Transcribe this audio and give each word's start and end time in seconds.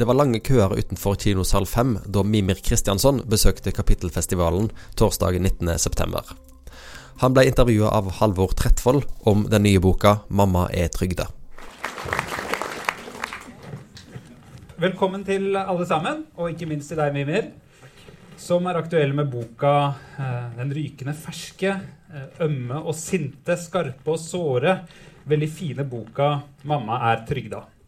Det 0.00 0.06
var 0.08 0.16
lange 0.16 0.38
køer 0.40 0.72
utenfor 0.72 1.18
kinosal 1.20 1.66
5 1.68 1.90
da 2.08 2.22
Mimir 2.24 2.56
Kristiansson 2.64 3.18
besøkte 3.28 3.68
Kapittelfestivalen 3.76 4.70
torsdag 4.96 5.34
19.9. 5.36 6.22
Han 7.20 7.34
ble 7.36 7.42
intervjua 7.44 7.90
av 7.98 8.06
Halvor 8.16 8.54
Trettvoll 8.56 9.02
om 9.28 9.42
den 9.52 9.66
nye 9.68 9.82
boka 9.84 10.14
'Mamma 10.30 10.70
er 10.72 10.88
trygda'. 10.88 11.26
Velkommen 14.80 15.24
til 15.24 15.52
alle 15.56 15.84
sammen, 15.86 16.24
og 16.36 16.48
ikke 16.48 16.70
minst 16.70 16.88
til 16.88 16.96
deg, 16.96 17.12
Mimir, 17.12 17.50
som 18.38 18.66
er 18.66 18.80
aktuell 18.80 19.12
med 19.12 19.28
boka 19.28 19.92
eh, 20.16 20.56
'Den 20.56 20.72
rykende 20.72 21.12
ferske'. 21.12 21.76
Eh, 22.14 22.40
ømme 22.40 22.80
og 22.80 22.94
sinte, 22.94 23.52
skarpe 23.52 24.08
og 24.08 24.18
såre. 24.18 24.78
Veldig 25.26 25.50
fine 25.50 25.84
boka 25.84 26.40
'Mamma 26.64 27.12
er 27.12 27.26
trygda'. 27.28 27.79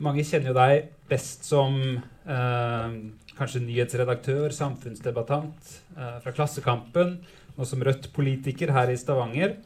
Mange 0.00 0.24
kjenner 0.24 0.52
jo 0.52 0.56
deg 0.56 0.86
best 1.10 1.44
som 1.44 1.74
eh, 2.00 2.92
kanskje 3.36 3.60
nyhetsredaktør, 3.66 4.52
samfunnsdebattant 4.54 5.74
eh, 5.96 6.16
fra 6.24 6.32
Klassekampen, 6.32 7.18
og 7.58 7.68
som 7.68 7.82
Rødt-politiker 7.84 8.72
her 8.72 8.92
i 8.92 8.96
Stavanger. 8.96 9.58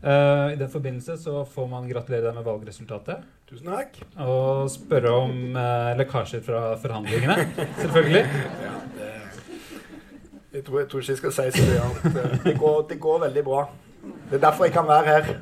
Eh, 0.00 0.52
I 0.54 0.56
den 0.56 0.70
forbindelse 0.72 1.18
så 1.20 1.42
får 1.44 1.68
man 1.68 1.88
gratulere 1.90 2.30
deg 2.30 2.38
med 2.38 2.46
valgresultatet. 2.46 3.26
Tusen 3.50 3.68
takk. 3.68 4.00
Og 4.24 4.70
spørre 4.72 5.12
om 5.24 5.36
eh, 5.56 5.92
lekkasjer 6.00 6.44
fra 6.48 6.62
forhandlingene, 6.80 7.36
selvfølgelig. 7.82 8.24
Ja, 8.64 8.74
det, 8.96 9.12
jeg, 10.52 10.64
tror, 10.64 10.80
jeg 10.80 10.88
tror 10.88 11.04
ikke 11.04 11.12
jeg 11.12 11.22
skal 11.24 11.36
si 11.36 11.48
så 11.58 11.68
mye 11.68 11.84
annet. 11.90 12.40
Det 12.46 12.56
går, 12.64 12.80
det 12.94 13.00
går 13.04 13.22
veldig 13.28 13.46
bra. 13.52 13.66
Det 14.30 14.40
er 14.40 14.44
derfor 14.48 14.64
jeg 14.64 14.78
kan 14.78 14.88
være 14.88 15.12
her. 15.12 15.32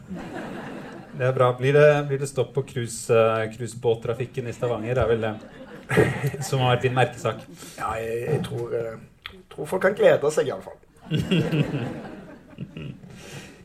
Det 1.16 1.24
er 1.24 1.32
bra. 1.32 1.48
Blir 1.56 1.72
det, 1.72 2.04
blir 2.08 2.18
det 2.20 2.28
stopp 2.28 2.50
på 2.54 2.62
cruisebåttrafikken 2.68 4.44
uh, 4.44 4.50
i 4.50 4.56
Stavanger? 4.56 4.96
Er 5.00 5.06
vel 5.08 5.20
det 5.24 5.34
som 6.48 6.60
har 6.60 6.74
vært 6.74 6.82
din 6.84 6.94
merkesak? 6.96 7.36
Ja, 7.78 7.90
jeg, 8.02 8.16
jeg 8.26 8.40
tror, 8.44 8.66
uh, 8.74 8.80
tror, 9.52 9.66
folk 9.70 9.82
kan 9.86 9.94
glede 9.96 10.30
seg, 10.34 10.46
iallfall. 10.50 10.76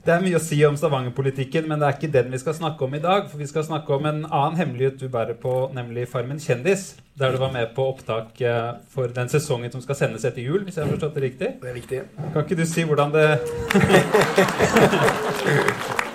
det 0.06 0.11
er 0.14 0.23
mye 0.23 0.39
å 0.39 0.44
si 0.44 0.59
om 0.64 0.78
Stavanger-politikken, 0.80 1.67
men 1.67 1.80
det 1.81 1.88
er 1.89 1.95
ikke 1.98 2.14
den 2.14 2.31
vi 2.31 2.39
skal 2.39 2.56
snakke 2.56 2.86
om 2.88 2.94
i 2.95 3.03
dag. 3.03 3.22
For 3.28 3.38
vi 3.42 3.52
skal 3.52 3.67
snakke 3.67 3.89
om 3.98 4.04
en 4.08 4.22
annen 4.30 4.59
hemmelighet 4.61 4.98
du 5.02 5.08
bærer 5.11 5.36
på, 5.42 5.54
nemlig 5.76 6.08
Farmen 6.14 6.39
kjendis. 6.39 6.95
Der 7.20 7.30
du 7.36 7.38
var 7.42 7.52
med 7.52 7.67
på 7.76 7.83
opptak 7.92 8.30
uh, 8.48 8.80
for 8.94 9.06
den 9.11 9.28
sesongen 9.33 9.72
som 9.73 9.81
skal 9.83 9.95
sendes 10.00 10.23
etter 10.30 10.44
jul, 10.45 10.61
hvis 10.64 10.78
jeg 10.80 10.88
har 10.88 10.94
forstått 10.94 11.16
det 11.20 11.26
riktig? 11.26 11.50
Det 11.59 11.67
er 11.73 11.78
riktig. 11.81 12.00
Kan 12.31 12.42
ikke 12.45 12.59
du 12.61 12.66
si 12.70 12.81
hvordan 12.88 13.11
det 13.11 13.28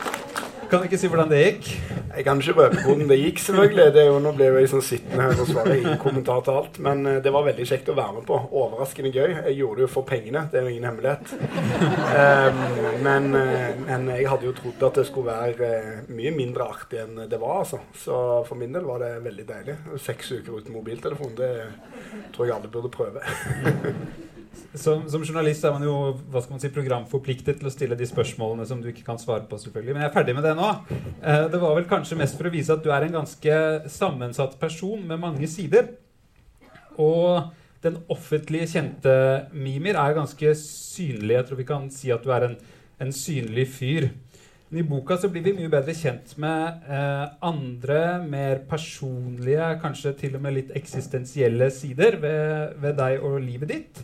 Kan 0.70 0.82
du 0.82 0.88
ikke 0.88 0.98
si 0.98 1.08
hvordan 1.10 1.30
det 1.30 1.38
gikk? 1.44 1.68
Jeg 2.16 2.24
kan 2.26 2.40
ikke 2.40 2.54
røpe 2.56 2.80
hvordan 2.82 3.10
det 3.10 3.18
gikk, 3.20 3.40
selvfølgelig. 3.44 3.84
Det 3.94 4.04
jo, 4.08 4.16
nå 4.24 4.32
ble 4.34 4.48
jeg 4.50 4.70
sånn 4.72 4.82
sittende 4.82 5.28
her 5.28 5.42
og 5.42 5.50
svarer 5.50 5.76
ingen 5.76 6.00
kommentar 6.02 6.42
til 6.46 6.58
alt. 6.58 6.80
Men 6.82 7.04
uh, 7.06 7.12
det 7.22 7.32
var 7.34 7.46
veldig 7.46 7.66
kjekt 7.70 7.90
å 7.92 7.96
være 7.98 8.16
med 8.16 8.26
på. 8.26 8.40
Overraskende 8.50 9.12
gøy. 9.14 9.36
Jeg 9.36 9.56
gjorde 9.60 9.80
det 9.80 9.86
jo 9.86 9.90
for 9.92 10.08
pengene, 10.08 10.46
det 10.50 10.60
er 10.60 10.66
jo 10.66 10.74
ingen 10.74 10.88
hemmelighet. 10.90 11.34
Um, 11.36 12.60
men, 13.06 13.30
uh, 13.36 13.80
men, 13.84 14.10
jeg 14.16 14.28
hadde 14.32 14.48
jo 14.48 14.56
trodd 14.58 14.86
at 14.90 15.00
det 15.00 15.08
skulle 15.10 15.36
være 15.36 15.72
uh, 15.86 16.12
mye 16.18 16.34
mindre 16.34 16.70
artig 16.74 17.02
enn 17.04 17.26
det 17.30 17.40
var, 17.42 17.62
altså. 17.62 17.82
Så 18.02 18.20
for 18.48 18.58
min 18.58 18.74
del 18.74 18.88
var 18.88 19.04
det 19.04 19.14
veldig 19.26 19.50
deilig. 19.52 19.80
Seks 20.02 20.34
uker 20.38 20.58
uten 20.58 20.74
mobiltelefon, 20.74 21.36
det 21.38 21.52
tror 22.34 22.48
jeg 22.48 22.58
alle 22.58 22.72
burde 22.72 22.94
prøve. 22.96 23.22
Som, 24.76 25.06
som, 25.08 25.22
journalist 25.24 25.64
er 25.64 25.72
man 25.72 25.84
jo 25.86 25.94
hva 26.30 26.42
skal 26.42 26.56
man 26.56 26.62
si, 26.62 26.70
programforpliktet 26.74 27.60
til 27.60 27.68
å 27.68 27.72
stille 27.72 27.98
de 27.98 28.08
spørsmålene 28.08 28.66
som 28.68 28.82
du 28.82 28.90
ikke 28.90 29.06
kan 29.06 29.20
svare 29.20 29.46
på. 29.48 29.58
selvfølgelig. 29.62 29.94
Men 29.94 30.04
jeg 30.04 30.10
er 30.10 30.16
ferdig 30.16 30.34
med 30.36 30.44
det 30.44 30.56
nå. 30.58 30.72
Eh, 31.20 31.44
det 31.52 31.60
var 31.62 31.76
vel 31.78 31.88
kanskje 31.90 32.18
mest 32.20 32.38
for 32.38 32.48
å 32.48 32.52
vise 32.54 32.74
at 32.74 32.84
du 32.84 32.90
er 32.92 33.06
en 33.06 33.20
ganske 33.20 33.60
sammensatt 33.92 34.58
person 34.60 35.06
med 35.08 35.22
mange 35.22 35.48
sider. 35.50 35.94
Og 37.00 37.48
den 37.84 37.98
offentlige 38.12 38.68
kjente 38.74 39.16
Mimir 39.52 39.98
er 40.00 40.16
ganske 40.16 40.54
synlig. 40.60 41.36
Jeg 41.36 41.48
tror 41.48 41.60
vi 41.60 41.68
kan 41.68 41.90
si 41.92 42.12
at 42.12 42.24
du 42.24 42.32
er 42.34 42.50
en, 42.50 42.56
en 43.00 43.12
synlig 43.14 43.68
fyr. 43.76 44.10
Men 44.68 44.80
I 44.82 44.88
boka 44.88 45.14
så 45.20 45.28
blir 45.30 45.44
vi 45.46 45.54
mye 45.54 45.70
bedre 45.70 45.94
kjent 45.94 46.32
med 46.42 46.88
eh, 46.90 47.26
andre, 47.46 48.00
mer 48.26 48.64
personlige, 48.66 49.68
kanskje 49.82 50.16
til 50.24 50.34
og 50.38 50.42
med 50.42 50.56
litt 50.56 50.72
eksistensielle 50.74 51.70
sider 51.70 52.18
ved, 52.22 52.74
ved 52.82 52.98
deg 52.98 53.22
og 53.22 53.38
livet 53.44 53.70
ditt. 53.70 54.02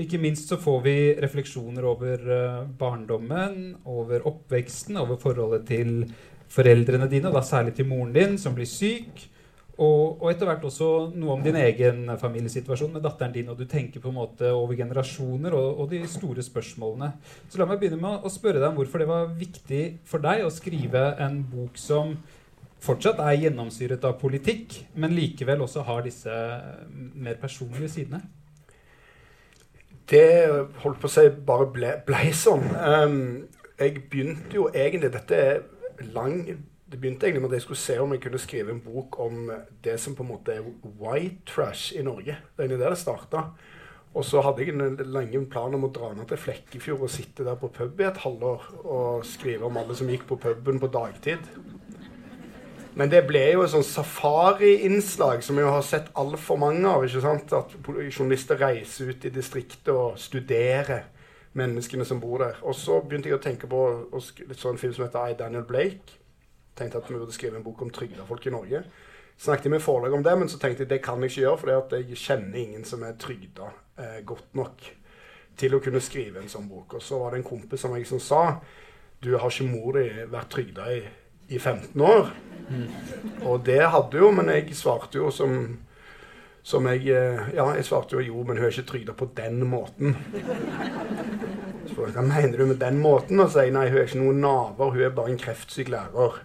Ikke 0.00 0.16
minst 0.16 0.48
så 0.48 0.56
får 0.56 0.78
vi 0.86 0.94
refleksjoner 1.20 1.84
over 1.84 2.22
uh, 2.24 2.62
barndommen, 2.80 3.74
over 3.84 4.24
oppveksten, 4.28 4.96
over 4.96 5.18
forholdet 5.20 5.66
til 5.68 6.06
foreldrene 6.52 7.10
dine, 7.12 7.28
og 7.28 7.36
da 7.36 7.42
særlig 7.44 7.74
til 7.76 7.90
moren 7.90 8.14
din, 8.14 8.38
som 8.40 8.56
blir 8.56 8.68
syk. 8.68 9.26
Og, 9.72 10.22
og 10.22 10.26
etter 10.30 10.48
hvert 10.48 10.64
også 10.64 10.88
noe 11.16 11.36
om 11.36 11.44
din 11.44 11.56
egen 11.60 12.08
familiesituasjon 12.20 12.92
med 12.96 13.04
datteren 13.04 13.36
din. 13.36 13.52
Og 13.52 13.60
du 13.60 13.66
tenker 13.68 14.00
på 14.00 14.08
en 14.08 14.16
måte 14.16 14.48
over 14.52 14.76
generasjoner 14.80 15.52
og, 15.56 15.84
og 15.84 15.92
de 15.92 16.02
store 16.08 16.44
spørsmålene. 16.44 17.12
Så 17.52 17.60
la 17.60 17.68
meg 17.68 17.80
begynne 17.80 18.00
med 18.00 18.24
å 18.24 18.32
spørre 18.32 18.60
deg 18.60 18.70
om 18.70 18.78
hvorfor 18.80 19.02
det 19.02 19.12
var 19.12 19.32
viktig 19.36 19.82
for 20.08 20.24
deg 20.24 20.44
å 20.44 20.52
skrive 20.52 21.10
en 21.24 21.42
bok 21.52 21.80
som 21.80 22.16
fortsatt 22.82 23.20
er 23.24 23.42
gjennomsyret 23.44 24.04
av 24.08 24.16
politikk, 24.20 24.86
men 24.98 25.12
likevel 25.14 25.64
også 25.64 25.84
har 25.86 26.00
disse 26.04 26.38
mer 26.92 27.36
personlige 27.40 27.92
sidene 27.92 28.24
det 30.10 30.26
holdt 30.82 31.00
på 31.00 31.08
å 31.08 31.12
si 31.12 31.28
bare 31.46 31.68
ble, 31.72 31.92
ble 32.06 32.32
sånn. 32.36 32.64
Um, 32.76 33.18
jeg 33.78 34.04
begynte 34.10 34.58
jo 34.58 34.68
egentlig 34.68 35.12
Dette 35.14 35.38
er 35.38 35.62
lang 36.12 36.42
Det 36.44 36.98
begynte 37.00 37.26
egentlig 37.26 37.42
med 37.42 37.52
at 37.52 37.56
jeg 37.56 37.64
skulle 37.64 37.82
se 37.82 37.96
om 38.02 38.12
jeg 38.12 38.20
kunne 38.24 38.40
skrive 38.42 38.74
en 38.74 38.82
bok 38.84 39.16
om 39.22 39.46
det 39.84 39.94
som 40.00 40.16
på 40.16 40.26
en 40.26 40.32
måte 40.34 40.58
er 40.58 40.66
white 41.00 41.46
trash 41.48 41.94
i 41.96 42.02
Norge. 42.04 42.36
Det 42.36 42.60
er 42.60 42.66
egentlig 42.66 42.82
der 42.82 42.92
det 42.92 43.00
starta. 43.00 43.44
Og 44.12 44.26
så 44.28 44.42
hadde 44.44 44.60
jeg 44.60 44.74
en 44.76 44.98
lenge 45.14 45.40
plan 45.48 45.72
om 45.72 45.86
å 45.86 45.92
dra 45.94 46.10
ned 46.12 46.26
til 46.28 46.40
Flekkefjord 46.42 47.06
og 47.06 47.12
sitte 47.14 47.46
der 47.46 47.56
på 47.56 47.70
pub 47.72 48.00
i 48.02 48.04
et 48.10 48.20
halvår 48.20 48.66
og 48.82 49.24
skrive 49.24 49.70
om 49.70 49.78
alle 49.80 49.96
som 49.96 50.10
gikk 50.12 50.26
på 50.28 50.36
puben 50.42 50.82
på 50.82 50.90
dagtid. 50.92 51.48
Men 52.94 53.08
det 53.08 53.22
ble 53.24 53.40
jo 53.54 53.62
et 53.64 53.72
sånn 53.72 53.86
safari-innslag 53.88 55.40
som 55.44 55.56
vi 55.56 55.64
har 55.64 55.84
sett 55.86 56.10
altfor 56.18 56.58
mange 56.60 56.84
av. 56.88 57.04
ikke 57.06 57.22
sant? 57.24 57.52
At 57.56 57.72
journalister 57.88 58.60
reiser 58.60 59.14
ut 59.14 59.24
i 59.24 59.32
distriktet 59.32 59.88
og 59.94 60.18
studerer 60.20 61.06
menneskene 61.56 62.04
som 62.04 62.20
bor 62.20 62.44
der. 62.44 62.58
Og 62.68 62.76
så 62.76 62.98
begynte 63.00 63.30
jeg 63.30 63.38
å 63.38 63.44
tenke 63.44 63.68
på 63.68 63.80
litt 64.44 64.60
sånn 64.60 64.80
film 64.80 64.92
som 64.96 65.06
heter 65.06 65.32
I, 65.32 65.38
Daniel 65.38 65.64
Blake. 65.68 66.18
Tenkte 66.76 67.00
at 67.00 67.08
vi 67.08 67.16
burde 67.16 67.32
skrive 67.32 67.56
en 67.56 67.64
bok 67.64 67.80
om 67.84 67.92
trygda 67.92 68.26
folk 68.28 68.46
i 68.46 68.52
Norge. 68.52 68.84
Snakket 69.40 69.72
med 69.72 69.82
forlaget 69.82 70.18
om 70.18 70.24
det, 70.24 70.36
men 70.38 70.52
så 70.52 70.60
tenkte 70.60 70.84
jeg 70.84 70.92
det 70.92 71.00
kan 71.04 71.24
jeg 71.24 71.32
ikke 71.32 71.44
gjøre, 71.46 71.60
for 71.62 71.96
jeg 71.96 72.20
kjenner 72.20 72.60
ingen 72.60 72.84
som 72.84 73.02
er 73.08 73.16
trygda 73.20 73.72
eh, 73.98 74.20
godt 74.28 74.52
nok 74.58 74.84
til 75.58 75.74
å 75.76 75.80
kunne 75.84 76.00
skrive 76.04 76.40
en 76.40 76.52
sånn 76.52 76.68
bok. 76.68 76.98
Og 76.98 77.04
så 77.04 77.18
var 77.20 77.32
det 77.32 77.40
en 77.40 77.48
kompis 77.48 77.80
som 77.84 77.96
jeg 77.96 78.08
som 78.08 78.20
sa 78.20 78.44
du 79.22 79.36
har 79.38 79.48
ikke 79.48 79.70
mor 79.70 79.96
di 79.96 80.08
vært 80.28 80.50
trygda 80.50 80.86
i 80.92 81.02
i 81.52 81.60
15 81.60 82.04
år. 82.08 82.32
Og 83.44 83.64
det 83.66 83.82
hadde 83.92 84.20
jo, 84.20 84.30
men 84.34 84.48
jeg 84.52 84.76
svarte 84.78 85.20
jo 85.20 85.30
som 85.34 85.56
som 86.62 86.86
jeg 86.86 87.10
eh, 87.10 87.50
Ja, 87.56 87.66
jeg 87.74 87.86
svarte 87.88 88.16
jo 88.16 88.22
jo, 88.22 88.44
men 88.46 88.58
hun 88.58 88.68
er 88.68 88.74
ikke 88.74 88.90
trygda 88.92 89.16
på 89.18 89.28
den 89.36 89.64
måten. 89.66 90.14
Så 91.90 92.06
hva 92.06 92.22
mener 92.22 92.54
du 92.58 92.68
med 92.70 92.78
den 92.80 93.00
måten? 93.02 93.42
Og 93.42 93.50
sier 93.50 93.74
nei, 93.74 93.88
hun 93.90 93.98
er 93.98 94.06
ikke 94.06 94.22
noen 94.22 94.40
naver, 94.44 94.94
hun 94.94 95.02
er 95.02 95.14
bare 95.16 95.34
en 95.34 95.42
kreftsyk 95.42 95.90
lærer. 95.92 96.38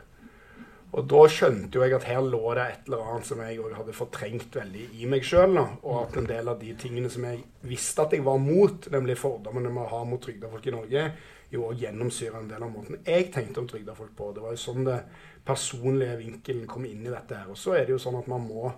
Og 0.98 1.06
da 1.12 1.22
skjønte 1.30 1.78
jo 1.78 1.84
jeg 1.84 1.94
at 1.98 2.08
her 2.10 2.24
lå 2.26 2.42
det 2.58 2.64
et 2.64 2.88
eller 2.88 3.10
annet 3.12 3.28
som 3.28 3.42
jeg 3.44 3.60
hadde 3.76 3.94
fortrengt 3.94 4.56
veldig 4.56 4.86
i 4.98 5.10
meg 5.12 5.26
sjøl. 5.28 5.60
Og 5.84 5.98
at 6.02 6.18
en 6.18 6.30
del 6.30 6.50
av 6.50 6.58
de 6.64 6.74
tingene 6.80 7.12
som 7.14 7.28
jeg 7.28 7.44
visste 7.68 8.08
at 8.08 8.16
jeg 8.16 8.26
var 8.26 8.40
mot, 8.42 8.88
nemlig 8.94 9.20
fordommene 9.20 9.74
vi 9.76 9.88
har 9.92 10.08
mot 10.10 10.24
trygda 10.24 10.50
folk 10.50 10.66
i 10.66 10.74
Norge, 10.74 11.04
jo 11.52 11.70
òg 11.70 11.82
gjennomsyrer 11.82 12.40
en 12.42 12.50
del 12.52 12.64
av 12.64 12.72
måten 12.74 13.00
jeg 13.06 13.30
tenkte 13.32 13.62
om 13.62 13.68
trygda 13.70 13.96
folk 13.96 14.14
på. 14.18 14.32
Det 14.36 14.44
var 14.44 14.56
jo 14.56 14.62
sånn 14.62 14.88
det 14.88 14.98
personlige 15.48 16.18
vinkelen 16.20 16.68
kom 16.68 16.86
inn 16.86 17.06
i 17.06 17.14
dette 17.14 17.38
her. 17.40 17.52
Og 17.54 17.60
så 17.60 17.78
er 17.78 17.86
det 17.86 17.96
jo 17.96 18.02
sånn 18.04 18.20
at 18.20 18.28
man 18.32 18.44
må 18.48 18.72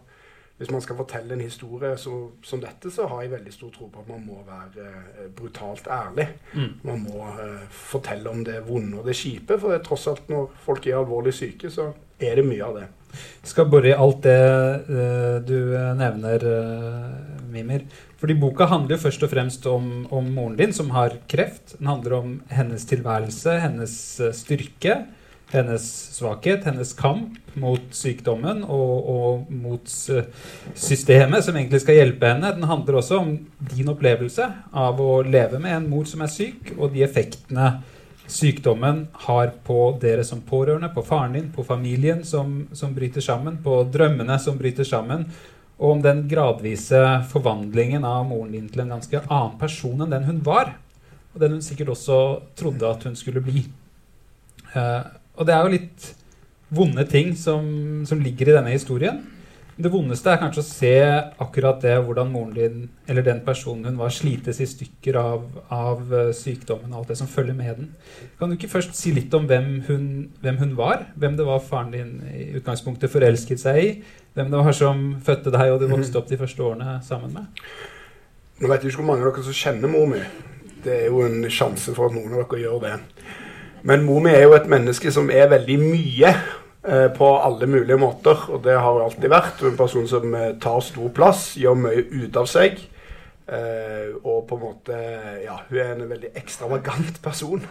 hvis 0.59 0.71
man 0.75 0.83
skal 0.83 0.97
fortelle 0.99 1.35
en 1.35 1.43
historie 1.43 1.93
så, 1.97 2.13
som 2.43 2.59
dette, 2.59 2.91
så 2.91 3.07
har 3.07 3.23
jeg 3.23 3.31
veldig 3.31 3.53
stor 3.55 3.71
tro 3.71 3.87
på 3.87 4.03
at 4.03 4.11
man 4.11 4.25
må 4.27 4.41
være 4.43 4.85
eh, 4.85 5.29
brutalt 5.35 5.87
ærlig. 5.87 6.27
Mm. 6.51 6.69
Man 6.83 7.05
må 7.07 7.29
eh, 7.31 7.65
fortelle 7.71 8.29
om 8.29 8.43
det 8.43 8.59
vonde 8.67 8.99
og 8.99 9.07
det 9.07 9.15
kjipe, 9.15 9.55
for 9.55 9.71
det 9.71 9.79
er 9.79 9.87
tross 9.87 10.09
alt 10.11 10.27
når 10.31 10.49
folk 10.65 10.87
er 10.87 10.99
alvorlig 10.99 11.33
syke, 11.37 11.71
så 11.71 11.93
er 12.19 12.41
det 12.41 12.47
mye 12.49 12.65
av 12.65 12.75
det. 12.81 12.87
Jeg 13.09 13.53
skal 13.53 13.69
bore 13.71 13.89
i 13.89 13.95
alt 13.97 14.19
det 14.21 14.35
uh, 14.85 15.39
du 15.41 15.55
nevner, 15.97 16.43
uh, 16.45 17.39
Mimir. 17.49 17.87
Fordi 18.19 18.35
boka 18.35 18.67
handler 18.67 18.97
jo 18.97 19.03
først 19.05 19.23
og 19.23 19.31
fremst 19.31 19.65
om, 19.71 19.85
om, 20.11 20.27
moren 20.35 20.57
din, 20.59 20.73
som 20.75 20.91
har 20.91 21.15
kreft. 21.31 21.77
Den 21.79 21.87
handler 21.87 22.17
om 22.17 22.33
hennes 22.51 22.83
tilværelse, 22.89 23.55
hennes 23.63 23.93
eh, 24.19 24.35
styrke, 24.35 24.97
hennes 25.51 25.85
svakhet, 26.15 26.63
hennes 26.63 26.93
kamp 26.93 27.37
mot 27.59 27.85
sykdommen 27.95 28.61
og, 28.63 29.09
og, 29.09 29.51
mot 29.51 29.89
systemet 29.89 31.45
som 31.45 31.57
egentlig 31.57 31.81
skal 31.83 31.97
hjelpe 31.97 32.29
henne. 32.29 32.53
Den 32.55 32.67
handler 32.69 32.99
også 32.99 33.21
om 33.23 33.31
din 33.71 33.89
opplevelse 33.89 34.45
av 34.71 35.01
å 35.01 35.21
leve 35.25 35.61
med 35.61 35.75
en 35.75 35.87
mor 35.89 36.05
som 36.09 36.21
er 36.25 36.33
syk, 36.33 36.75
og 36.77 36.93
de 36.93 37.03
effektene 37.05 37.79
sykdommen 38.29 39.07
har 39.25 39.55
på 39.65 39.79
dere 40.01 40.23
som 40.27 40.43
pårørende, 40.45 40.91
på 40.93 41.03
faren 41.05 41.33
din, 41.33 41.47
på 41.53 41.65
familien 41.65 42.21
som, 42.23 42.67
som 42.77 42.93
bryter 42.93 43.25
sammen, 43.25 43.57
på 43.63 43.81
drømmene 43.89 44.37
som 44.41 44.59
bryter 44.59 44.85
sammen, 44.85 45.25
og 45.79 45.95
om 45.95 46.03
den 46.03 46.25
gradvise 46.29 46.99
forvandlingen 47.31 48.05
av 48.05 48.25
moren 48.27 48.51
din 48.53 48.67
til 48.69 48.83
en 48.83 48.97
ganske 48.97 49.23
annen 49.25 49.57
person 49.61 50.03
enn 50.03 50.13
den 50.13 50.27
hun 50.27 50.41
var. 50.45 50.75
Og 51.33 51.41
den 51.41 51.55
hun 51.55 51.63
sikkert 51.63 51.93
også 51.95 52.17
trodde 52.59 52.89
at 52.89 53.05
hun 53.07 53.15
skulle 53.17 53.41
bli. 53.41 53.63
Eh, 54.75 55.05
og 55.39 55.47
det 55.47 55.55
er 55.55 55.63
jo 55.63 55.75
litt 55.77 56.07
vonde 56.75 57.05
ting 57.09 57.33
som, 57.39 57.65
som 58.05 58.21
ligger 58.21 58.51
i 58.51 58.57
denne 58.59 58.73
historien. 58.75 59.21
Det 59.79 59.87
vondeste 59.93 60.27
er 60.27 60.41
kanskje 60.41 60.59
å 60.59 60.67
se 60.67 60.95
akkurat 61.39 61.77
det, 61.79 61.93
hvordan 62.03 62.31
moren 62.33 62.51
din, 62.51 62.79
eller 63.07 63.23
den 63.23 63.37
personen 63.45 63.87
hun 63.87 63.99
var, 64.01 64.11
slites 64.11 64.57
i 64.59 64.67
stykker 64.67 65.15
av, 65.15 65.45
av 65.71 66.01
uh, 66.11 66.31
sykdommen 66.35 66.91
og 66.91 66.99
alt 66.99 67.13
det 67.13 67.17
som 67.21 67.29
følger 67.31 67.55
med 67.55 67.79
den. 67.79 67.87
Kan 68.41 68.51
du 68.51 68.57
ikke 68.57 68.71
først 68.73 68.99
si 68.99 69.13
litt 69.15 69.31
om 69.37 69.47
hvem 69.47 69.69
hun, 69.87 70.09
hvem 70.43 70.59
hun, 70.59 70.73
var? 70.75 71.07
Hvem 71.15 71.39
det 71.39 71.47
var 71.47 71.63
faren 71.63 71.95
din 71.95 72.11
i 72.27 72.49
utgangspunktet 72.59 73.13
forelsket 73.13 73.63
seg 73.63 73.79
i? 73.79 73.93
Hvem 74.35 74.51
det 74.51 74.65
var 74.67 74.75
som 74.75 75.05
fødte 75.23 75.55
deg 75.55 75.71
og 75.71 75.79
du 75.79 75.87
vokste 75.93 76.19
opp 76.19 76.27
de 76.27 76.41
første 76.43 76.65
årene 76.67 76.99
sammen 77.07 77.31
med? 77.39 77.63
Nå 78.59 78.67
vet 78.67 78.83
jeg 78.83 78.91
ikke 78.91 79.05
hvor 79.05 79.13
mange 79.13 79.23
av 79.23 79.31
dere 79.31 79.47
som 79.47 79.59
kjenner 79.61 79.95
mor 79.95 80.11
mi. 80.11 80.19
Det 80.83 81.05
er 81.05 81.07
jo 81.07 81.23
en 81.23 81.47
sjanse 81.47 81.95
for 81.95 82.11
at 82.11 82.19
noen 82.19 82.35
av 82.35 82.43
dere 82.43 82.65
gjør 82.65 82.83
det. 82.83 82.97
Men 83.83 84.03
mor 84.03 84.23
mi 84.23 84.31
er 84.33 84.47
jo 84.47 84.55
et 84.57 84.69
menneske 84.69 85.11
som 85.11 85.29
er 85.31 85.51
veldig 85.51 85.77
mye. 85.81 86.33
Eh, 86.83 87.09
på 87.11 87.27
alle 87.37 87.67
mulige 87.67 87.97
måter, 87.99 88.45
og 88.49 88.63
det 88.63 88.77
har 88.79 88.93
hun 88.93 89.03
alltid 89.03 89.27
vært. 89.29 89.63
En 89.67 89.75
person 89.77 90.07
som 90.07 90.31
eh, 90.35 90.53
tar 90.63 90.79
stor 90.79 91.09
plass, 91.11 91.57
gjør 91.59 91.75
mye 91.75 92.05
ut 92.07 92.39
av 92.39 92.47
seg. 92.47 92.79
Eh, 93.49 94.13
og 94.23 94.43
på 94.45 94.55
en 94.55 94.61
måte 94.61 94.97
Ja, 95.41 95.55
hun 95.69 95.77
er 95.81 95.91
en 95.95 96.09
veldig 96.09 96.29
ekstravagant 96.37 97.17
person, 97.27 97.63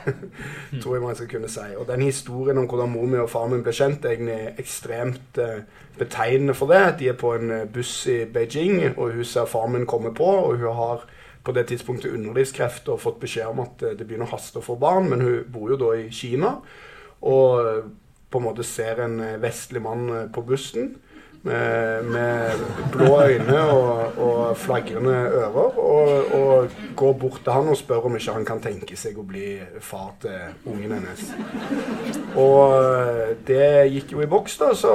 tror 0.82 0.96
jeg 0.96 1.04
man 1.04 1.16
skal 1.16 1.30
kunne 1.30 1.48
si. 1.48 1.66
Og 1.78 1.86
den 1.88 2.04
historien 2.04 2.58
om 2.58 2.66
hvordan 2.68 2.92
mor 2.92 3.06
mi 3.08 3.20
og 3.22 3.30
far 3.30 3.48
min 3.48 3.62
ble 3.64 3.72
kjent, 3.72 4.04
er 4.04 4.16
egentlig 4.18 4.54
ekstremt 4.58 5.40
eh, 5.40 5.62
betegnende 5.98 6.54
for 6.58 6.68
det. 6.68 6.98
De 7.00 7.08
er 7.08 7.16
på 7.18 7.32
en 7.38 7.54
buss 7.72 7.94
i 8.12 8.24
Beijing, 8.28 8.82
og 8.98 9.16
hun 9.16 9.24
ser 9.24 9.48
far 9.48 9.70
min 9.72 9.86
komme 9.86 10.12
på. 10.14 10.28
Og 10.28 10.60
hun 10.60 10.76
har 10.82 11.08
på 11.44 11.54
det 11.56 11.68
tidspunktet 11.70 12.12
underlivskreft 12.12 12.90
og 12.92 13.00
fått 13.02 13.20
beskjed 13.22 13.48
om 13.50 13.62
at 13.64 13.80
det 13.98 14.04
begynner 14.04 14.28
å 14.28 14.34
haste 14.34 14.60
å 14.60 14.64
få 14.64 14.76
barn, 14.80 15.08
men 15.12 15.24
hun 15.24 15.48
bor 15.52 15.72
jo 15.72 15.80
da 15.80 15.94
i 15.98 16.08
Kina. 16.14 16.56
Og 17.26 17.88
på 18.30 18.38
en 18.38 18.44
måte 18.44 18.66
ser 18.66 19.04
en 19.04 19.20
eh, 19.24 19.36
vestlig 19.40 19.82
mann 19.82 20.08
eh, 20.12 20.26
på 20.32 20.44
bussen 20.46 20.94
med, 21.46 22.04
med 22.10 22.62
blå 22.92 23.12
øyne 23.22 23.60
og, 23.70 24.18
og 24.18 24.56
flagrende 24.58 25.14
ører, 25.14 25.78
og, 25.78 26.32
og, 26.34 26.70
går 26.96 27.12
bort 27.12 27.38
til 27.44 27.54
han 27.54 27.70
og 27.70 27.78
spør 27.78 28.08
om 28.08 28.16
ikke 28.18 28.34
han 28.34 28.46
kan 28.48 28.60
tenke 28.60 28.96
seg 28.98 29.20
å 29.20 29.24
bli 29.24 29.52
far 29.80 30.16
til 30.20 30.34
ungen 30.66 30.96
hennes. 30.96 31.28
Og 32.34 32.74
eh, 32.82 33.36
det 33.48 33.68
gikk 33.94 34.16
jo 34.16 34.24
i 34.24 34.30
boks, 34.30 34.58
da, 34.60 34.72
så 34.76 34.94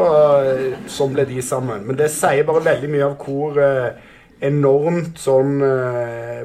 sånn 0.91 1.15
ble 1.15 1.25
de 1.31 1.41
sammen. 1.41 1.87
Men 1.87 1.97
det 1.97 2.11
sier 2.13 2.45
bare 2.47 2.65
veldig 2.67 2.91
mye 2.91 3.07
av 3.07 3.17
hvor 3.23 3.63
enormt 4.43 5.19
sånn 5.21 5.61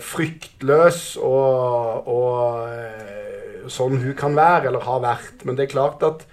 fryktløs 0.04 1.16
og, 1.18 2.08
og 2.08 3.68
sånn 3.72 4.00
hun 4.02 4.16
kan 4.18 4.36
være, 4.38 4.70
eller 4.70 4.86
har 4.86 5.02
vært. 5.04 5.44
Men 5.44 5.58
det 5.58 5.66
er 5.66 5.72
klart 5.74 6.04
at 6.06 6.26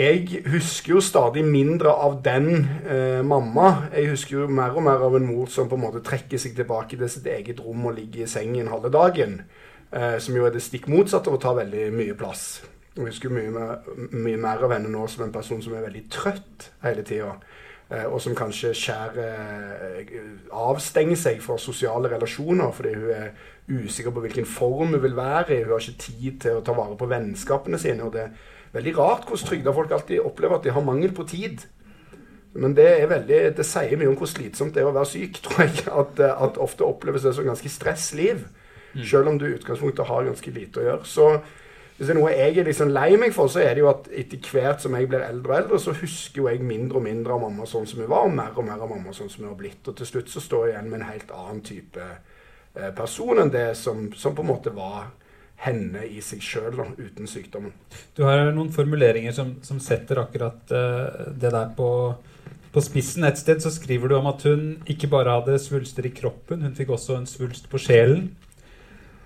jeg 0.00 0.44
husker 0.46 0.94
jo 0.94 1.00
stadig 1.02 1.42
mindre 1.44 1.90
av 1.92 2.20
den 2.24 2.46
eh, 2.86 3.20
mamma. 3.26 3.88
Jeg 3.92 4.12
husker 4.12 4.36
jo 4.38 4.46
mer 4.48 4.76
og 4.78 4.84
mer 4.86 5.02
av 5.02 5.16
en 5.18 5.26
mor 5.26 5.50
som 5.50 5.68
på 5.68 5.76
en 5.76 5.82
måte 5.82 6.02
trekker 6.06 6.40
seg 6.40 6.54
tilbake 6.56 6.96
til 6.96 7.10
sitt 7.10 7.26
eget 7.28 7.60
rom 7.60 7.88
og 7.90 7.96
ligger 7.98 8.24
i 8.24 8.30
sengen 8.30 8.70
halve 8.70 8.92
dagen. 8.94 9.40
Eh, 9.90 10.16
som 10.22 10.38
jo 10.38 10.46
er 10.46 10.54
det 10.54 10.62
stikk 10.62 10.86
motsatte 10.88 11.28
av 11.28 11.36
å 11.36 11.42
ta 11.42 11.56
veldig 11.58 11.90
mye 11.96 12.14
plass. 12.16 12.62
Jeg 12.94 13.08
husker 13.10 13.34
mye, 13.34 13.66
mye 14.14 14.38
mer 14.40 14.62
av 14.62 14.76
henne 14.76 14.92
nå 14.92 15.04
som 15.10 15.26
en 15.26 15.34
person 15.34 15.60
som 15.62 15.74
er 15.74 15.84
veldig 15.88 16.04
trøtt 16.12 16.70
hele 16.84 17.04
tida. 17.06 17.34
Eh, 17.90 18.06
og 18.06 18.20
som 18.22 18.36
kanskje 18.38 18.70
skjærer 18.78 19.96
eh, 19.98 20.20
avstenger 20.54 21.18
seg 21.18 21.40
fra 21.42 21.56
sosiale 21.58 22.12
relasjoner 22.12 22.70
fordi 22.76 22.92
hun 22.94 23.10
er 23.16 23.32
usikker 23.70 24.14
på 24.14 24.22
hvilken 24.22 24.46
form 24.46 24.94
hun 24.94 25.02
vil 25.02 25.16
være 25.18 25.56
i. 25.56 25.64
Hun 25.64 25.74
har 25.74 25.82
ikke 25.82 26.04
tid 26.04 26.38
til 26.44 26.60
å 26.60 26.62
ta 26.66 26.76
vare 26.76 26.94
på 26.98 27.08
vennskapene 27.10 27.80
sine. 27.82 28.06
og 28.06 28.14
det 28.14 28.28
er 28.28 28.30
veldig 28.76 28.94
rart 28.98 29.26
hvordan 29.26 29.50
trygda 29.50 29.74
folk 29.74 29.94
alltid 29.96 30.22
opplever 30.22 30.58
at 30.60 30.68
de 30.68 30.74
har 30.76 30.86
mangel 30.86 31.14
på 31.14 31.26
tid. 31.26 31.66
Men 32.54 32.74
det, 32.74 32.86
er 33.00 33.10
veldig, 33.10 33.40
det 33.58 33.66
sier 33.66 33.98
mye 33.98 34.10
om 34.10 34.16
hvor 34.18 34.30
slitsomt 34.30 34.74
det 34.74 34.82
er 34.82 34.90
å 34.90 34.94
være 34.94 35.10
syk, 35.10 35.40
tror 35.44 35.66
jeg. 35.66 35.86
At, 35.90 36.22
at 36.30 36.62
ofte 36.62 36.86
oppleves 36.86 37.26
det 37.26 37.34
som 37.34 37.46
ganske 37.46 37.74
stressliv. 37.74 38.46
Mm. 38.94 39.02
Selv 39.06 39.30
om 39.30 39.38
du 39.38 39.48
i 39.48 39.54
utgangspunktet 39.54 40.06
har 40.06 40.30
ganske 40.30 40.54
lite 40.54 40.82
å 40.82 40.86
gjøre. 40.86 41.10
Så 41.10 41.28
hvis 42.00 42.08
det 42.08 42.14
er 42.14 42.16
noe 42.16 42.30
jeg 42.32 42.54
er 42.56 42.64
liksom 42.64 42.90
lei 42.96 43.10
meg 43.20 43.34
for, 43.36 43.50
så 43.52 43.60
er 43.60 43.74
det 43.76 43.82
jo 43.82 43.90
at 43.90 44.06
etter 44.08 44.40
hvert 44.54 44.80
som 44.80 44.94
jeg 44.96 45.08
blir 45.10 45.20
eldre 45.20 45.52
og 45.52 45.58
eldre, 45.58 45.80
så 45.84 45.92
husker 45.98 46.40
jo 46.40 46.46
jeg 46.48 46.62
mindre 46.64 46.96
og 46.96 47.04
mindre 47.04 47.34
av 47.34 47.42
mamma 47.42 47.66
sånn 47.68 47.84
som 47.90 48.00
hun 48.00 48.08
var, 48.08 48.24
og 48.24 48.32
mer 48.38 48.56
og 48.56 48.64
mer 48.64 48.80
av 48.80 48.88
mamma 48.88 49.12
sånn 49.12 49.28
som 49.28 49.44
hun 49.44 49.50
har 49.50 49.58
blitt. 49.58 49.82
Og 49.84 49.98
til 49.98 50.08
slutt 50.08 50.32
så 50.32 50.40
står 50.40 50.64
jeg 50.64 50.72
igjen 50.72 50.88
med 50.88 51.02
en 51.02 51.10
helt 51.10 51.34
annen 51.36 51.60
type 51.68 52.06
eh, 52.08 52.88
person 52.96 53.42
enn 53.44 53.52
det 53.52 53.66
som, 53.76 54.06
som 54.16 54.32
på 54.32 54.46
en 54.46 54.48
måte 54.48 54.72
var 54.72 55.10
henne 55.60 56.06
i 56.08 56.22
seg 56.24 56.40
sjøl, 56.40 56.80
uten 56.96 57.28
sykdommen. 57.28 57.76
Du 58.16 58.24
har 58.24 58.48
noen 58.48 58.72
formuleringer 58.72 59.36
som, 59.36 59.58
som 59.60 59.76
setter 59.84 60.22
akkurat 60.22 60.72
uh, 60.72 61.28
det 61.36 61.52
der 61.52 61.74
på, 61.76 61.90
på, 62.72 62.84
spissen. 62.88 63.28
Et 63.28 63.36
sted 63.36 63.60
så 63.60 63.72
skriver 63.74 64.08
du 64.08 64.16
om 64.16 64.30
at 64.32 64.48
hun 64.48 64.78
ikke 64.88 65.12
bare 65.12 65.36
hadde 65.36 65.60
svulster 65.60 66.08
i 66.08 66.14
kroppen, 66.16 66.64
hun 66.64 66.78
fikk 66.78 66.94
også 66.96 67.18
en 67.20 67.28
svulst 67.28 67.68
på 67.68 67.82
sjelen. 67.82 68.30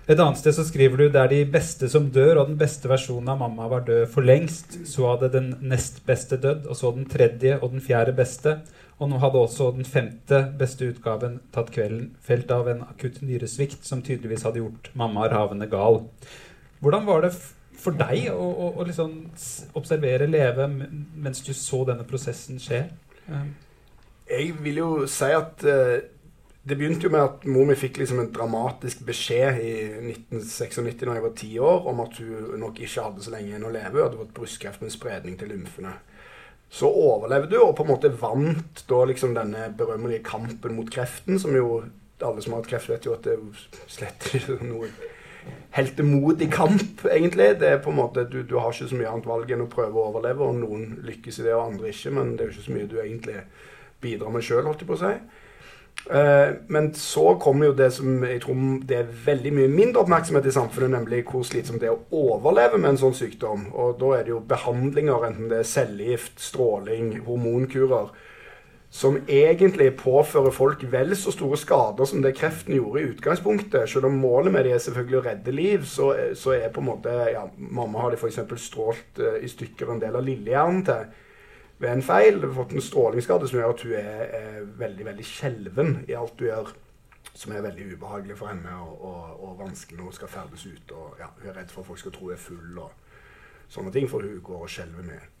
Et 0.05 0.19
annet 0.19 0.37
sted 0.37 0.53
så 0.53 0.63
skriver 0.67 0.99
du 1.01 1.07
det 1.09 1.17
er 1.17 1.31
de 1.31 1.39
beste 1.49 1.87
som 1.89 2.11
dør, 2.13 2.37
og 2.37 2.51
den 2.51 2.59
beste 2.59 2.89
versjonen 2.89 3.31
av 3.33 3.39
mamma 3.41 3.65
var 3.71 3.87
død 3.87 4.03
for 4.13 4.25
lengst. 4.25 4.77
Så 4.85 5.07
hadde 5.09 5.31
den 5.33 5.55
nest 5.65 6.03
beste 6.05 6.37
dødd, 6.37 6.67
og 6.69 6.77
så 6.77 6.91
den 6.93 7.07
tredje 7.09 7.57
og 7.57 7.71
den 7.73 7.81
fjerde 7.81 8.13
beste. 8.13 8.59
Og 9.01 9.09
nå 9.09 9.17
hadde 9.19 9.41
også 9.41 9.71
den 9.75 9.87
femte 9.87 10.43
beste 10.59 10.91
utgaven 10.91 11.39
tatt 11.55 11.73
kvelden, 11.73 12.13
felt 12.21 12.53
av 12.53 12.69
en 12.69 12.85
akutt 12.85 13.17
nyresvikt 13.25 13.83
som 13.87 14.05
tydeligvis 14.05 14.45
hadde 14.45 14.61
gjort 14.61 14.91
mamma 14.93 15.25
ravende 15.31 15.67
gal. 15.73 16.03
Hvordan 16.85 17.09
var 17.09 17.25
det 17.25 17.33
for 17.81 17.97
deg 17.97 18.29
å, 18.29 18.45
å, 18.45 18.71
å 18.77 18.85
liksom 18.85 19.17
observere, 19.75 20.29
leve, 20.29 20.69
mens 20.69 21.41
du 21.43 21.51
så 21.57 21.81
denne 21.89 22.05
prosessen 22.07 22.61
skje? 22.61 22.85
Jeg 24.29 24.53
vil 24.61 24.79
jo 24.83 24.89
si 25.09 25.33
at 25.33 25.65
uh, 25.65 25.97
det 26.65 26.77
begynte 26.79 27.05
jo 27.05 27.13
med 27.13 27.21
at 27.21 27.43
mor 27.45 27.67
mi 27.69 27.75
fikk 27.77 27.99
liksom 28.01 28.23
en 28.23 28.31
dramatisk 28.33 29.03
beskjed 29.05 29.59
i 29.61 29.73
1996 30.15 30.81
da 31.03 31.13
jeg 31.13 31.25
var 31.27 31.35
ti 31.37 31.51
år, 31.61 31.87
om 31.91 32.01
at 32.01 32.17
hun 32.17 32.59
nok 32.61 32.81
ikke 32.81 33.05
hadde 33.05 33.25
så 33.25 33.33
lenge 33.33 33.51
igjen 33.51 33.67
å 33.67 33.73
leve. 33.73 33.99
Hun 33.99 34.07
hadde 34.07 34.21
fått 34.23 34.35
brystkreft 34.39 34.81
med 34.81 34.93
spredning 34.93 35.37
til 35.39 35.53
lymfene 35.53 35.93
så 36.75 36.89
overlevde 36.89 37.59
hun 37.59 37.69
og 37.69 37.75
på 37.77 37.85
en 37.85 37.91
måte 37.93 38.09
vant 38.19 38.81
da 38.89 39.03
liksom 39.07 39.35
denne 39.37 39.69
berømmelige 39.77 40.25
kampen 40.25 40.75
mot 40.75 40.89
kreften, 40.91 41.39
som 41.39 41.55
jo 41.55 41.83
alle 42.23 42.41
som 42.41 42.55
har 42.55 42.63
hatt 42.63 42.71
kreft, 42.71 42.89
vet 42.89 43.05
jo 43.07 43.13
at 43.15 43.27
det 43.27 43.35
er 43.35 43.85
slett 43.91 44.27
ikke 44.39 44.57
noe 44.63 44.89
heltemodig 45.75 46.47
kamp, 46.53 47.03
egentlig. 47.11 47.51
Det 47.61 47.69
er 47.69 47.81
på 47.83 47.91
en 47.91 47.99
måte, 47.99 48.23
du, 48.31 48.41
du, 48.47 48.57
har 48.57 48.73
ikke 48.73 48.89
så 48.89 48.97
mye 48.97 49.11
annet 49.11 49.29
valg 49.29 49.51
enn 49.51 49.65
å 49.65 49.71
prøve 49.71 49.99
å 49.99 50.09
overleve, 50.09 50.47
og 50.47 50.61
noen 50.61 50.95
lykkes 51.05 51.41
i 51.41 51.45
det, 51.45 51.53
og 51.53 51.67
andre 51.67 51.91
ikke. 51.91 52.13
Men 52.15 52.33
det 52.33 52.45
er 52.45 52.49
jo 52.49 52.55
ikke 52.55 52.67
så 52.67 52.75
mye 52.77 52.89
du 52.89 52.95
egentlig 53.03 53.35
bidrar 54.01 54.33
med 54.33 54.47
sjøl, 54.47 54.63
holdt 54.65 54.81
jeg 54.81 54.89
på 54.89 54.97
å 54.97 55.03
si. 55.03 55.11
Uh, 56.05 56.61
men 56.69 56.91
så 56.93 57.31
kommer 57.41 57.71
jo 57.71 57.77
det 57.77 57.87
som 57.95 58.21
jeg 58.21 58.43
tror 58.43 58.59
det 58.85 58.97
er 58.99 59.15
veldig 59.25 59.53
mye 59.57 59.71
mindre 59.71 60.03
oppmerksomhet 60.03 60.45
i 60.45 60.53
samfunnet, 60.53 60.91
nemlig 60.93 61.23
hvor 61.25 61.41
slitsomt 61.47 61.81
det 61.81 61.89
er 61.89 61.95
å 61.95 62.29
overleve 62.35 62.77
med 62.77 62.91
en 62.91 63.01
sånn 63.07 63.17
sykdom. 63.17 63.71
Og 63.73 63.97
da 64.01 64.11
er 64.19 64.27
det 64.27 64.35
jo 64.35 64.43
behandlinger, 64.45 65.25
enten 65.25 65.49
det 65.49 65.63
er 65.63 65.71
cellegift, 65.71 66.37
stråling, 66.45 67.15
hormonkurer, 67.25 68.13
som 68.95 69.17
egentlig 69.27 69.89
påfører 69.99 70.53
folk 70.55 70.85
vel 70.93 71.17
så 71.19 71.33
store 71.33 71.57
skader 71.59 72.07
som 72.07 72.21
det 72.23 72.35
kreften 72.37 72.77
gjorde 72.77 73.01
i 73.01 73.09
utgangspunktet. 73.09 73.89
Selv 73.91 74.07
om 74.07 74.21
målet 74.21 74.53
med 74.53 74.69
det 74.69 74.75
er 74.77 74.85
selvfølgelig 74.85 75.19
å 75.19 75.25
redde 75.25 75.55
liv, 75.57 75.89
så, 75.89 76.13
så 76.37 76.53
er 76.55 76.69
på 76.71 76.83
en 76.83 76.91
måte 76.93 77.15
ja, 77.33 77.47
Mamma 77.57 78.05
har 78.05 78.13
de 78.13 78.21
f.eks. 78.21 78.39
strålt 78.61 79.19
uh, 79.19 79.39
i 79.41 79.49
stykker 79.51 79.89
en 79.91 80.05
del 80.05 80.15
av 80.15 80.23
lillehjernen 80.23 80.85
til 80.87 81.09
ved 81.77 81.91
en 81.91 82.03
feil. 82.05 82.41
Du 82.41 82.47
har 82.47 82.57
fått 82.63 82.73
en 82.73 82.83
strålingsskade 82.83 83.47
som 83.49 83.59
gjør 83.59 83.75
at 83.75 83.85
hun 83.85 83.93
er, 83.99 84.25
er 84.39 84.65
veldig 84.79 85.05
veldig 85.05 85.27
skjelven 85.27 85.95
i 86.07 86.17
alt 86.17 86.35
du 86.39 86.47
gjør. 86.47 86.73
Som 87.35 87.51
er 87.51 87.65
veldig 87.65 87.89
ubehagelig 87.93 88.37
for 88.39 88.47
henne 88.47 88.75
og, 88.79 88.99
og, 89.03 89.31
og 89.43 89.55
vanskelig 89.59 89.99
når 89.99 90.11
hun 90.11 90.17
skal 90.19 90.31
ferdes 90.31 90.65
ut. 90.65 90.91
Og, 90.95 91.15
ja, 91.19 91.31
hun 91.41 91.51
er 91.51 91.57
redd 91.59 91.73
for 91.73 91.83
at 91.83 91.91
folk 91.91 92.03
skal 92.03 92.15
tro 92.15 92.29
hun 92.29 92.35
er 92.35 92.43
full 92.43 92.83
og 92.83 92.91
sånne 93.71 93.91
ting, 93.91 94.07
for 94.09 94.23
hun 94.23 94.43
går 94.43 94.67
og 94.67 94.71
skjelver 94.71 95.07
med. 95.07 95.31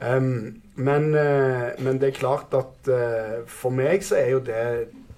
Um, 0.00 0.62
men, 0.80 1.10
uh, 1.12 1.70
men, 1.78 2.00
det 2.00 2.08
er 2.08 2.16
klart 2.16 2.54
at 2.56 2.88
uh, 2.88 3.40
for 3.50 3.74
meg 3.74 4.04
så 4.06 4.16
er 4.16 4.30
jo 4.32 4.38
det, 4.44 4.62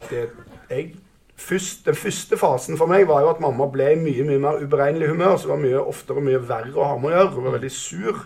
det 0.08 0.24
jeg, 0.70 0.96
først, 1.36 1.84
Den 1.86 1.94
første 1.94 2.38
fasen 2.40 2.78
for 2.80 2.90
meg 2.90 3.06
var 3.06 3.22
jo 3.22 3.30
at 3.30 3.42
mamma 3.42 3.68
ble 3.70 3.92
i 3.92 4.00
mye 4.00 4.26
mye 4.26 4.42
mer 4.42 4.62
uberegnelig 4.62 5.12
humør. 5.12 5.36
Så 5.36 5.48
det 5.48 5.54
var 5.54 5.62
mye 5.66 5.84
oftere 5.92 6.24
mye 6.24 6.42
verre 6.48 6.74
å 6.74 6.88
ha 6.88 6.96
med 6.98 7.12
å 7.12 7.14
gjøre. 7.16 7.34
Hun 7.36 7.46
var 7.46 7.56
veldig 7.58 7.72
sur 7.74 8.24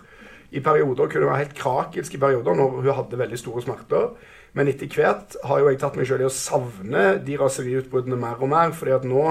i 0.51 0.61
perioder 0.63 1.09
kunne 1.11 1.27
være 1.27 1.43
helt 1.43 1.55
krakelsk 1.57 2.15
i 2.15 2.21
perioder 2.21 2.55
når 2.55 2.75
hun 2.77 2.91
hadde 2.95 3.19
veldig 3.19 3.39
store 3.39 3.61
smerter. 3.65 4.11
Men 4.55 4.69
etter 4.71 4.89
hvert 4.89 5.35
har 5.45 5.59
jo 5.59 5.67
jeg 5.69 5.79
tatt 5.81 5.97
meg 5.99 6.07
sjøl 6.09 6.23
i 6.23 6.29
å 6.29 6.33
savne 6.33 7.07
de 7.25 7.35
raseriutbruddene 7.37 8.17
mer 8.19 8.39
og 8.39 8.49
mer. 8.49 8.71
fordi 8.71 8.95
at 8.95 9.03
nå 9.05 9.25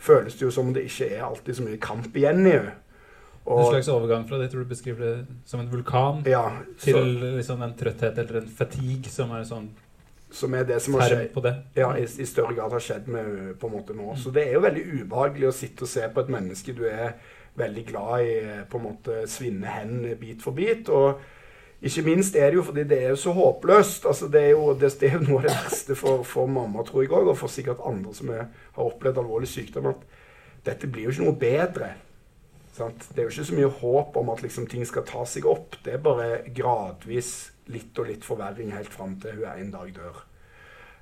føles 0.00 0.36
det 0.38 0.46
jo 0.46 0.52
som 0.54 0.70
om 0.70 0.76
det 0.76 0.86
ikke 0.88 1.10
er 1.10 1.26
alltid 1.26 1.58
så 1.58 1.66
mye 1.66 1.80
kamp 1.82 2.16
igjen 2.16 2.46
i 2.46 2.54
henne. 2.54 2.78
En 3.50 3.66
slags 3.66 3.88
overgang 3.90 4.26
fra 4.28 4.38
det 4.38 4.50
tror 4.52 4.62
du 4.62 4.70
beskriver 4.70 5.00
det 5.00 5.38
som 5.48 5.60
en 5.60 5.70
vulkan 5.72 6.20
ja, 6.28 6.44
til 6.78 7.16
liksom 7.38 7.62
en 7.64 7.72
trøtthet 7.74 8.18
eller 8.20 8.42
en 8.42 8.50
fatigue 8.52 9.10
som 9.10 9.32
er 9.34 9.46
sånn 9.48 9.70
Som 10.30 10.54
er 10.54 10.62
det 10.68 10.76
som 10.84 10.94
har 10.94 11.08
skjedd 11.10 11.32
på 11.34 11.42
det. 11.42 11.54
ja, 11.74 11.88
i, 11.98 12.04
i 12.04 12.26
større 12.28 12.54
grad 12.54 12.70
har 12.70 12.84
skjedd 12.84 13.08
med 13.10 13.56
på 13.58 13.66
en 13.66 13.72
måte 13.74 13.96
nå. 13.96 14.12
Så 14.14 14.30
det 14.30 14.44
er 14.46 14.52
jo 14.54 14.60
veldig 14.62 14.84
ubehagelig 15.00 15.48
å 15.48 15.56
sitte 15.56 15.82
og 15.82 15.90
se 15.90 16.04
på 16.06 16.22
et 16.22 16.30
menneske 16.30 16.72
du 16.76 16.84
er 16.86 17.16
veldig 17.58 17.84
glad 17.86 18.24
i, 18.24 18.34
på 18.70 18.78
en 18.78 18.86
måte 18.86 19.22
svinne 19.30 19.66
hen 19.66 20.02
bit 20.20 20.42
for 20.42 20.56
bit. 20.56 20.88
og 20.88 21.20
ikke 21.80 22.02
minst 22.04 22.36
er 22.36 22.50
det 22.52 22.58
jo 22.58 22.62
fordi 22.62 22.82
det 22.84 22.98
er 23.02 23.08
jo 23.08 23.16
så 23.16 23.32
håpløst. 23.32 24.06
altså 24.06 24.28
Det 24.28 24.40
er 24.40 24.50
jo, 24.50 24.74
det, 24.74 24.92
det 25.00 25.08
er 25.08 25.16
jo 25.16 25.24
noe 25.24 25.40
av 25.40 25.48
det 25.48 25.56
verste 25.56 25.96
for, 25.96 26.22
for 26.22 26.46
mamma, 26.46 26.84
tror 26.84 27.02
jeg 27.02 27.12
òg, 27.12 27.32
og 27.32 27.38
for 27.40 27.48
sikkert 27.48 27.80
andre 27.86 28.14
som 28.14 28.28
er, 28.36 28.50
har 28.76 28.84
opplevd 28.84 29.18
alvorlig 29.18 29.48
sykdom, 29.48 29.86
at 29.94 30.04
dette 30.66 30.90
blir 30.92 31.08
jo 31.08 31.14
ikke 31.14 31.24
noe 31.24 31.40
bedre. 31.40 31.92
Sant? 32.76 33.08
Det 33.08 33.22
er 33.22 33.28
jo 33.28 33.32
ikke 33.32 33.48
så 33.48 33.56
mye 33.56 33.72
håp 33.80 34.18
om 34.20 34.32
at 34.34 34.42
liksom, 34.44 34.68
ting 34.68 34.84
skal 34.86 35.06
ta 35.08 35.24
seg 35.24 35.48
opp. 35.48 35.80
Det 35.84 35.96
er 35.96 36.04
bare 36.04 36.42
gradvis 36.54 37.50
litt 37.72 37.98
og 37.98 38.10
litt 38.10 38.26
forverring 38.26 38.74
helt 38.76 38.92
fram 38.92 39.16
til 39.22 39.40
hun 39.40 39.48
en 39.48 39.72
dag 39.72 39.94
dør. 39.96 40.24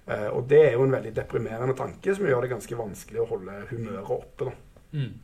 Eh, 0.09 0.29
og 0.31 0.47
det 0.49 0.63
er 0.63 0.77
jo 0.77 0.87
en 0.87 0.95
veldig 0.95 1.15
deprimerende 1.17 1.75
tanke 1.77 2.15
som 2.15 2.29
gjør 2.29 2.47
det 2.47 2.53
ganske 2.55 2.79
vanskelig 2.79 3.25
å 3.25 3.31
holde 3.33 3.65
humøret 3.73 4.15
oppe. 4.15 4.47
da. 4.47 4.55
Mm. 4.95 5.17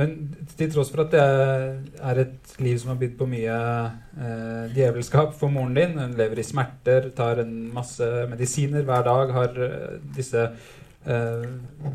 Men 0.00 0.12
til 0.56 0.70
tross 0.72 0.90
for 0.92 1.04
at 1.04 1.12
det 1.12 1.20
er 1.20 2.20
et 2.22 2.52
liv 2.62 2.78
som 2.80 2.94
har 2.94 3.00
bydd 3.00 3.16
på 3.18 3.28
mye 3.28 3.56
eh, 4.16 4.70
djevelskap 4.72 5.34
for 5.36 5.52
moren 5.52 5.76
din, 5.76 5.98
hun 6.00 6.16
lever 6.16 6.40
i 6.40 6.46
smerter, 6.46 7.10
tar 7.16 7.42
en 7.42 7.52
masse 7.74 8.06
medisiner 8.30 8.86
hver 8.88 9.04
dag, 9.04 9.34
har 9.36 9.58
eh, 9.66 9.98
disse 10.16 10.46
eh, 10.48 11.48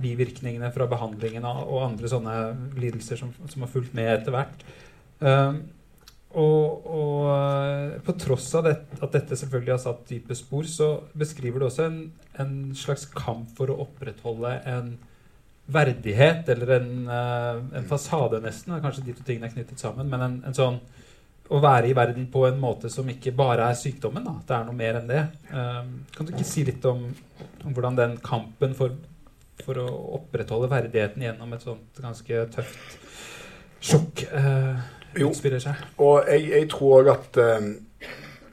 bivirkningene 0.03 0.69
fra 0.75 0.89
behandlingen 0.91 1.47
og, 1.49 1.79
andre 1.87 2.11
sånne 2.11 2.35
lidelser 2.77 3.23
som, 3.23 3.33
som 3.49 3.65
har 3.65 3.73
fulgt 3.73 3.97
med 3.97 4.11
etter 4.19 4.35
hvert. 4.35 4.67
Eh, 5.25 5.63
og, 6.35 6.87
og 6.91 7.25
eh, 7.31 7.97
på 8.05 8.17
tross 8.19 8.51
av 8.59 8.67
det, 8.67 8.75
at 8.99 9.13
dette 9.15 9.39
selvfølgelig 9.39 9.75
har 9.77 9.83
satt 9.85 10.07
dype 10.11 10.35
spor, 10.37 10.67
så 10.67 10.89
beskriver 11.17 11.63
du 11.63 11.69
også 11.69 11.87
en, 11.87 11.99
en 12.43 12.55
slags 12.77 13.07
kamp 13.15 13.53
for 13.57 13.71
å 13.71 13.79
opprettholde 13.87 14.57
en 14.67 14.95
verdighet, 15.65 16.49
eller 16.49 16.75
en, 16.79 17.07
eh, 17.09 17.77
en 17.77 17.87
fasade, 17.89 18.41
nesten. 18.41 18.81
Kanskje 18.81 19.05
de 19.05 19.13
to 19.13 19.23
tingene 19.23 19.47
er 19.49 19.53
knyttet 19.53 19.79
sammen. 19.79 20.09
Men 20.09 20.21
en, 20.21 20.43
en 20.45 20.57
sånn 20.57 20.79
å 21.49 21.59
være 21.61 21.89
i 21.89 21.95
verden 21.97 22.27
på 22.33 22.45
en 22.47 22.57
måte 22.59 22.89
som 22.89 23.09
ikke 23.09 23.33
bare 23.37 23.69
er 23.69 23.77
sykdommen. 23.77 24.23
Da. 24.25 24.33
Det 24.47 24.55
er 24.55 24.65
noe 24.65 24.77
mer 24.77 24.99
enn 24.99 25.09
det. 25.09 25.23
Um, 25.51 25.91
kan 26.15 26.25
du 26.25 26.33
ikke 26.33 26.47
si 26.47 26.65
litt 26.65 26.85
om, 26.89 27.03
om 27.63 27.73
hvordan 27.73 27.99
den 27.99 28.15
kampen 28.25 28.73
for, 28.77 28.95
for, 29.61 29.81
å 29.81 29.87
opprettholde 30.19 30.71
verdigheten 30.71 31.25
gjennom 31.27 31.53
et 31.53 31.65
sånt 31.65 32.01
ganske 32.01 32.45
tøft 32.55 32.97
sjokk 33.85 34.25
uh, 34.33 34.81
utspiller 35.21 35.61
seg? 35.61 35.85
Og 36.01 36.25
jeg, 36.29 36.49
jeg 36.55 36.69
tror 36.73 37.03
òg 37.03 37.13
at 37.13 37.41
um, 37.61 37.69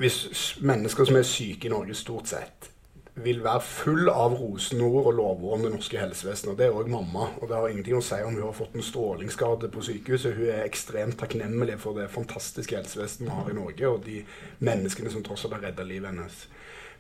hvis 0.02 0.21
mennesker 0.61 1.09
som 1.09 1.16
er 1.16 1.28
syke 1.28 1.69
i 1.69 1.73
Norge, 1.73 1.97
stort 1.97 2.28
sett 2.28 2.72
vil 3.14 3.42
være 3.45 3.61
full 3.61 4.09
av 4.09 4.33
rosenord 4.40 5.11
og 5.11 5.16
lovord 5.19 5.59
om 5.59 5.66
det 5.66 5.73
norske 5.75 5.99
helsevesenet. 6.00 6.57
Det 6.57 6.66
er 6.66 6.76
òg 6.76 6.88
mamma. 6.88 7.28
Og 7.42 7.49
det 7.49 7.59
har 7.59 7.69
ingenting 7.69 7.99
å 7.99 8.04
si 8.04 8.16
om 8.25 8.33
hun 8.38 8.47
har 8.47 8.57
fått 8.57 8.76
en 8.78 8.87
strålingsskade 8.87 9.69
på 9.73 9.85
sykehuset. 9.85 10.38
Hun 10.38 10.49
er 10.49 10.64
ekstremt 10.64 11.19
takknemlig 11.21 11.76
for 11.83 11.99
det 11.99 12.09
fantastiske 12.12 12.78
helsevesenet 12.78 13.28
vi 13.28 13.37
har 13.37 13.50
i 13.50 13.57
Norge, 13.59 13.90
og 13.90 14.07
de 14.07 14.23
menneskene 14.64 15.12
som 15.12 15.25
tross 15.26 15.45
alt 15.45 15.59
har 15.59 15.66
redda 15.69 15.85
livet 15.85 16.09
hennes. 16.09 16.38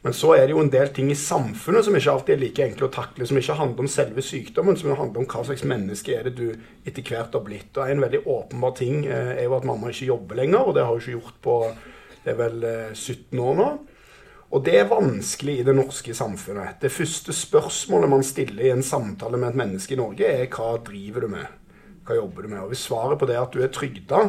Men 0.02 0.16
så 0.18 0.32
er 0.34 0.44
det 0.44 0.56
jo 0.56 0.60
en 0.60 0.72
del 0.74 0.90
ting 0.92 1.12
i 1.14 1.16
samfunnet 1.16 1.86
som 1.86 1.96
ikke 1.96 2.10
alltid 2.10 2.34
er 2.34 2.40
like 2.42 2.64
enkle 2.66 2.88
å 2.88 2.92
takle, 2.92 3.26
som 3.30 3.38
ikke 3.38 3.56
handler 3.60 3.84
om 3.86 3.90
selve 3.90 4.24
sykdommen, 4.26 4.76
som 4.76 4.90
handler 4.98 5.22
om 5.22 5.28
hva 5.30 5.44
slags 5.46 5.62
menneske 5.64 6.16
er 6.16 6.26
det 6.26 6.34
du 6.40 6.48
etter 6.82 7.06
hvert 7.06 7.38
har 7.38 7.46
blitt. 7.46 7.70
Og 7.78 7.88
En 7.88 8.02
veldig 8.02 8.24
åpenbar 8.26 8.76
ting 8.76 9.06
eh, 9.06 9.32
er 9.38 9.46
jo 9.46 9.56
at 9.56 9.64
mamma 9.64 9.94
ikke 9.94 10.10
jobber 10.10 10.42
lenger, 10.42 10.66
og 10.66 10.76
det 10.76 10.84
har 10.84 10.92
hun 10.92 11.00
ikke 11.00 11.16
gjort 11.16 11.40
på 11.46 11.56
det 12.22 12.30
er 12.30 12.38
vel 12.38 12.66
17 12.92 13.40
år 13.42 13.56
nå. 13.58 13.70
Og 14.52 14.60
det 14.64 14.74
er 14.76 14.90
vanskelig 14.90 15.54
i 15.58 15.64
det 15.64 15.72
norske 15.72 16.12
samfunnet. 16.14 16.76
Det 16.82 16.92
første 16.92 17.32
spørsmålet 17.32 18.10
man 18.12 18.24
stiller 18.26 18.66
i 18.66 18.72
en 18.74 18.84
samtale 18.84 19.40
med 19.40 19.48
et 19.48 19.60
menneske 19.62 19.94
i 19.94 20.00
Norge, 20.00 20.28
er 20.28 20.50
hva 20.52 20.74
driver 20.84 21.24
du 21.24 21.32
med? 21.32 21.46
Hva 22.04 22.18
jobber 22.18 22.44
du 22.44 22.50
med? 22.50 22.60
Og 22.60 22.74
hvis 22.74 22.84
svaret 22.84 23.16
på 23.18 23.28
det 23.30 23.38
er 23.38 23.46
at 23.46 23.56
du 23.56 23.62
er 23.64 23.72
trygda, 23.72 24.20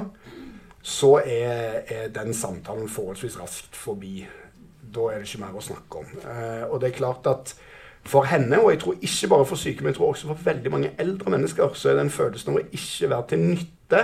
så 0.84 1.18
er, 1.20 1.84
er, 1.92 2.08
den 2.16 2.32
samtalen 2.36 2.88
forholdsvis 2.92 3.36
raskt 3.40 3.76
forbi. 3.76 4.24
Da 4.96 5.10
er 5.12 5.20
det 5.20 5.28
ikke 5.28 5.44
mer 5.44 5.60
å 5.60 5.64
snakke 5.64 6.04
om. 6.06 6.16
Eh, 6.24 6.66
og 6.70 6.80
det 6.80 6.92
er 6.92 6.98
klart 7.02 7.28
at 7.28 7.56
for 8.08 8.28
henne, 8.28 8.60
og 8.60 8.72
jeg 8.72 8.80
tror 8.84 9.04
ikke 9.04 9.32
bare 9.32 9.48
for 9.48 9.60
syke, 9.60 9.84
men 9.84 9.92
jeg 9.92 10.00
tror 10.00 10.14
også 10.14 10.32
for 10.32 10.48
veldig 10.48 10.72
mange 10.72 10.92
eldre 11.04 11.36
mennesker, 11.36 11.76
så 11.76 11.92
er 11.92 12.00
den 12.00 12.12
følelsen 12.12 12.52
av 12.52 12.62
å 12.62 12.68
ikke 12.72 13.12
være 13.12 13.28
til 13.32 13.44
nytte 13.44 14.04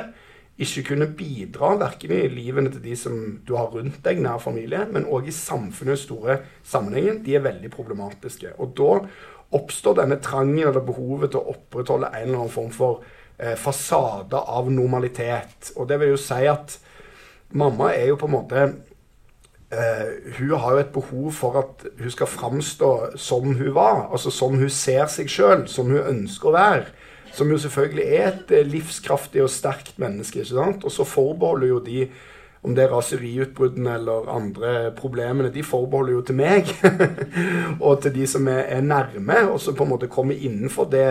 ikke 0.60 0.84
kunne 0.90 1.08
bidra 1.16 1.72
verken 1.80 2.12
i 2.12 2.28
livene 2.32 2.72
til 2.74 2.84
de 2.84 2.96
som 3.00 3.16
du 3.48 3.54
har 3.56 3.70
rundt 3.72 4.02
deg, 4.04 4.20
nær 4.20 4.42
familie, 4.44 4.84
men 4.92 5.08
òg 5.08 5.30
i 5.30 5.36
samfunnets 5.36 6.04
store 6.08 6.42
sammenhengen, 6.68 7.22
de 7.24 7.38
er 7.38 7.46
veldig 7.46 7.72
problematiske. 7.72 8.52
Og 8.60 8.74
da 8.76 8.98
oppstår 9.56 10.02
denne 10.02 10.20
trangen 10.22 10.68
eller 10.68 10.84
behovet 10.86 11.34
til 11.34 11.42
å 11.42 11.56
opprettholde 11.56 12.12
en 12.12 12.28
eller 12.28 12.42
annen 12.42 12.54
form 12.54 12.70
for 12.76 13.02
eh, 13.38 13.56
fasade 13.58 14.38
av 14.38 14.70
normalitet. 14.72 15.72
Og 15.78 15.88
det 15.90 16.00
vil 16.02 16.14
jo 16.14 16.22
si 16.22 16.44
at 16.52 16.76
mamma 17.56 17.94
er 17.96 18.12
jo 18.12 18.20
på 18.20 18.28
en 18.30 18.36
måte 18.36 18.66
eh, 19.72 20.36
Hun 20.38 20.54
har 20.60 20.76
jo 20.76 20.84
et 20.84 20.94
behov 20.94 21.32
for 21.40 21.62
at 21.64 21.88
hun 21.98 22.14
skal 22.14 22.30
framstå 22.30 22.92
som 23.18 23.48
hun 23.48 23.74
var, 23.74 24.10
altså 24.12 24.34
som 24.34 24.60
hun 24.60 24.70
ser 24.70 25.08
seg 25.08 25.32
sjøl, 25.32 25.68
som 25.72 25.90
hun 25.90 26.04
ønsker 26.04 26.52
å 26.52 26.58
være. 26.58 26.90
Som 27.34 27.52
jo 27.52 27.58
selvfølgelig 27.62 28.06
er 28.06 28.28
et 28.32 28.52
eh, 28.58 28.68
livskraftig 28.68 29.44
og 29.44 29.54
sterkt 29.54 30.00
menneske. 30.02 30.42
ikke 30.42 30.56
sant? 30.56 30.84
Og 30.84 30.92
så 30.92 31.08
forbeholder 31.08 31.68
jo 31.68 31.80
de 31.86 32.08
om 32.64 32.74
det 32.76 32.84
er 32.84 32.92
raseriutbruddene 32.92 33.94
eller 33.96 34.28
andre 34.36 34.72
problemene, 34.98 35.52
de 35.54 35.64
forbeholder 35.64 36.18
jo 36.18 36.24
til 36.28 36.36
meg. 36.36 36.72
og 37.86 38.02
til 38.04 38.16
de 38.16 38.26
som 38.28 38.48
er, 38.52 38.66
er, 38.68 38.82
nærme, 38.82 39.46
og 39.48 39.62
som 39.64 39.78
på 39.78 39.86
en 39.88 39.94
måte 39.94 40.12
kommer 40.12 40.36
innenfor 40.36 40.90
det, 40.92 41.06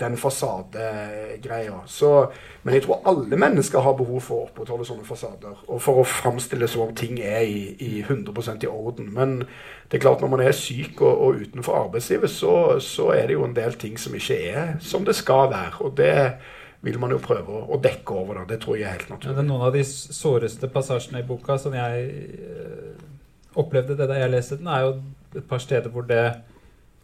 den 0.00 0.16
fasadegreia. 0.16 1.80
Men 2.62 2.74
jeg 2.74 2.84
tror 2.84 3.02
alle 3.08 3.38
mennesker 3.40 3.84
har 3.84 3.96
behov 3.98 4.22
for 4.24 4.36
å 4.36 4.46
opprettholde 4.48 4.86
sånne 4.88 5.06
fasader. 5.08 5.58
Og 5.68 5.82
for 5.84 6.00
å 6.00 6.06
framstille 6.08 6.68
som 6.68 6.86
om 6.86 6.94
ting 6.96 7.20
er 7.20 7.44
i, 7.44 7.74
i 7.80 7.90
100% 8.02 8.64
i 8.64 8.70
orden. 8.70 9.10
Men 9.16 9.36
det 9.90 9.98
er 9.98 10.04
klart 10.06 10.24
når 10.24 10.32
man 10.34 10.44
er 10.44 10.56
syk 10.56 11.00
og, 11.02 11.12
og 11.12 11.44
utenfor 11.44 11.78
arbeidslivet, 11.84 12.32
så, 12.32 12.54
så, 12.84 13.10
er 13.16 13.28
det 13.28 13.38
jo 13.38 13.44
en 13.46 13.56
del 13.56 13.76
ting 13.80 13.98
som 14.00 14.16
ikke 14.16 14.40
er 14.52 14.74
som 14.84 15.06
det 15.06 15.16
skal 15.18 15.50
være. 15.52 15.80
Og 15.84 15.96
det 15.98 16.16
vil 16.80 17.00
man 17.00 17.12
jo 17.12 17.20
prøve 17.22 17.64
å, 17.66 17.80
dekke 17.82 18.16
over. 18.16 18.40
Da. 18.40 18.46
Det 18.54 18.60
tror 18.64 18.78
jeg 18.78 18.88
er 18.88 18.96
helt 18.98 19.10
naturlig. 19.12 19.32
Ja, 19.32 19.38
det 19.38 19.44
er 19.44 19.50
noen 19.52 19.66
av 19.68 19.74
de 19.76 19.84
såreste 19.86 20.70
passasjene 20.72 21.20
i 21.20 21.28
boka 21.28 21.58
som 21.60 21.76
jeg 21.76 22.06
øh, 22.40 23.02
opplevde 23.60 23.98
det 23.98 24.08
da 24.08 24.16
jeg 24.20 24.32
leste 24.32 24.60
den, 24.60 24.70
er 24.70 24.86
jo 24.86 24.94
et 25.36 25.46
par 25.48 25.60
steder 25.62 25.92
hvor 25.92 26.06
det 26.08 26.24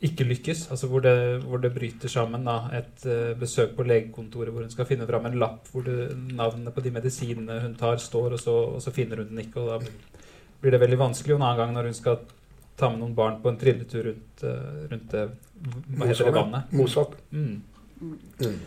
ikke 0.01 0.25
lykkes. 0.25 0.71
altså 0.71 0.87
Hvor 0.87 1.01
det, 1.01 1.43
hvor 1.43 1.57
det 1.57 1.75
bryter 1.75 2.09
sammen. 2.09 2.45
da, 2.45 2.61
Et 2.77 3.07
uh, 3.07 3.39
besøk 3.41 3.77
på 3.77 3.83
legekontoret 3.83 4.53
hvor 4.53 4.61
hun 4.63 4.71
skal 4.71 4.87
finne 4.87 5.07
fram 5.07 5.27
en 5.27 5.39
lapp 5.39 5.69
hvor 5.73 5.83
det, 5.83 6.17
navnet 6.33 6.75
på 6.75 6.81
de 6.81 6.91
medisinene 6.91 7.61
hun 7.61 7.75
tar, 7.75 7.97
står, 7.97 8.33
og 8.33 8.41
så, 8.41 8.51
og 8.51 8.83
så, 8.83 8.91
finner 8.91 9.17
hun 9.17 9.29
den 9.29 9.39
ikke. 9.39 9.61
og 9.61 9.81
Da 9.81 9.89
blir 10.61 10.71
det 10.71 10.81
veldig 10.81 10.99
vanskelig. 10.99 11.35
Og 11.35 11.41
en 11.41 11.47
annen 11.49 11.59
gang 11.59 11.75
når 11.75 11.91
hun 11.91 11.95
skal 11.95 12.19
ta 12.77 12.91
med 12.91 13.01
noen 13.01 13.15
barn 13.15 13.41
på 13.43 13.49
en 13.49 13.57
trilletur 13.59 14.05
rundt, 14.11 14.45
uh, 14.45 14.91
rundt 14.91 15.11
det 15.13 15.29
hva 15.97 16.07
heter 16.07 16.29
det 16.29 16.35
vannet? 16.37 16.73
Mosvat. 16.77 17.17
Mm. 17.31 17.63
Mm. 18.01 18.61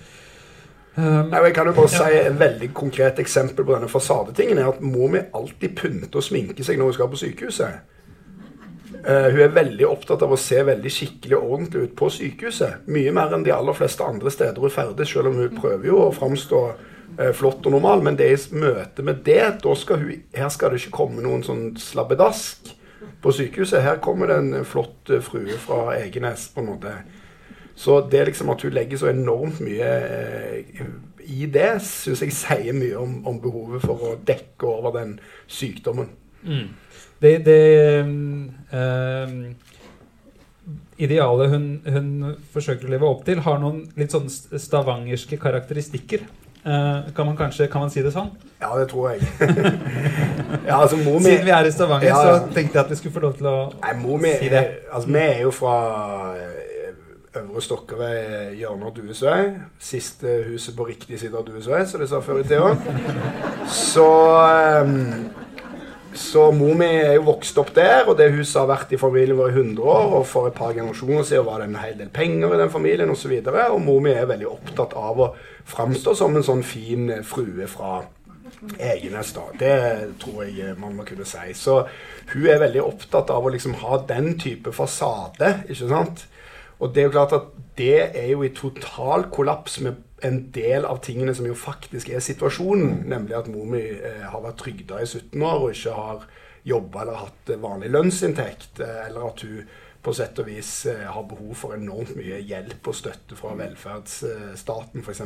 Um, 0.95 1.33
jeg 1.33 1.53
kan 1.53 1.67
jo 1.69 1.73
bare 1.77 1.89
si 1.93 2.15
Et 2.17 2.39
veldig 2.39 2.71
konkret 2.73 3.19
eksempel 3.21 3.65
på 3.65 3.75
denne 3.75 3.87
fasadetingen 3.87 4.57
er 4.57 4.71
at 4.71 4.81
må 4.81 5.07
vi 5.13 5.21
alltid 5.37 5.75
pynte 5.77 6.17
og 6.17 6.25
sminke 6.25 6.65
seg 6.65 6.79
når 6.79 6.89
vi 6.89 6.97
skal 6.97 7.11
på 7.11 7.19
sykehuset? 7.21 7.98
Uh, 8.99 9.29
hun 9.31 9.41
er 9.45 9.53
veldig 9.55 9.85
opptatt 9.87 10.23
av 10.25 10.33
å 10.35 10.39
se 10.39 10.59
veldig 10.67 10.91
skikkelig 10.91 11.37
og 11.37 11.51
ordentlig 11.53 11.85
ut 11.87 11.95
på 11.99 12.09
sykehuset. 12.11 12.87
Mye 12.91 13.13
mer 13.15 13.31
enn 13.35 13.45
de 13.45 13.53
aller 13.55 13.77
fleste 13.77 14.03
andre 14.03 14.31
steder 14.33 14.59
hun 14.59 14.73
ferdes, 14.73 15.11
selv 15.13 15.31
om 15.31 15.37
hun 15.39 15.55
prøver 15.55 15.87
jo 15.87 16.01
å 16.03 16.15
framstå 16.15 16.63
uh, 16.67 17.29
flott 17.37 17.63
og 17.69 17.77
normal. 17.77 18.03
Men 18.03 18.19
det 18.19 18.27
er 18.27 18.35
i 18.35 18.59
møte 18.59 19.05
med 19.07 19.23
det, 19.27 19.43
da 19.63 19.77
skal 19.79 20.03
hun, 20.03 20.25
her 20.35 20.51
skal 20.51 20.73
det 20.73 20.81
ikke 20.83 20.97
komme 20.99 21.23
noen 21.23 21.45
sånn 21.47 21.63
slabbedask 21.79 22.73
på 23.23 23.35
sykehuset. 23.35 23.85
Her 23.85 24.01
kommer 24.03 24.33
det 24.33 24.41
en 24.41 24.67
flott 24.67 25.13
uh, 25.13 25.23
frue 25.23 25.55
fra 25.63 25.95
Egenes, 26.01 26.49
på 26.51 26.65
en 26.65 26.71
måte. 26.73 26.97
Så 27.79 28.01
det 28.11 28.25
liksom 28.27 28.51
at 28.51 28.65
hun 28.65 28.75
legger 28.75 28.99
så 28.99 29.13
enormt 29.13 29.61
mye 29.63 29.91
i 31.23 31.45
det, 31.47 31.77
syns 31.85 32.25
jeg 32.25 32.35
sier 32.35 32.75
mye 32.75 32.99
om, 32.99 33.21
om, 33.29 33.37
behovet 33.39 33.85
for 33.85 34.09
å 34.09 34.17
dekke 34.27 34.67
over 34.67 34.97
den 34.97 35.21
sykdommen. 35.47 36.11
Mm 36.43 36.73
det, 37.21 37.33
det 37.45 37.59
um, 38.03 39.55
idealet 40.99 41.53
hun, 41.53 41.65
hun, 41.87 42.35
forsøker 42.53 42.87
å 42.87 42.93
leve 42.93 43.07
opp 43.07 43.25
til, 43.27 43.41
har 43.45 43.59
noen 43.61 43.85
litt 43.99 44.15
sånn 44.15 44.29
stavangerske 44.29 45.39
karakteristikker. 45.41 46.27
Uh, 46.59 47.07
kan 47.15 47.23
man 47.23 47.37
kanskje 47.39 47.69
kan 47.71 47.85
man 47.85 47.91
si 47.91 48.01
det 48.03 48.11
sånn? 48.11 48.33
Ja, 48.59 48.73
det 48.75 48.89
tror 48.91 49.13
jeg. 49.13 49.23
ja, 50.67 50.81
altså, 50.81 50.97
mi, 50.99 51.13
Siden 51.23 51.45
vi 51.47 51.53
er 51.55 51.67
i 51.67 51.71
Stavanger, 51.71 52.09
ja, 52.11 52.17
så 52.19 52.51
tenkte 52.51 52.75
jeg 52.75 52.81
at 52.83 52.91
vi 52.91 52.97
skulle 52.99 53.15
få 53.15 53.23
lov 53.23 53.37
til 53.39 53.47
å 53.47 53.59
Nei, 53.79 53.93
mi, 54.03 54.33
si 54.41 54.51
det. 54.51 54.65
Altså, 54.91 55.13
vi 55.15 55.21
er 55.23 55.39
jo 55.45 55.53
fra 55.55 55.77
eh, 56.35 56.59
Øvre 57.39 57.63
Stokkervei, 57.63 58.19
hjørnet 58.59 58.89
av 58.89 58.95
Duesøy. 58.97 59.53
Siste 59.87 60.35
huset 60.49 60.75
på 60.75 60.89
riktig 60.89 61.21
side 61.21 61.39
av 61.39 61.47
Duesøy, 61.47 61.85
som 61.87 62.03
de 62.03 62.09
sa 62.11 62.19
før 62.25 62.41
i 62.41 62.47
tida. 62.49 62.73
Så 63.71 64.09
um, 64.83 65.29
så 66.17 66.47
mor 66.55 66.73
mi 66.77 66.87
er 66.87 67.15
jo 67.19 67.25
vokst 67.27 67.57
opp 67.61 67.69
der, 67.75 68.07
og 68.09 68.15
det 68.17 68.31
huset 68.33 68.57
har 68.57 68.69
vært 68.71 68.93
i 68.95 68.99
familien 68.99 69.37
vår 69.37 69.51
i 69.51 69.57
100 69.59 69.81
år. 69.93 70.13
Og 70.19 70.23
for 70.27 70.49
et 70.49 70.57
par 70.57 70.73
generasjoner 70.73 71.27
siden 71.27 71.45
var 71.45 71.61
det 71.61 71.69
en 71.69 71.81
hel 71.83 71.97
del 71.99 72.09
penger 72.13 72.55
i 72.55 72.61
den 72.63 72.71
familien 72.73 73.13
osv. 73.13 73.35
Og, 73.37 73.49
så 73.49 73.65
og 73.75 73.83
mor 73.85 73.99
mi 74.03 74.13
er 74.15 74.29
veldig 74.29 74.49
opptatt 74.49 74.95
av 74.97 75.21
å 75.21 75.27
framstå 75.69 76.15
som 76.17 76.35
en 76.35 76.45
sånn 76.45 76.65
fin 76.65 77.11
frue 77.27 77.69
fra 77.69 77.99
Egenes. 78.81 79.31
da. 79.35 79.45
Det 79.59 79.77
tror 80.19 80.43
jeg 80.47 80.73
man 80.81 80.97
må 80.97 81.05
kunne 81.07 81.27
si. 81.29 81.53
Så 81.53 81.83
hun 82.33 82.49
er 82.49 82.63
veldig 82.65 82.83
opptatt 82.83 83.29
av 83.29 83.45
å 83.45 83.53
liksom 83.53 83.77
ha 83.83 84.01
den 84.09 84.33
type 84.41 84.73
fasade. 84.73 85.59
ikke 85.69 85.93
sant? 85.93 86.25
Og 86.79 86.93
det 86.95 87.03
er 87.03 87.09
jo 87.09 87.15
klart 87.15 87.35
at 87.37 87.49
det 87.77 87.99
er 88.17 88.31
jo 88.33 88.43
i 88.43 88.53
total 88.55 89.29
kollaps 89.31 89.79
med 89.85 89.99
en 90.25 90.39
del 90.55 90.85
av 90.85 91.01
tingene 91.05 91.33
som 91.35 91.47
jo 91.47 91.55
faktisk 91.57 92.11
er 92.13 92.23
situasjonen. 92.23 93.03
Nemlig 93.09 93.37
at 93.37 93.49
mor 93.51 93.67
mi 93.69 93.83
eh, 93.95 94.25
har 94.27 94.43
vært 94.43 94.61
trygda 94.63 95.01
i 95.01 95.07
17 95.07 95.35
år 95.41 95.65
og 95.65 95.75
ikke 95.75 95.97
har 95.97 96.25
jobba 96.69 97.03
eller 97.03 97.21
hatt 97.25 97.53
vanlig 97.61 97.91
lønnsinntekt. 97.93 98.81
Eh, 98.83 99.05
eller 99.07 99.29
at 99.31 99.45
hun 99.45 99.69
på 99.99 100.13
sett 100.15 100.39
og 100.39 100.47
vis 100.47 100.71
eh, 100.87 101.07
har 101.11 101.25
behov 101.27 101.55
for 101.59 101.75
enormt 101.75 102.13
mye 102.17 102.39
hjelp 102.47 102.87
og 102.87 102.95
støtte 102.95 103.35
fra 103.39 103.51
velferdsstaten 103.59 105.03
f.eks. 105.03 105.23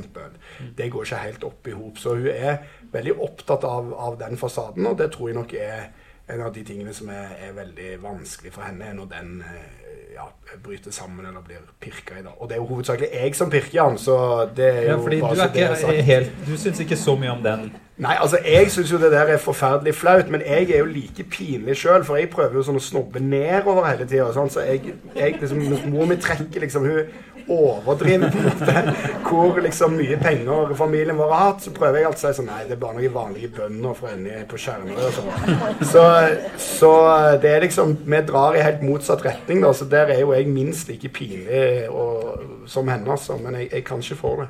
Det 0.78 0.90
går 0.94 1.06
ikke 1.06 1.26
helt 1.28 1.46
opp 1.50 1.70
i 1.70 1.76
hop. 1.78 2.02
Så 2.02 2.16
hun 2.18 2.30
er 2.32 2.64
veldig 2.94 3.18
opptatt 3.22 3.68
av, 3.70 3.94
av, 3.94 4.18
den 4.22 4.40
fasaden, 4.42 4.88
og 4.90 4.98
det 5.02 5.12
tror 5.14 5.30
jeg 5.30 5.38
nok 5.38 5.54
er 5.60 5.92
en 6.28 6.42
av 6.42 6.54
de 6.56 6.64
tingene 6.64 6.94
som 6.96 7.10
er, 7.12 7.36
er 7.48 7.56
veldig 7.56 7.96
vanskelig 8.04 8.54
for 8.54 8.64
henne, 8.64 8.86
er 8.88 8.96
når 8.96 9.10
den 9.12 9.42
eh, 9.44 9.84
ja, 10.16 10.28
bryter 10.64 10.92
sammen 10.92 11.26
eller 11.26 11.42
blir 11.44 11.64
pirka 11.82 12.20
i. 12.20 12.24
da. 12.24 12.32
Og 12.38 12.50
det 12.50 12.56
er 12.56 12.62
jo 12.62 12.68
hovedsakelig 12.70 13.10
jeg 13.14 13.36
som 13.36 13.50
pirker 13.52 13.82
han, 13.82 13.98
så 13.98 14.18
det 14.56 14.70
er 14.70 14.82
jo 14.82 14.94
ja, 14.94 15.00
fordi 15.04 15.20
bare 15.22 15.36
du 15.36 15.42
er 15.42 15.76
ikke 15.76 16.06
helt, 16.12 16.38
Du 16.48 16.54
syns 16.58 16.80
ikke 16.80 17.00
så 17.00 17.16
mye 17.20 17.34
om 17.34 17.44
den? 17.44 17.72
Nei, 18.04 18.16
altså 18.22 18.40
jeg 18.46 18.72
syns 18.72 18.92
jo 18.92 18.98
det 18.98 19.12
der 19.12 19.34
er 19.36 19.38
forferdelig 19.38 19.96
flaut, 19.96 20.30
men 20.30 20.42
jeg 20.42 20.70
er 20.72 20.80
jo 20.80 20.86
like 20.86 21.24
pinlig 21.30 21.76
sjøl, 21.78 22.06
for 22.06 22.18
jeg 22.18 22.32
prøver 22.34 22.58
jo 22.58 22.64
sånn 22.70 22.80
å 22.80 22.82
snobbe 22.82 23.22
nedover 23.22 23.86
hele 23.86 24.08
tida. 24.08 24.32
Sånn, 24.34 24.50
så 24.50 24.64
jeg, 24.66 24.96
jeg 25.16 25.38
liksom, 25.42 25.62
Mor 25.94 26.10
mi 26.10 26.18
trekker 26.18 26.64
liksom 26.64 26.88
Hun 26.88 27.12
overdriver 27.52 28.32
på 28.32 28.38
en 28.40 28.46
måte 28.50 28.84
hvor 29.28 29.60
liksom 29.64 29.98
mye 29.98 30.18
penger 30.22 30.74
familien 30.78 31.18
vår 31.18 31.32
har 31.34 31.44
hatt, 31.48 31.64
så 31.66 31.74
prøver 31.76 32.00
jeg 32.00 32.10
alltid 32.10 32.24
å 32.24 32.32
si 32.32 32.38
sånn 32.40 32.50
Nei, 32.54 32.64
det 32.68 32.76
er 32.76 32.82
bare 32.84 32.98
noen 33.00 33.16
vanlige 33.16 33.52
bønder 33.58 33.98
fra 33.98 34.14
inni 34.14 34.44
på 34.50 34.60
Skjermøy 34.62 34.98
og 35.00 35.14
sånn. 35.16 35.32
Så, 35.94 36.04
så, 36.62 36.92
det 37.42 37.50
er 37.50 37.66
liksom 37.66 37.96
Vi 38.04 38.22
drar 38.28 38.58
i 38.58 38.66
helt 38.66 38.84
motsatt 38.86 39.24
retning, 39.26 39.64
da, 39.64 39.74
så 39.74 39.88
der 39.90 40.14
er 40.14 40.20
jo 40.22 40.34
jeg 40.36 40.50
minst 40.52 40.92
like 40.92 41.10
pinlig 41.14 41.90
og, 41.90 42.44
som 42.70 42.88
henne, 42.92 43.10
altså. 43.12 43.38
Men 43.42 43.58
jeg, 43.62 43.72
jeg 43.74 43.88
kan 43.88 44.04
ikke 44.04 44.20
få 44.20 44.36
det. 44.44 44.50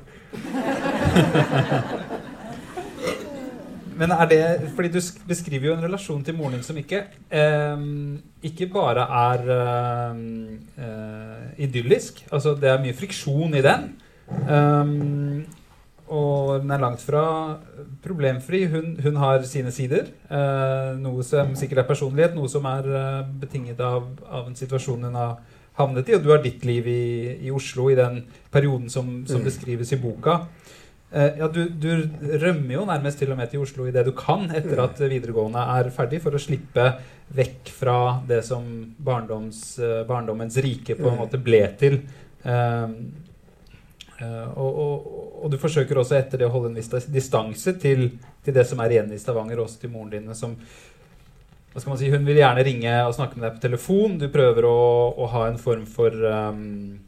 Men 4.04 4.12
er 4.12 4.28
det 4.28 4.44
Fordi 4.76 4.92
du 4.92 5.00
beskriver 5.30 5.70
jo 5.70 5.78
en 5.78 5.86
relasjon 5.86 6.24
til 6.28 6.36
moren 6.36 6.58
din 6.58 6.66
som 6.66 6.78
ikke 6.80 7.06
eh, 7.32 7.84
ikke 8.44 8.68
bare 8.74 9.08
er 9.08 9.52
eh, 9.56 11.44
idyllisk. 11.64 12.26
Altså 12.32 12.58
det 12.60 12.70
er 12.70 12.82
mye 12.84 12.96
friksjon 12.98 13.56
i 13.56 13.64
den. 13.64 13.92
Um, 14.48 15.46
og 16.14 16.62
den 16.62 16.72
er 16.72 16.82
langt 16.82 17.02
fra 17.02 17.24
problemfri. 18.04 18.66
Hun, 18.70 18.98
hun 19.04 19.18
har 19.22 19.44
sine 19.48 19.72
sider. 19.72 20.12
Eh, 20.30 20.92
noe 21.00 21.24
som 21.26 21.56
sikkert 21.58 21.84
er 21.84 21.90
personlighet, 21.90 22.36
noe 22.36 22.52
som 22.52 22.68
er 22.70 22.90
eh, 22.92 23.22
betinget 23.42 23.80
av, 23.82 24.10
av, 24.28 24.50
en 24.50 24.58
situasjon 24.58 25.08
hun 25.08 25.18
har 25.18 25.38
havnet 25.80 26.12
i. 26.12 26.18
Og 26.18 26.26
du 26.26 26.30
har 26.34 26.44
ditt 26.44 26.66
liv 26.68 26.90
i, 26.92 27.06
i 27.48 27.54
Oslo 27.56 27.88
i 27.90 27.98
den 27.98 28.22
perioden 28.54 28.92
som, 28.94 29.24
som 29.30 29.42
mm. 29.42 29.48
beskrives 29.48 29.96
i 29.96 30.02
boka. 30.04 30.42
Eh, 31.14 31.34
ja, 31.38 31.48
du, 31.48 31.68
du, 31.70 31.90
rømmer 32.42 32.74
jo 32.74 32.86
nærmest 32.90 33.20
til 33.22 33.30
og 33.30 33.38
med 33.38 33.52
til 33.52 33.62
Oslo 33.62 33.86
i 33.86 33.92
det 33.94 34.02
du 34.08 34.16
kan 34.18 34.48
etter 34.50 34.80
at 34.82 34.98
videregående 34.98 35.62
er 35.76 35.92
ferdig, 35.94 36.24
for 36.24 36.34
å 36.34 36.42
slippe 36.42 36.88
vekk 37.38 37.70
fra 37.76 37.98
det 38.26 38.40
som 38.48 38.66
barndoms, 38.98 39.60
eh, 39.78 40.00
barndommens 40.10 40.58
rike 40.66 40.98
på 40.98 41.12
en 41.12 41.20
måte 41.22 41.42
ble 41.42 41.62
til. 41.80 42.02
Uh, 42.44 42.90
og, 44.24 44.68
og, 44.68 45.06
og, 45.44 45.46
du 45.52 45.56
forsøker 45.60 45.98
også 46.00 46.18
etter 46.18 46.42
det 46.42 46.48
å 46.48 46.52
holde 46.52 46.70
en 46.70 46.76
viss 46.76 47.08
distanse 47.12 47.74
til, 47.80 48.10
til, 48.44 48.56
det 48.56 48.66
som 48.68 48.82
er 48.84 48.94
igjen 48.94 49.14
i 49.16 49.20
Stavanger, 49.20 49.62
også 49.64 49.82
til 49.82 49.94
moren 49.94 50.12
din. 50.12 50.36
som 50.36 50.58
hva 51.74 51.82
skal 51.82 51.94
man 51.94 52.00
si, 52.00 52.12
Hun 52.12 52.28
vil 52.28 52.40
gjerne 52.40 52.66
ringe 52.68 52.94
og 53.08 53.16
snakke 53.16 53.40
med 53.40 53.48
deg 53.48 53.56
på 53.58 53.64
telefon. 53.64 54.20
Du 54.22 54.28
prøver 54.32 54.68
å, 54.70 54.78
å 55.18 55.30
ha 55.34 55.48
en 55.50 55.58
form 55.60 55.88
for 55.90 56.14
um, 56.14 56.62
Eh, 56.94 57.03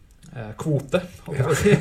kvote, 0.60 1.00
holdt 1.26 1.38
jeg 1.40 1.46
på 1.46 1.54
å 1.54 1.58
si, 1.60 1.74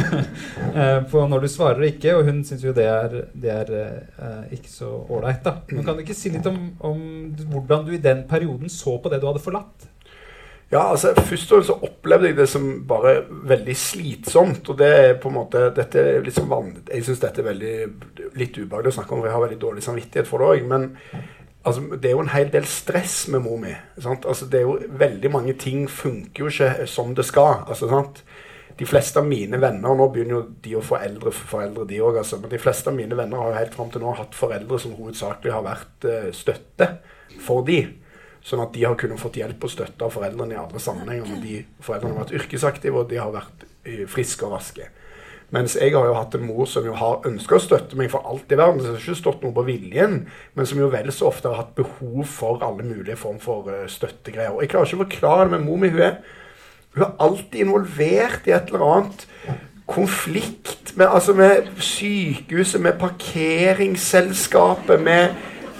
eh, 0.80 0.96
på 1.06 1.22
når 1.30 1.44
du 1.44 1.50
svarer 1.50 1.82
og 1.84 1.90
ikke. 1.90 2.16
Og 2.18 2.30
hun 2.30 2.40
syns 2.46 2.64
jo 2.66 2.74
det 2.74 2.86
er, 2.90 3.18
det 3.30 3.52
er 3.52 3.74
uh, 3.76 4.46
ikke 4.54 4.72
så 4.72 4.88
ålreit. 5.06 5.46
Men 5.70 5.86
kan 5.86 5.94
du 5.94 6.02
ikke 6.02 6.16
si 6.18 6.32
litt 6.34 6.48
om, 6.50 6.58
om, 6.86 7.04
hvordan 7.52 7.86
du 7.86 7.94
i 7.94 8.02
den 8.02 8.24
perioden 8.26 8.72
så 8.72 8.96
på 8.98 9.12
det 9.12 9.22
du 9.22 9.28
hadde 9.30 9.44
forlatt? 9.44 9.86
Ja, 10.66 10.80
altså 10.90 11.12
Først 11.14 11.52
og 11.52 11.60
fremst 11.60 11.68
så 11.70 11.76
opplevde 11.86 12.32
jeg 12.32 12.36
det 12.40 12.48
som 12.50 12.64
bare 12.90 13.20
veldig 13.30 13.76
slitsomt. 13.78 14.66
og 14.66 14.80
det 14.80 14.88
er 14.90 15.12
på 15.22 15.30
en 15.30 15.36
måte, 15.38 15.68
dette 15.76 16.02
er 16.02 16.30
sånn 16.34 16.50
vanlig, 16.50 16.82
Jeg 16.90 17.06
syns 17.06 17.22
dette 17.22 17.44
er 17.44 17.50
veldig 17.52 17.76
litt 18.34 18.58
ubehagelig 18.58 18.90
å 18.90 18.96
snakke 18.98 19.14
om, 19.14 19.22
for 19.22 19.30
jeg 19.30 19.36
har 19.36 19.46
veldig 19.46 19.62
dårlig 19.62 19.86
samvittighet 19.86 20.26
for 20.26 20.42
det 20.42 20.50
òg. 20.50 21.22
Altså, 21.66 21.96
det 21.98 22.10
er 22.10 22.14
jo 22.14 22.22
en 22.22 22.30
hel 22.30 22.50
del 22.52 22.66
stress 22.70 23.24
med 23.32 23.42
mor 23.42 23.58
mi. 23.58 23.72
Altså, 24.06 24.46
det 24.46 24.60
er 24.60 24.66
jo 24.68 24.76
Veldig 25.00 25.30
mange 25.34 25.56
ting 25.58 25.88
funker 25.90 26.44
jo 26.44 26.50
ikke 26.52 26.86
som 26.90 27.14
det 27.14 27.26
skal. 27.26 27.64
Altså, 27.66 27.88
sant? 27.90 28.22
De 28.76 28.86
fleste 28.86 29.18
av 29.18 29.26
mine 29.26 29.58
venner 29.60 29.96
Nå 29.96 30.08
begynner 30.12 30.36
jo 30.36 30.42
de 30.62 30.74
å 30.76 30.84
få 30.84 30.98
eldre 31.00 31.32
foreldre, 31.34 31.86
de 31.88 32.00
òg. 32.04 32.20
Altså, 32.22 32.38
men 32.42 32.52
de 32.52 32.60
fleste 32.62 32.92
av 32.92 32.96
mine 32.96 33.18
venner 33.18 33.40
har 33.40 33.52
jo 33.52 33.60
helt 33.60 33.78
fram 33.78 33.90
til 33.92 34.04
nå 34.04 34.14
hatt 34.18 34.36
foreldre 34.36 34.80
som 34.82 34.94
hovedsakelig 34.98 35.54
har 35.54 35.64
vært 35.66 36.08
uh, 36.08 36.28
støtte 36.36 36.90
for 37.42 37.66
de. 37.66 37.80
Sånn 38.46 38.62
at 38.62 38.76
de 38.76 38.84
har 38.86 38.94
kunnet 39.00 39.18
fått 39.18 39.40
hjelp 39.40 39.64
og 39.66 39.72
støtte 39.72 40.06
av 40.06 40.12
foreldrene 40.14 40.54
i 40.54 40.60
andre 40.60 40.82
sammenhenger. 40.82 41.32
Men 41.32 41.42
de 41.42 41.56
foreldrene 41.82 42.14
har 42.14 42.26
vært 42.26 42.36
yrkesaktive, 42.42 43.02
og 43.02 43.10
de 43.10 43.18
har 43.22 43.34
vært 43.34 43.66
uh, 43.66 44.04
friske 44.12 44.46
og 44.46 44.54
raske. 44.54 44.86
Mens 45.54 45.76
jeg 45.78 45.92
har 45.94 46.08
jo 46.08 46.14
hatt 46.16 46.32
en 46.34 46.46
mor 46.48 46.66
som 46.66 46.86
jo 46.88 46.94
har 46.98 47.26
ønska 47.28 47.54
å 47.54 47.62
støtte 47.62 47.98
meg 47.98 48.10
for 48.10 48.26
alt 48.26 48.50
i 48.50 48.58
verden. 48.58 48.80
Det 48.82 48.90
har 48.90 48.98
ikke 48.98 49.20
stått 49.20 49.44
noe 49.46 49.54
på 49.54 49.62
viljen, 49.68 50.16
men 50.58 50.66
som 50.66 50.80
jo 50.82 50.88
vel 50.90 51.12
så 51.14 51.28
ofte 51.30 51.52
har 51.52 51.60
hatt 51.60 51.76
behov 51.78 52.24
for 52.26 52.64
alle 52.66 52.86
mulige 52.86 53.18
form 53.20 53.38
for 53.42 53.70
uh, 53.70 53.84
støttegreier. 53.90 54.56
Og 54.56 54.64
jeg 54.64 54.72
klarer 54.72 54.90
ikke 54.90 54.98
å 54.98 55.04
forklare 55.04 55.46
det, 55.46 55.52
men 55.54 55.66
mor 55.68 55.78
mi 55.82 55.92
hun 55.94 56.02
er, 56.08 56.18
hun 56.96 57.06
er 57.06 57.14
alltid 57.22 57.62
involvert 57.62 58.48
i 58.48 58.56
et 58.56 58.72
eller 58.72 58.86
annet 58.88 59.26
konflikt 59.86 60.96
med, 60.96 61.06
altså 61.06 61.34
med 61.36 61.66
sykehuset, 61.78 62.80
med 62.82 62.92
parkeringsselskapet, 62.98 65.02
med 65.02 65.28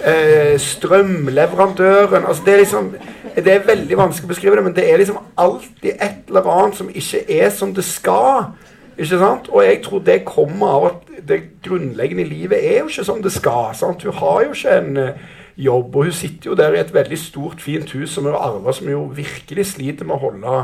eh, 0.05 0.59
strømleverandøren 0.61 2.25
altså 2.25 2.43
det, 2.45 2.53
er 2.53 2.57
liksom, 2.57 2.95
det 3.35 3.53
er 3.53 3.67
veldig 3.67 3.97
vanskelig 3.97 4.29
å 4.29 4.31
beskrive 4.31 4.55
det, 4.55 4.63
men 4.63 4.75
det 4.77 4.85
er 4.87 4.97
liksom 5.01 5.17
alltid 5.35 5.91
et 5.91 6.29
eller 6.29 6.47
annet 6.53 6.79
som 6.79 6.89
ikke 6.93 7.25
er 7.41 7.49
som 7.51 7.73
det 7.75 7.83
skal. 7.83 8.53
Ikke 8.97 9.19
sant? 9.21 9.49
Og 9.53 9.61
jeg 9.65 9.81
tror 9.85 10.01
det 10.05 10.23
kommer 10.25 10.75
av 10.77 10.85
at 10.91 11.09
det 11.29 11.41
grunnleggende 11.65 12.25
i 12.25 12.29
livet 12.29 12.63
er 12.63 12.79
jo 12.79 12.91
ikke 12.91 13.05
som 13.05 13.21
det 13.21 13.33
skal. 13.35 13.75
Sant? 13.77 14.03
Hun 14.03 14.17
har 14.17 14.45
jo 14.45 14.55
ikke 14.55 14.77
en 14.79 14.97
uh, 14.97 15.27
jobb, 15.57 15.95
og 15.95 16.09
hun 16.09 16.17
sitter 16.17 16.51
jo 16.51 16.57
der 16.57 16.73
i 16.73 16.81
et 16.81 16.93
veldig 16.93 17.19
stort, 17.19 17.61
fint 17.61 17.91
hus 17.93 18.13
som 18.13 18.25
hun 18.25 18.33
har 18.33 18.41
arva, 18.49 18.73
som 18.73 18.89
jo 18.89 19.03
virkelig 19.13 19.71
sliter 19.73 20.05
med 20.05 20.17
å 20.17 20.23
holde 20.25 20.57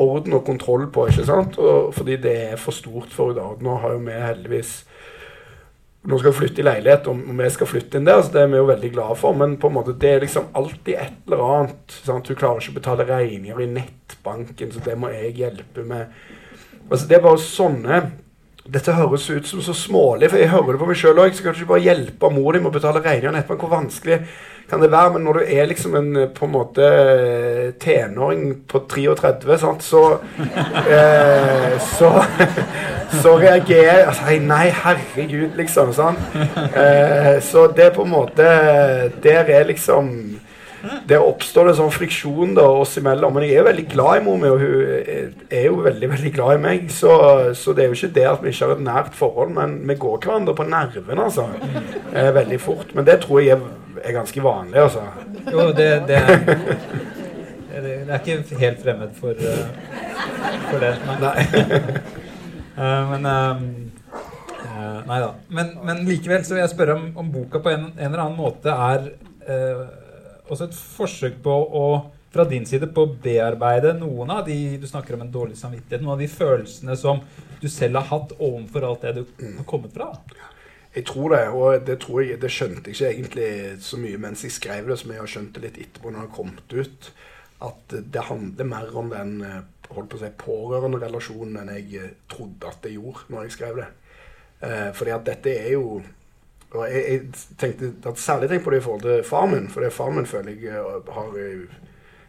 orden 0.00 0.36
og 0.38 0.44
kontroll 0.48 0.88
på. 0.92 1.08
ikke 1.08 1.28
sant? 1.28 1.60
Og, 1.60 1.92
fordi 1.96 2.16
det 2.24 2.34
er 2.50 2.60
for 2.60 2.76
stort 2.76 3.12
for 3.12 3.32
henne. 3.32 3.64
Nå 3.64 3.78
har 3.82 3.96
jo 3.96 4.04
vi 4.04 4.18
heldigvis 4.26 4.74
nå 6.04 6.18
skal 6.20 6.34
vi 6.34 6.36
flytte 6.36 6.60
i 6.60 6.64
leilighet, 6.66 7.06
og 7.08 7.20
vi 7.38 7.46
skal 7.52 7.68
flytte 7.68 7.96
inn 7.96 8.04
der, 8.04 8.18
så 8.20 8.32
det 8.34 8.42
er 8.42 8.50
vi 8.52 8.58
jo 8.58 8.68
veldig 8.68 8.90
glade 8.92 9.14
for. 9.16 9.36
Men 9.40 9.54
på 9.56 9.70
en 9.70 9.76
måte, 9.78 9.94
det 9.96 10.10
er 10.10 10.24
liksom 10.24 10.50
alltid 10.52 10.98
et 11.00 11.14
eller 11.24 11.44
annet. 11.46 11.94
Sant? 12.04 12.28
Hun 12.28 12.36
klarer 12.36 12.60
ikke 12.60 12.74
å 12.74 12.80
betale 12.80 13.06
regninger 13.08 13.62
i 13.64 13.68
nettbanken, 13.72 14.74
så 14.74 14.82
det 14.84 14.98
må 15.00 15.08
jeg 15.14 15.32
hjelpe 15.38 15.86
med. 15.88 16.12
Altså, 16.90 17.08
det 17.08 17.16
er 17.16 17.24
bare 17.24 17.40
sånne 17.40 18.02
dette 18.64 18.94
høres 18.96 19.26
ut 19.28 19.44
som 19.44 19.60
så 19.60 19.74
smålig, 19.76 20.30
for 20.32 20.40
jeg 20.40 20.48
hører 20.48 20.72
det 20.72 20.80
på 20.80 20.86
meg 20.88 20.96
sjøl 20.96 21.18
òg. 21.20 21.34
Kan 21.36 21.52
du 21.52 21.58
ikke 21.60 21.72
bare 21.74 21.84
hjelpe 21.84 22.30
mor 22.32 22.56
di 22.56 22.62
med 22.64 22.70
å 22.70 22.72
betale 22.72 23.02
regningene 23.04 23.42
etterpå. 23.42 23.58
Hvor 23.60 23.74
vanskelig 23.74 24.22
kan 24.70 24.80
det 24.80 24.88
være? 24.88 25.10
Men 25.12 25.26
når 25.28 25.36
du 25.36 25.50
er 25.52 25.68
liksom 25.68 25.96
en 25.98 26.14
på 26.32 26.46
en 26.46 26.54
måte 26.54 26.86
tenåring 27.82 28.54
på 28.64 28.80
33, 28.88 29.58
sant, 29.60 29.84
så 29.84 30.00
eh, 30.88 31.76
Så, 31.92 32.08
så 33.20 33.36
reagerer 33.36 34.06
altså, 34.06 34.38
Nei, 34.40 34.70
herregud, 34.72 35.58
liksom. 35.60 35.92
Sant? 35.92 36.24
Eh, 36.64 37.36
så 37.44 37.66
det 37.76 37.90
er 37.90 37.94
på 37.94 38.08
en 38.08 38.14
måte 38.14 38.48
Der 39.22 39.44
er 39.44 39.68
liksom 39.68 40.08
der 41.08 41.22
oppstår 41.24 41.68
det 41.68 41.76
sånn 41.78 41.92
friksjon 41.92 42.54
da, 42.56 42.64
oss 42.82 42.96
imellom. 43.00 43.34
Men 43.36 43.46
jeg 43.46 43.60
er 43.60 43.68
veldig 43.68 43.86
glad 43.92 44.20
i 44.20 44.24
mor 44.24 44.40
mi, 44.40 44.50
og 44.52 44.62
hun 44.62 45.46
er 45.48 45.66
jo 45.66 45.78
veldig 45.84 46.10
veldig 46.12 46.32
glad 46.34 46.58
i 46.58 46.62
meg. 46.64 46.86
Så, 46.92 47.14
så, 47.58 47.74
det 47.76 47.84
er 47.84 47.90
jo 47.90 47.98
ikke 47.98 48.14
det 48.18 48.26
at 48.30 48.44
vi 48.44 48.52
ikke 48.52 48.68
har 48.68 48.76
et 48.76 48.84
nært 48.84 49.16
forhold, 49.18 49.54
men 49.56 49.78
vi 49.88 49.98
går 50.00 50.20
hverandre 50.24 50.56
på 50.56 50.68
nervene 50.68 51.28
altså, 51.28 51.48
eh, 52.12 52.30
veldig 52.36 52.60
fort. 52.60 52.94
Men 52.96 53.08
det 53.08 53.20
tror 53.24 53.42
jeg 53.42 53.56
er, 53.56 53.66
er 54.02 54.16
ganske 54.18 54.44
vanlig. 54.44 54.80
altså. 54.84 55.04
Jo, 55.50 55.68
det, 55.76 55.88
det, 56.08 56.20
er, 56.20 57.82
det, 57.84 57.96
er 58.06 58.20
ikke 58.20 58.60
helt 58.60 58.84
fremmed 58.84 59.16
for, 59.18 59.34
uh, 59.40 59.66
for 60.70 60.84
det. 60.84 60.94
Nei. 61.24 61.34
uh, 62.78 63.02
men 63.12 63.28
um, 63.32 63.66
uh, 64.68 65.00
Nei 65.08 65.20
da. 65.20 65.34
Men, 65.48 65.76
men, 65.84 66.06
likevel 66.08 66.44
så 66.44 66.56
vil 66.56 66.64
jeg 66.64 66.72
spørre 66.76 66.96
om, 66.98 67.10
om 67.20 67.32
boka 67.32 67.60
på 67.64 67.72
en, 67.72 67.92
en 67.96 68.08
eller 68.10 68.26
annen 68.28 68.40
måte 68.40 68.72
er 68.72 69.12
også 70.48 70.68
et 70.68 70.78
forsøk 70.96 71.40
på 71.44 71.54
å 71.54 71.86
fra 72.34 72.44
din 72.50 72.64
side 72.66 72.88
på 72.90 73.04
å 73.04 73.12
bearbeide 73.22 73.92
noen 73.94 74.32
av 74.34 74.40
de 74.48 74.56
du 74.82 74.88
snakker 74.90 75.14
om 75.14 75.22
en 75.22 75.30
dårlig 75.30 75.54
samvittighet, 75.60 76.02
noen 76.02 76.16
av 76.16 76.24
de 76.24 76.26
følelsene 76.32 76.96
som 76.98 77.20
du 77.60 77.68
selv 77.70 78.00
har 78.00 78.08
hatt 78.08 78.34
overfor 78.40 78.88
alt 78.88 79.06
det 79.06 79.12
du 79.20 79.22
har 79.44 79.68
kommet 79.70 79.94
fra? 79.94 80.10
Jeg 80.94 81.06
tror 81.06 81.34
det, 81.34 81.44
og 81.54 81.86
det, 81.86 81.96
tror 82.02 82.24
jeg, 82.24 82.40
det 82.42 82.50
skjønte 82.54 82.90
jeg 82.90 82.96
ikke 82.96 83.12
egentlig 83.12 83.52
så 83.82 83.98
mye 84.02 84.18
mens 84.26 84.42
jeg 84.46 84.54
skrev 84.54 84.90
det, 84.90 84.98
som 84.98 85.14
jeg 85.14 85.22
har 85.22 85.30
skjønt 85.30 85.54
det 85.54 85.62
litt 85.64 85.78
etterpå 85.86 86.10
når 86.10 86.18
det 86.18 86.26
har 86.26 86.34
kommet 86.36 86.74
ut. 86.74 87.08
At 87.64 87.96
det 88.14 88.26
handler 88.28 88.68
mer 88.68 88.98
om 88.98 89.14
den 89.14 89.32
holdt 89.94 90.10
på 90.10 90.18
å 90.18 90.22
si, 90.22 90.30
pårørenderelasjonen 90.42 91.60
enn 91.62 91.72
jeg 91.76 92.12
trodde 92.30 92.70
at 92.70 92.82
det 92.82 92.94
gjorde 92.96 93.26
når 93.30 93.46
jeg 93.46 93.56
skrev 93.56 93.80
det. 93.82 93.88
Eh, 94.64 94.90
fordi 94.96 95.14
at 95.14 95.26
dette 95.26 95.54
er 95.54 95.74
jo 95.74 95.98
og 96.74 96.84
jeg, 96.90 97.02
jeg 97.08 97.56
tenkte 97.60 97.92
at 98.10 98.20
Særlig 98.20 98.50
tenkt 98.50 98.64
på 98.66 98.74
det 98.74 98.82
i 98.82 98.84
forhold 98.84 99.02
til 99.06 99.24
far 99.26 99.46
min, 99.50 99.68
for 99.70 99.90
far 99.94 100.12
min 100.14 100.26
føler 100.26 100.56
jeg 100.58 100.74
eh, 100.74 101.10
har 101.16 101.40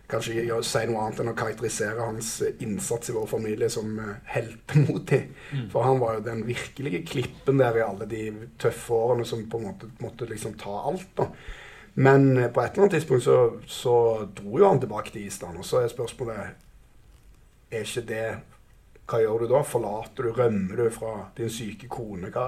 kanskje 0.05 0.61
si 0.61 0.81
noe 0.85 1.01
annet 1.01 1.21
enn 1.23 1.31
å 1.31 1.35
karakterisere 1.37 2.05
hans 2.05 2.29
innsats 2.61 3.09
i 3.09 3.15
vår 3.15 3.25
familie 3.29 3.69
som 3.73 3.97
heltemodig. 4.29 5.21
Mm. 5.49 5.69
For 5.73 5.87
han 5.87 6.01
var 6.01 6.19
jo 6.19 6.25
den 6.27 6.43
virkelige 6.45 7.01
klippen 7.09 7.61
der 7.61 7.79
i 7.79 7.85
alle 7.85 8.05
de 8.09 8.25
tøffe 8.61 8.93
årene 8.93 9.25
som 9.25 9.47
på 9.49 9.61
en 9.61 9.69
måte 9.71 9.89
måtte 10.03 10.29
liksom 10.29 10.53
ta 10.61 10.75
alt. 10.91 11.09
da. 11.17 11.29
Men 11.97 12.27
på 12.53 12.61
et 12.61 12.73
eller 12.73 12.83
annet 12.83 12.97
tidspunkt 12.99 13.23
så, 13.23 13.37
så 13.65 13.95
dro 14.35 14.59
jo 14.59 14.67
han 14.67 14.81
tilbake 14.83 15.13
til 15.13 15.25
Island. 15.25 15.57
Og 15.57 15.65
så 15.65 15.81
er 15.81 15.89
spørsmålet 15.93 16.37
er 17.71 17.87
ikke 17.87 18.05
det 18.09 18.27
Hva 19.05 19.19
gjør 19.21 19.45
du 19.45 19.51
da? 19.51 19.61
Forlater 19.65 20.25
du? 20.25 20.31
Rømmer 20.33 20.79
du 20.81 20.89
fra 20.93 21.13
din 21.37 21.49
syke 21.53 21.87
kone? 21.89 22.31
Hva, 22.33 22.47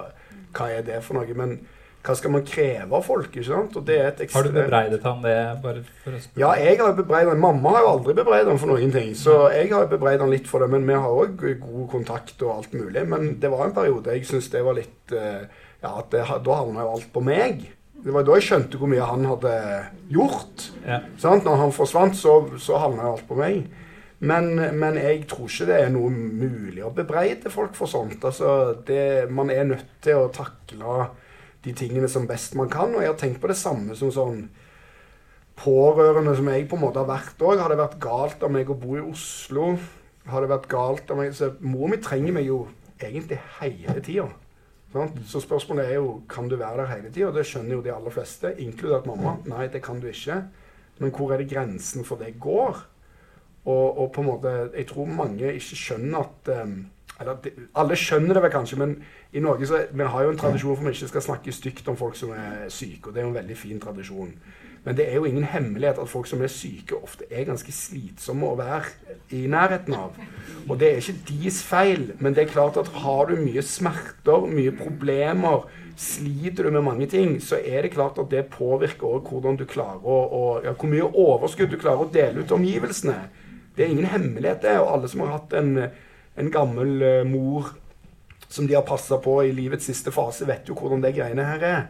hva 0.58 0.70
er 0.74 0.86
det 0.86 1.04
for 1.06 1.18
noe? 1.18 1.38
Men 1.38 1.60
hva 2.08 2.16
skal 2.16 2.32
man 2.32 2.44
kreve 2.48 2.96
av 2.96 3.04
folk? 3.04 3.30
ikke 3.34 3.44
sant? 3.44 3.76
har 3.76 4.48
du 4.48 4.52
bebreidet 4.56 5.04
han 5.04 5.24
det? 5.26 5.38
bare 5.64 5.84
for 6.04 6.16
å 6.16 6.22
Ja, 6.40 6.54
jeg 6.56 6.80
har 6.80 6.96
bebreidet 6.96 7.34
han. 7.34 7.42
Mamma 7.44 7.74
har 7.76 7.84
jo 7.84 7.94
aldri 7.98 8.16
bebreidet 8.16 8.52
han 8.52 8.62
for 8.62 8.72
noen 8.72 8.94
ting. 8.94 9.14
Så 9.20 9.36
jeg 9.52 9.74
har 9.74 9.90
bebreidet 9.92 10.24
han 10.24 10.32
litt 10.32 10.48
for 10.48 10.64
det. 10.64 10.70
Men 10.72 10.88
vi 10.88 10.96
har 10.96 11.24
òg 11.24 11.36
god 11.64 11.88
kontakt 11.92 12.44
og 12.48 12.54
alt 12.56 12.78
mulig. 12.78 13.04
Men 13.12 13.34
det 13.42 13.52
var 13.52 13.66
en 13.68 13.76
periode 13.76 14.16
jeg 14.16 14.30
syns 14.30 14.48
det 14.54 14.64
var 14.64 14.80
litt 14.80 15.16
eh, 15.16 15.44
Ja, 15.84 15.92
det, 16.10 16.24
da 16.46 16.62
havna 16.62 16.86
jo 16.86 16.94
alt 16.96 17.12
på 17.14 17.22
meg. 17.22 17.68
Det 17.98 18.14
var 18.14 18.24
da 18.24 18.38
jeg 18.38 18.48
skjønte 18.48 18.80
hvor 18.80 18.90
mye 18.90 19.10
han 19.10 19.28
hadde 19.28 19.58
gjort. 20.14 20.70
Ja. 20.88 21.02
Når 21.22 21.60
han 21.60 21.76
forsvant, 21.76 22.16
så, 22.18 22.40
så 22.62 22.80
havna 22.80 23.10
jo 23.10 23.18
alt 23.18 23.28
på 23.28 23.38
meg. 23.38 23.68
Men, 24.20 24.56
men, 24.80 24.98
jeg 24.98 25.28
tror 25.30 25.46
ikke 25.46 25.68
det 25.70 25.78
er 25.78 25.92
noe 25.94 26.10
mulig 26.10 26.82
å 26.86 26.94
bebreide 26.96 27.52
folk 27.54 27.76
for 27.78 27.90
sånt. 27.90 28.24
Altså, 28.26 28.78
det, 28.88 29.28
man 29.30 29.52
er 29.54 29.68
nødt 29.70 30.00
til 30.02 30.24
å 30.24 30.32
takle 30.34 31.10
de 31.68 31.76
tingene 31.76 32.08
som 32.12 32.28
best 32.30 32.56
man 32.60 32.72
kan. 32.72 32.96
Og 32.96 33.04
jeg 33.04 33.12
har 33.12 33.20
tenkt 33.20 33.44
på 33.44 33.52
det 33.52 33.60
samme 33.60 33.96
som 34.00 34.14
sånn 34.14 34.48
pårørende 35.58 36.36
som 36.38 36.50
jeg 36.52 36.68
på 36.70 36.78
en 36.78 36.86
måte 36.86 37.02
har 37.02 37.10
vært 37.10 37.44
òg. 37.44 37.60
Har 37.60 37.74
det 37.74 37.80
vært 37.82 38.02
galt 38.02 38.44
av 38.46 38.54
meg 38.54 38.72
å 38.72 38.78
bo 38.80 38.98
i 38.98 39.06
Oslo? 39.06 39.74
Har 40.28 40.44
det 40.44 40.52
vært 40.52 40.68
galt 40.72 41.12
av 41.12 41.22
meg 41.22 41.32
Så 41.36 41.54
Mor 41.64 41.88
mi 41.92 42.00
trenger 42.04 42.36
meg 42.36 42.50
jo 42.50 42.66
egentlig 42.98 43.40
hele 43.60 44.02
tida. 44.04 44.28
Så 45.28 45.42
spørsmålet 45.44 45.92
er 45.92 46.00
jo 46.00 46.22
kan 46.32 46.48
du 46.50 46.56
være 46.58 46.82
der 46.82 46.94
hele 46.96 47.12
tida. 47.12 47.32
Det 47.36 47.46
skjønner 47.46 47.76
jo 47.76 47.84
de 47.86 47.94
aller 47.94 48.14
fleste, 48.14 48.54
inkludert 48.64 49.08
mamma. 49.10 49.36
Nei, 49.46 49.68
det 49.72 49.84
kan 49.86 50.00
du 50.02 50.08
ikke. 50.10 50.42
Men 50.98 51.12
hvor 51.14 51.34
er 51.34 51.42
det 51.42 51.52
grensen 51.52 52.06
for 52.08 52.18
det 52.22 52.40
går? 52.42 52.80
Og, 53.68 53.98
og, 54.00 54.12
på 54.16 54.24
en 54.24 54.30
måte, 54.30 54.54
jeg 54.72 54.88
tror 54.88 55.10
mange 55.12 55.52
ikke 55.54 55.76
skjønner 55.76 56.24
at 56.24 56.52
um, 56.64 56.78
eller 57.20 57.38
Alle 57.76 57.98
skjønner 57.98 58.38
det 58.38 58.44
vel 58.44 58.54
kanskje, 58.54 58.78
men 58.78 58.96
i 59.34 59.42
Norge 59.44 59.68
så 59.68 59.82
vi 59.92 60.04
har 60.04 60.24
jo 60.24 60.32
en 60.34 60.38
tradisjon 60.38 60.76
for 60.76 60.86
at 60.86 60.92
vi 60.92 60.98
ikke 60.98 61.14
skal 61.14 61.26
snakke 61.26 61.56
stygt 61.56 61.88
om 61.88 61.98
folk 61.98 62.16
som 62.16 62.32
er 62.36 62.70
syke. 62.70 63.08
og 63.08 63.14
Det 63.14 63.22
er 63.22 63.26
jo 63.26 63.34
en 63.34 63.42
veldig 63.42 63.58
fin 63.58 63.80
tradisjon. 63.80 64.34
Men 64.88 64.96
det 64.96 65.10
er 65.10 65.16
jo 65.16 65.26
ingen 65.26 65.44
hemmelighet 65.44 65.98
at 66.00 66.10
folk 66.10 66.28
som 66.30 66.42
er 66.42 66.48
syke, 66.48 66.96
ofte 66.96 67.26
er 67.32 67.44
ganske 67.44 67.72
slitsomme 67.76 68.48
å 68.48 68.56
være 68.56 69.18
i 69.36 69.42
nærheten 69.52 69.98
av. 69.98 70.16
Og 70.70 70.78
det 70.80 70.88
er 70.88 71.02
ikke 71.02 71.26
deres 71.28 71.58
feil, 71.64 72.14
men 72.20 72.36
det 72.36 72.46
er 72.46 72.54
klart 72.54 72.78
at 72.80 72.94
har 73.04 73.28
du 73.28 73.36
mye 73.42 73.62
smerter, 73.66 74.48
mye 74.48 74.72
problemer, 74.72 75.66
sliter 75.98 76.64
du 76.64 76.72
med 76.72 76.86
mange 76.86 77.10
ting, 77.12 77.36
så 77.44 77.60
er 77.66 77.82
det 77.84 77.92
klart 77.98 78.20
at 78.22 78.32
det 78.32 78.46
påvirker 78.54 79.10
også 79.10 79.34
hvordan 79.34 79.60
du 79.60 79.66
klarer 79.66 80.06
å, 80.06 80.18
å 80.40 80.44
ja, 80.64 80.72
Hvor 80.72 80.94
mye 80.94 81.10
overskudd 81.10 81.74
du 81.74 81.80
klarer 81.82 82.06
å 82.06 82.12
dele 82.14 82.40
ut 82.40 82.48
til 82.48 82.60
omgivelsene. 82.62 83.18
Det 83.76 83.86
er 83.86 83.92
ingen 83.92 84.08
hemmelighet, 84.08 84.62
det. 84.62 84.80
Og 84.80 84.94
alle 84.94 85.10
som 85.12 85.26
har 85.26 85.36
hatt 85.36 85.58
en, 85.58 85.74
en 86.38 86.52
gammel 86.54 87.02
uh, 87.02 87.24
mor 87.28 87.74
som 88.48 88.68
de 88.68 88.78
har 88.78 88.86
passa 88.88 89.18
på 89.20 89.42
i 89.44 89.52
livets 89.52 89.90
siste 89.90 90.14
fase, 90.16 90.48
vet 90.48 90.70
jo 90.70 90.78
hvordan 90.78 91.04
det 91.04 91.16
greiene 91.18 91.46
her 91.50 91.66
er. 91.68 91.82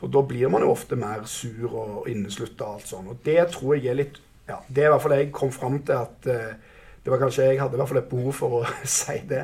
Så 0.00 0.10
da 0.12 0.20
blir 0.26 0.50
man 0.52 0.64
jo 0.64 0.74
ofte 0.74 0.98
mer 1.00 1.24
sur 1.30 1.70
og 1.70 2.08
inneslutta 2.10 2.66
og 2.66 2.78
alt 2.78 2.90
sånt. 2.90 3.10
Og 3.12 3.24
det 3.24 3.40
tror 3.54 3.76
jeg 3.78 3.88
er 3.92 4.00
litt 4.02 4.20
ja, 4.44 4.58
Det 4.68 4.82
er 4.82 4.90
i 4.90 4.92
hvert 4.92 5.00
fall 5.00 5.14
det 5.14 5.20
jeg 5.22 5.30
kom 5.32 5.52
fram 5.54 5.78
til 5.86 5.96
at 5.96 6.26
uh, 6.28 6.74
det 7.04 7.12
var 7.12 7.20
kanskje 7.20 7.44
Jeg 7.44 7.60
hadde 7.60 7.76
i 7.76 7.80
hvert 7.80 7.88
fall 7.88 8.00
et 8.00 8.10
behov 8.10 8.36
for 8.36 8.58
å 8.58 8.60
si 8.98 9.16
det. 9.28 9.42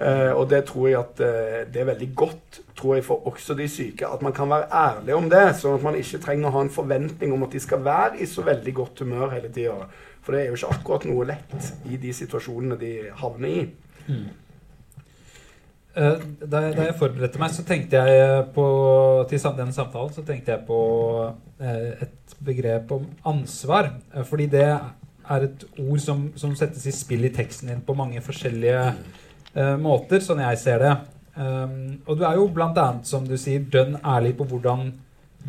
uh, 0.00 0.32
og 0.38 0.44
det 0.50 0.64
tror 0.70 0.88
jeg 0.88 0.98
at 0.98 1.22
uh, 1.22 1.56
det 1.70 1.82
er 1.82 1.88
veldig 1.92 2.10
godt 2.18 2.60
tror 2.80 2.96
jeg 2.96 3.06
for 3.06 3.26
også 3.28 3.54
de 3.58 3.68
syke. 3.68 4.06
At 4.08 4.22
man 4.22 4.34
kan 4.34 4.50
være 4.50 4.70
ærlig 4.72 5.16
om 5.16 5.26
det, 5.30 5.44
sånn 5.58 5.76
at 5.76 5.84
man 5.84 5.98
ikke 5.98 6.22
trenger 6.22 6.48
å 6.48 6.54
ha 6.56 6.62
en 6.64 6.72
forventning 6.72 7.34
om 7.34 7.42
at 7.46 7.54
de 7.54 7.62
skal 7.62 7.82
være 7.84 8.22
i 8.22 8.28
så 8.30 8.46
veldig 8.46 8.74
godt 8.74 9.02
humør 9.04 9.34
hele 9.34 9.50
tida. 9.52 9.90
For 10.20 10.36
det 10.36 10.42
er 10.42 10.50
jo 10.50 10.58
ikke 10.58 10.76
akkurat 10.76 11.08
noe 11.08 11.26
lett 11.32 11.72
i 11.88 11.98
de 12.00 12.12
situasjonene 12.14 12.78
de 12.80 12.94
havner 13.22 13.56
i. 13.62 13.66
Mm. 14.10 14.28
Uh, 15.90 16.20
da, 16.46 16.60
jeg, 16.62 16.74
da, 16.76 16.84
jeg 16.86 16.94
forberedte 17.00 17.40
meg, 17.42 17.50
så 17.50 17.64
tenkte 17.66 17.98
jeg 17.98 18.44
på 18.54 18.64
til 19.30 19.42
den 19.58 19.72
samtalen 19.74 20.12
så 20.14 20.22
tenkte 20.22 20.54
jeg 20.54 20.62
på 20.68 20.78
uh, 21.26 22.04
et 22.04 22.36
begrep 22.46 22.92
om 22.94 23.08
ansvar. 23.26 23.90
Uh, 24.14 24.22
fordi 24.26 24.46
det 24.52 24.68
er 24.70 25.46
et 25.48 25.64
ord 25.82 25.98
som, 26.02 26.28
som, 26.38 26.54
settes 26.58 26.86
i 26.86 26.94
spill 26.94 27.26
i 27.26 27.32
teksten 27.34 27.72
din 27.72 27.82
på 27.86 27.94
mange 27.94 28.22
forskjellige 28.22 28.84
måter, 29.82 30.22
sånn 30.22 30.44
jeg 30.44 30.58
ser 30.62 30.78
det. 30.78 30.90
Um, 31.34 32.00
og 32.06 32.20
du 32.20 32.24
er 32.26 32.36
jo 32.38 32.46
bl.a., 32.54 32.84
som 33.06 33.24
du 33.26 33.34
sier, 33.38 33.62
dønn 33.66 33.96
ærlig 34.06 34.36
på 34.38 34.46
hvordan 34.46 34.92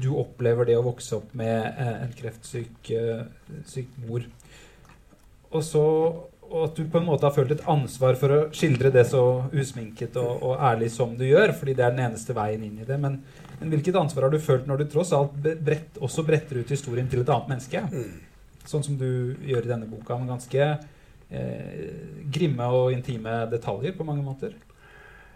du 0.01 0.07
opplever 0.17 0.65
det 0.65 0.77
å 0.79 0.85
vokse 0.85 1.19
opp 1.19 1.35
med 1.37 1.77
en 1.85 2.13
kreftsyk 2.17 2.89
syk 3.69 3.93
mor. 4.07 4.25
Og, 5.51 5.63
så, 5.65 5.83
og 6.47 6.59
at 6.65 6.77
du 6.79 6.85
på 6.91 7.01
en 7.01 7.07
måte 7.09 7.27
har 7.27 7.35
følt 7.35 7.51
et 7.55 7.63
ansvar 7.69 8.17
for 8.19 8.35
å 8.35 8.39
skildre 8.55 8.91
det 8.93 9.03
så 9.09 9.23
usminket 9.51 10.15
og, 10.21 10.31
og, 10.39 10.55
ærlig 10.71 10.91
som 10.93 11.13
du 11.19 11.25
gjør, 11.27 11.53
fordi 11.57 11.75
det 11.77 11.85
er 11.85 11.95
den 11.95 12.05
eneste 12.07 12.35
veien 12.37 12.63
inn 12.67 12.79
i 12.79 12.87
det. 12.87 12.97
Men, 13.01 13.19
men 13.59 13.73
hvilket 13.73 13.99
ansvar 13.99 14.27
har 14.27 14.33
du 14.33 14.41
følt 14.43 14.69
når 14.69 14.83
du 14.83 14.89
tross 14.93 15.13
alt 15.17 15.35
brett, 15.41 15.99
også 15.99 16.25
bretter 16.27 16.61
ut 16.61 16.71
historien 16.71 17.11
til 17.11 17.25
et 17.25 17.33
annet 17.33 17.51
menneske? 17.51 17.83
Mm. 17.91 18.57
Sånn 18.71 18.85
som 18.85 18.97
du 18.99 19.37
gjør 19.47 19.65
i 19.65 19.71
denne 19.73 19.89
boka, 19.89 20.15
med 20.19 20.31
ganske 20.31 20.67
eh, 20.69 21.87
grimme 22.31 22.67
og 22.71 22.91
intime 22.93 23.45
detaljer 23.51 23.97
på 23.97 24.07
mange 24.07 24.23
måter. 24.25 24.53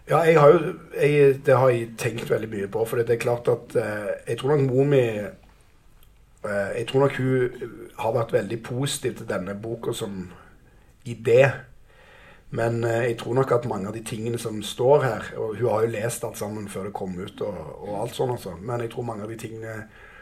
Ja, 0.06 0.20
jeg 0.22 0.38
har 0.38 0.52
jo, 0.54 0.76
jeg, 0.94 1.40
det 1.46 1.54
har 1.58 1.72
jeg 1.74 1.88
tenkt 1.98 2.30
veldig 2.30 2.48
mye 2.52 2.68
på. 2.70 2.84
For 2.86 3.02
det 3.02 3.16
er 3.16 3.24
klart 3.24 3.48
at 3.50 3.74
eh, 3.80 4.12
jeg 4.30 4.38
tror 4.38 4.54
nok 4.54 4.68
mor 4.68 4.86
mi 4.88 5.02
jeg 6.48 6.86
tror 6.88 7.06
nok 7.06 7.16
hun 7.20 7.70
har 7.98 8.12
vært 8.16 8.34
veldig 8.36 8.58
positiv 8.62 9.16
til 9.18 9.28
denne 9.28 9.54
boka 9.58 9.94
som 9.96 10.26
idé. 11.06 11.50
Men 12.54 12.84
eh, 12.84 13.04
jeg 13.10 13.18
tror 13.20 13.34
nok 13.40 13.52
at 13.56 13.68
mange 13.68 13.90
av 13.90 13.96
de 13.96 14.02
tingene 14.06 14.38
som 14.38 14.60
står 14.62 15.00
her 15.02 15.30
Og 15.34 15.56
hun 15.58 15.66
har 15.66 15.82
jo 15.82 15.94
lest 15.96 16.24
alt 16.24 16.38
sammen 16.38 16.68
før 16.70 16.88
det 16.88 16.96
kom 16.96 17.16
ut, 17.18 17.40
og, 17.42 17.56
og 17.82 18.02
alt 18.02 18.14
sånt, 18.14 18.36
altså. 18.36 18.54
Men 18.60 18.84
jeg 18.84 18.92
tror 18.92 19.08
mange 19.08 19.26
av 19.26 19.32
de 19.32 19.38
tingene 19.40 19.76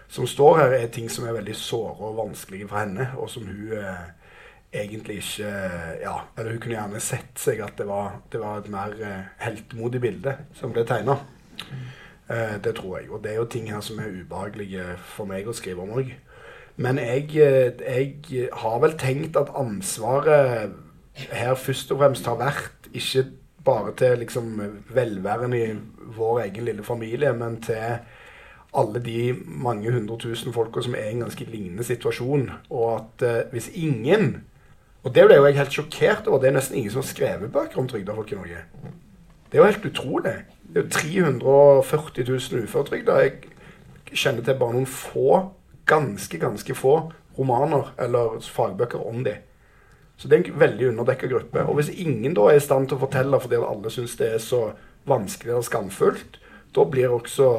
som 0.08 0.26
står 0.28 0.58
her, 0.60 0.76
er 0.76 0.92
ting 0.92 1.08
som 1.10 1.26
er 1.26 1.36
veldig 1.36 1.56
såre 1.56 2.08
og 2.08 2.18
vanskelige 2.20 2.68
for 2.68 2.78
henne, 2.78 3.08
og 3.18 3.30
som 3.32 3.46
hun 3.48 3.72
eh, 3.76 4.06
egentlig 4.84 5.20
ikke 5.22 5.50
Ja, 6.02 6.16
eller 6.36 6.52
hun 6.52 6.60
kunne 6.62 6.76
gjerne 6.76 7.00
sett 7.02 7.40
seg 7.40 7.60
at 7.64 7.76
det 7.78 7.86
var, 7.88 8.18
det 8.32 8.40
var 8.42 8.60
et 8.60 8.70
mer 8.72 8.96
eh, 9.00 9.28
heltemodig 9.44 10.00
bilde 10.02 10.36
som 10.58 10.72
ble 10.74 10.84
tegna. 10.88 11.18
Eh, 12.30 12.64
det 12.64 12.74
tror 12.74 12.98
jeg. 12.98 13.10
Og 13.10 13.24
det 13.24 13.32
er 13.32 13.36
jo 13.36 13.44
ting 13.44 13.70
her 13.70 13.80
som 13.80 13.98
er 13.98 14.12
ubehagelige 14.22 14.84
for 14.96 15.28
meg 15.28 15.48
å 15.48 15.56
skrive 15.56 15.84
om 15.84 15.92
òg. 15.98 16.14
Men 16.76 16.98
jeg, 16.98 17.28
eh, 17.36 17.72
jeg, 17.84 18.48
har 18.52 18.78
vel 18.80 18.96
tenkt 18.98 19.36
at 19.36 19.52
ansvaret 19.54 20.72
her 21.14 21.54
først 21.54 21.92
og 21.92 22.00
fremst 22.00 22.26
har 22.26 22.40
vært 22.40 22.88
ikke 22.94 23.26
bare 23.64 23.92
til 23.96 24.18
liksom 24.18 24.60
velværen 24.94 25.52
i 25.52 25.66
vår 26.16 26.40
egen 26.48 26.64
lille 26.64 26.82
familie, 26.82 27.32
men 27.32 27.60
til 27.62 28.00
alle 28.74 29.00
de 29.00 29.34
mange 29.46 29.92
hundre 29.92 30.18
tusen 30.18 30.52
folka 30.52 30.82
som 30.82 30.94
er 30.94 31.10
i 31.10 31.12
en 31.12 31.20
ganske 31.20 31.44
lignende 31.44 31.84
situasjon. 31.84 32.50
Og 32.70 32.94
at 32.94 33.22
uh, 33.22 33.50
hvis 33.52 33.70
ingen 33.74 34.44
Og 35.04 35.14
det 35.14 35.26
ble 35.26 35.36
jo 35.36 35.44
jeg 35.44 35.56
helt 35.58 35.72
sjokkert 35.72 36.26
over. 36.26 36.38
Det 36.40 36.48
er 36.48 36.54
nesten 36.56 36.76
ingen 36.78 36.90
som 36.90 37.02
har 37.02 37.06
skrevet 37.06 37.52
bøker 37.52 37.78
om 37.78 37.88
trygda 37.88 38.14
folk 38.16 38.30
i 38.32 38.34
Norge. 38.34 38.62
Det 39.52 39.58
er 39.58 39.60
jo 39.60 39.64
helt 39.64 39.84
utrolig. 39.84 40.32
Det 40.74 40.80
er 40.80 40.86
jo 40.88 40.90
340 40.90 42.24
000 42.26 42.64
uføretrygda. 42.66 43.18
Jeg 43.22 44.16
kjenner 44.18 44.42
til 44.42 44.56
bare 44.58 44.74
noen 44.74 44.88
få, 44.90 45.36
ganske, 45.86 46.38
ganske 46.42 46.74
få 46.74 46.96
romaner 47.38 47.92
eller 48.02 48.40
fagbøker 48.42 49.04
om 49.06 49.20
de. 49.22 49.36
Så 50.16 50.26
det 50.26 50.36
er 50.36 50.48
en 50.48 50.58
veldig 50.60 50.88
underdekka 50.88 51.30
gruppe. 51.30 51.62
Og 51.62 51.78
hvis 51.78 51.92
ingen 51.94 52.34
da 52.34 52.48
er 52.50 52.58
i 52.58 52.64
stand 52.64 52.88
til 52.90 52.98
å 52.98 53.04
fortelle 53.04 53.38
fordi 53.38 53.60
alle 53.62 53.92
syns 53.94 54.16
det 54.18 54.32
er 54.34 54.42
så 54.42 54.64
vanskelig 55.06 55.60
og 55.60 55.68
skamfullt, 55.68 56.40
da 56.74 56.86
blir 56.90 57.14
også 57.14 57.52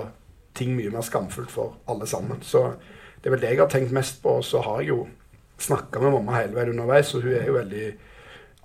ting 0.56 0.76
mye 0.76 0.92
mer 0.92 1.08
skamfullt 1.08 1.56
for 1.56 1.78
alle 1.88 2.08
sammen. 2.12 2.44
Så 2.44 2.66
det 3.22 3.30
er 3.30 3.38
vel 3.38 3.46
det 3.46 3.54
jeg 3.54 3.64
har 3.64 3.72
tenkt 3.72 3.96
mest 3.96 4.20
på. 4.24 4.42
Og 4.42 4.44
så 4.44 4.60
har 4.68 4.84
jeg 4.84 4.92
jo 4.92 5.06
snakka 5.64 6.04
med 6.04 6.18
mamma 6.18 6.42
hele 6.42 6.60
veien 6.60 6.76
underveis, 6.76 7.16
og 7.16 7.24
hun 7.24 7.40
er 7.40 7.48
jo 7.48 7.56
veldig 7.62 7.88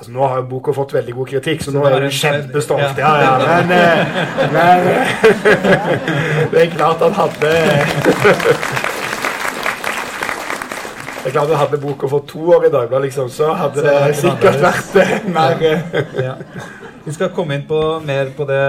Altså 0.00 0.12
Nå 0.16 0.20
har 0.24 0.38
jo 0.40 0.46
boka 0.48 0.72
fått 0.72 0.94
veldig 0.96 1.12
god 1.12 1.28
kritikk, 1.28 1.60
så 1.60 1.72
nå 1.74 1.80
er 1.84 1.98
hun 2.00 2.12
kjempestolt. 2.16 2.96
Ja, 2.96 3.10
ja, 3.20 3.32
men, 3.44 3.72
eh, 3.76 3.98
men 4.54 4.86
Det 6.54 6.62
er 6.62 6.70
klart 6.72 7.02
at 7.04 7.18
hadde 7.18 7.50
Det 11.20 11.28
er 11.28 11.34
klart 11.34 11.52
at 11.52 11.60
Hadde 11.60 11.80
boka 11.82 12.08
fått 12.08 12.30
to 12.32 12.46
år 12.56 12.64
i 12.64 12.70
Dagbladet, 12.72 13.10
liksom, 13.10 13.28
så 13.34 13.50
hadde 13.60 13.84
det 13.84 14.14
sikkert 14.22 14.56
vært 14.64 14.96
eh, 15.02 15.12
mer 15.36 15.66
ja. 16.16 16.38
Vi 17.04 17.12
skal 17.18 17.34
komme 17.36 17.60
inn 17.60 17.68
på 17.68 17.82
mer 18.00 18.32
på 18.38 18.48
det, 18.48 18.64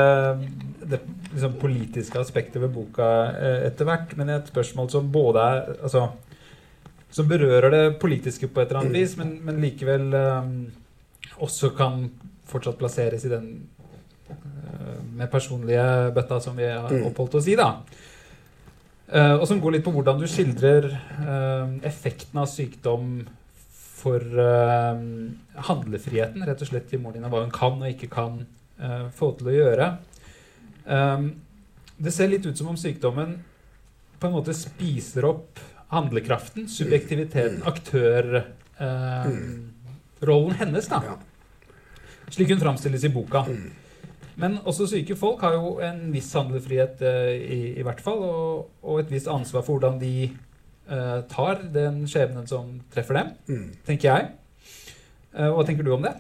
det 0.84 1.00
liksom, 1.30 1.56
politiske 1.64 2.20
aspektet 2.20 2.60
ved 2.60 2.76
boka 2.76 3.08
eh, 3.32 3.70
etter 3.70 3.88
hvert, 3.88 4.18
men 4.20 4.36
et 4.36 4.52
spørsmål 4.52 4.92
som 4.92 5.08
både 5.16 5.48
er 5.48 5.64
altså, 5.80 6.10
Som 7.08 7.32
berører 7.32 7.72
det 7.72 7.88
politiske 8.04 8.52
på 8.52 8.60
et 8.60 8.68
eller 8.68 8.84
annet 8.84 9.00
vis, 9.00 9.16
men, 9.16 9.38
men 9.48 9.64
likevel 9.64 10.12
um, 10.12 10.54
også 11.42 11.70
kan 11.78 12.10
fortsatt 12.52 12.78
plasseres 12.80 13.26
i 13.26 13.30
den 13.32 13.46
uh, 14.30 15.02
med 15.18 15.28
personlige 15.32 15.86
bøtta 16.16 16.40
som 16.44 16.58
vi 16.58 16.66
har 16.70 16.90
Mm. 16.92 17.06
oppholdt 17.10 17.36
oss 17.40 17.48
i. 17.48 17.56
da. 17.60 17.70
Uh, 19.12 19.36
og 19.42 19.48
som 19.48 19.60
går 19.60 19.72
litt 19.76 19.84
på 19.86 19.92
hvordan 19.92 20.20
du 20.20 20.28
skildrer 20.28 20.86
uh, 20.88 21.68
effekten 21.88 22.40
av 22.40 22.46
sykdom 22.48 23.28
for 24.02 24.20
handlefriheten, 25.68 26.42
rett 26.48 26.62
og 26.64 26.68
slett 26.72 26.88
til 26.90 27.00
moren 27.04 27.20
din, 27.22 27.30
hva 27.30 27.44
hun 27.44 27.52
kan 27.54 27.76
og 27.78 27.86
ikke 27.92 28.10
kan 28.10 28.40
få 29.14 29.28
til 29.38 29.48
å 29.52 29.54
gjøre. 29.54 29.88
Det 32.02 32.10
ser 32.16 32.32
litt 32.32 32.48
ut 32.50 32.58
som 32.58 32.72
om 32.72 32.80
sykdommen 32.82 33.36
på 34.18 34.26
en 34.26 34.34
måte 34.34 34.56
spiser 34.58 35.22
opp 35.30 35.62
handlekraften, 35.94 36.66
subjektiviteten, 36.66 37.62
aktørrollen 37.70 40.58
hennes, 40.58 40.90
da. 40.90 40.98
Slik 42.32 42.54
hun 42.54 42.62
framstilles 42.62 43.04
i 43.08 43.12
boka. 43.14 43.44
Men 44.42 44.58
også 44.66 44.88
syke 44.90 45.18
folk 45.20 45.44
har 45.44 45.58
jo 45.58 45.76
en 45.84 46.06
viss 46.14 46.32
handlefrihet 46.38 47.02
eh, 47.06 47.34
i, 47.36 47.62
i 47.78 47.84
hvert 47.86 48.02
fall, 48.02 48.24
og, 48.24 48.70
og 48.82 49.02
et 49.02 49.12
visst 49.12 49.30
ansvar 49.30 49.66
for 49.68 49.78
hvordan 49.78 50.00
de 50.02 50.32
uh, 50.90 51.22
tar 51.30 51.62
den 51.74 52.06
skjebnen 52.10 52.48
som 52.50 52.78
treffer 52.94 53.20
dem, 53.20 53.34
Mm. 53.52 53.68
tenker 53.86 54.10
jeg. 54.10 54.30
Uh, 55.36 55.50
hva 55.52 55.66
tenker 55.68 55.84
du 55.86 55.92
om 55.98 56.08
det? 56.08 56.16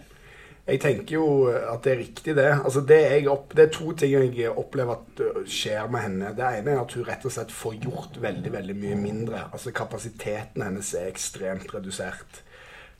Jeg 0.67 0.79
tenker 0.83 1.15
jo 1.15 1.25
at 1.49 1.81
det 1.83 1.91
er 1.91 1.99
riktig, 2.03 2.35
det. 2.37 2.51
Altså 2.53 2.83
det, 2.85 2.99
opp, 3.27 3.55
det 3.57 3.63
er 3.65 3.71
to 3.73 3.95
ting 3.97 4.13
jeg 4.37 4.51
opplever 4.51 4.99
at 4.99 5.21
skjer 5.49 5.89
med 5.91 6.03
henne. 6.05 6.35
Det 6.37 6.51
ene 6.59 6.75
er 6.75 6.83
at 6.83 6.93
hun 6.95 7.07
rett 7.07 7.25
og 7.25 7.33
slett 7.33 7.51
får 7.51 7.79
gjort 7.81 8.19
veldig 8.21 8.51
veldig 8.53 8.75
mye 8.77 8.99
mindre. 8.99 9.41
Altså 9.49 9.73
Kapasiteten 9.75 10.61
hennes 10.63 10.93
er 10.93 11.09
ekstremt 11.09 11.73
redusert. 11.73 12.43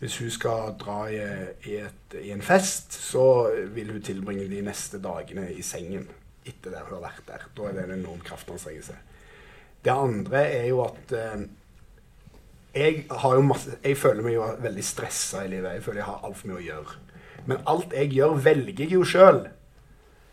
Hvis 0.02 0.18
hun 0.18 0.32
skal 0.34 0.74
dra 0.82 1.04
i, 1.14 1.76
et, 1.78 2.16
i 2.18 2.32
en 2.34 2.42
fest, 2.42 2.96
så 2.98 3.52
vil 3.76 3.92
hun 3.94 4.02
tilbringe 4.02 4.48
de 4.50 4.64
neste 4.66 4.98
dagene 5.02 5.46
i 5.54 5.62
sengen 5.62 6.08
etter 6.42 6.74
det 6.74 6.82
hun 6.88 6.96
har 6.98 7.04
vært 7.04 7.28
der. 7.28 7.44
Da 7.54 7.68
er 7.70 7.76
det 7.78 7.84
en 7.86 8.00
enorm 8.00 8.24
kraftanstrengelse. 8.26 8.96
Det 9.86 9.94
andre 9.94 10.42
er 10.58 10.66
jo 10.72 10.82
at 10.88 11.14
eh, 11.14 11.44
jeg, 12.74 13.06
jo 13.12 13.46
masse, 13.46 13.78
jeg 13.84 13.98
føler 13.98 14.26
meg 14.26 14.36
jo 14.40 14.48
veldig 14.64 14.84
stressa 14.86 15.46
i 15.46 15.52
livet. 15.54 15.78
Jeg 15.78 15.86
føler 15.86 16.02
jeg 16.02 16.10
har 16.10 16.26
altfor 16.26 16.50
mye 16.50 16.62
å 16.62 16.66
gjøre. 16.66 16.98
Men 17.50 17.64
alt 17.70 17.94
jeg 17.98 18.14
gjør, 18.16 18.38
velger 18.46 18.86
jeg 18.86 18.96
jo 18.96 19.04
sjøl. 19.06 19.44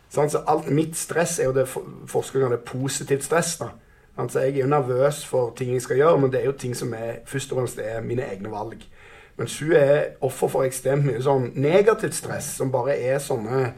Så 0.09 0.41
alt 0.49 0.69
mitt 0.73 0.97
stress 0.97 1.37
er 1.39 1.49
jo 1.49 1.53
det 1.53 1.67
for- 1.69 1.85
forskerne 2.09 2.47
kaller 2.47 2.65
positivt 2.65 3.23
stress. 3.23 3.57
da. 3.57 3.69
Så 4.27 4.39
jeg 4.39 4.55
er 4.57 4.61
jo 4.63 4.67
nervøs 4.67 5.25
for 5.25 5.53
ting 5.55 5.71
jeg 5.73 5.81
skal 5.81 5.97
gjøre, 5.97 6.19
men 6.19 6.31
det 6.31 6.41
er 6.41 6.45
jo 6.45 6.57
ting 6.57 6.75
som 6.75 6.93
er, 6.93 7.21
først 7.25 7.51
og 7.51 7.57
fremst 7.57 7.79
er 7.79 8.01
mine 8.01 8.25
egne 8.25 8.49
valg. 8.51 8.81
Mens 9.39 9.59
hun 9.59 9.71
er 9.71 10.17
offer 10.21 10.51
for 10.51 10.67
ekstremt 10.67 11.05
mye 11.07 11.21
sånn 11.23 11.53
negativt 11.55 12.17
stress, 12.17 12.51
som 12.59 12.73
bare 12.73 12.97
er 12.99 13.21
sånne 13.23 13.69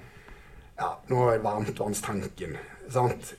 Ja, 0.82 0.96
nå 1.12 1.28
er 1.30 1.44
varmtvannstanken. 1.44 2.58
sant? 2.90 3.36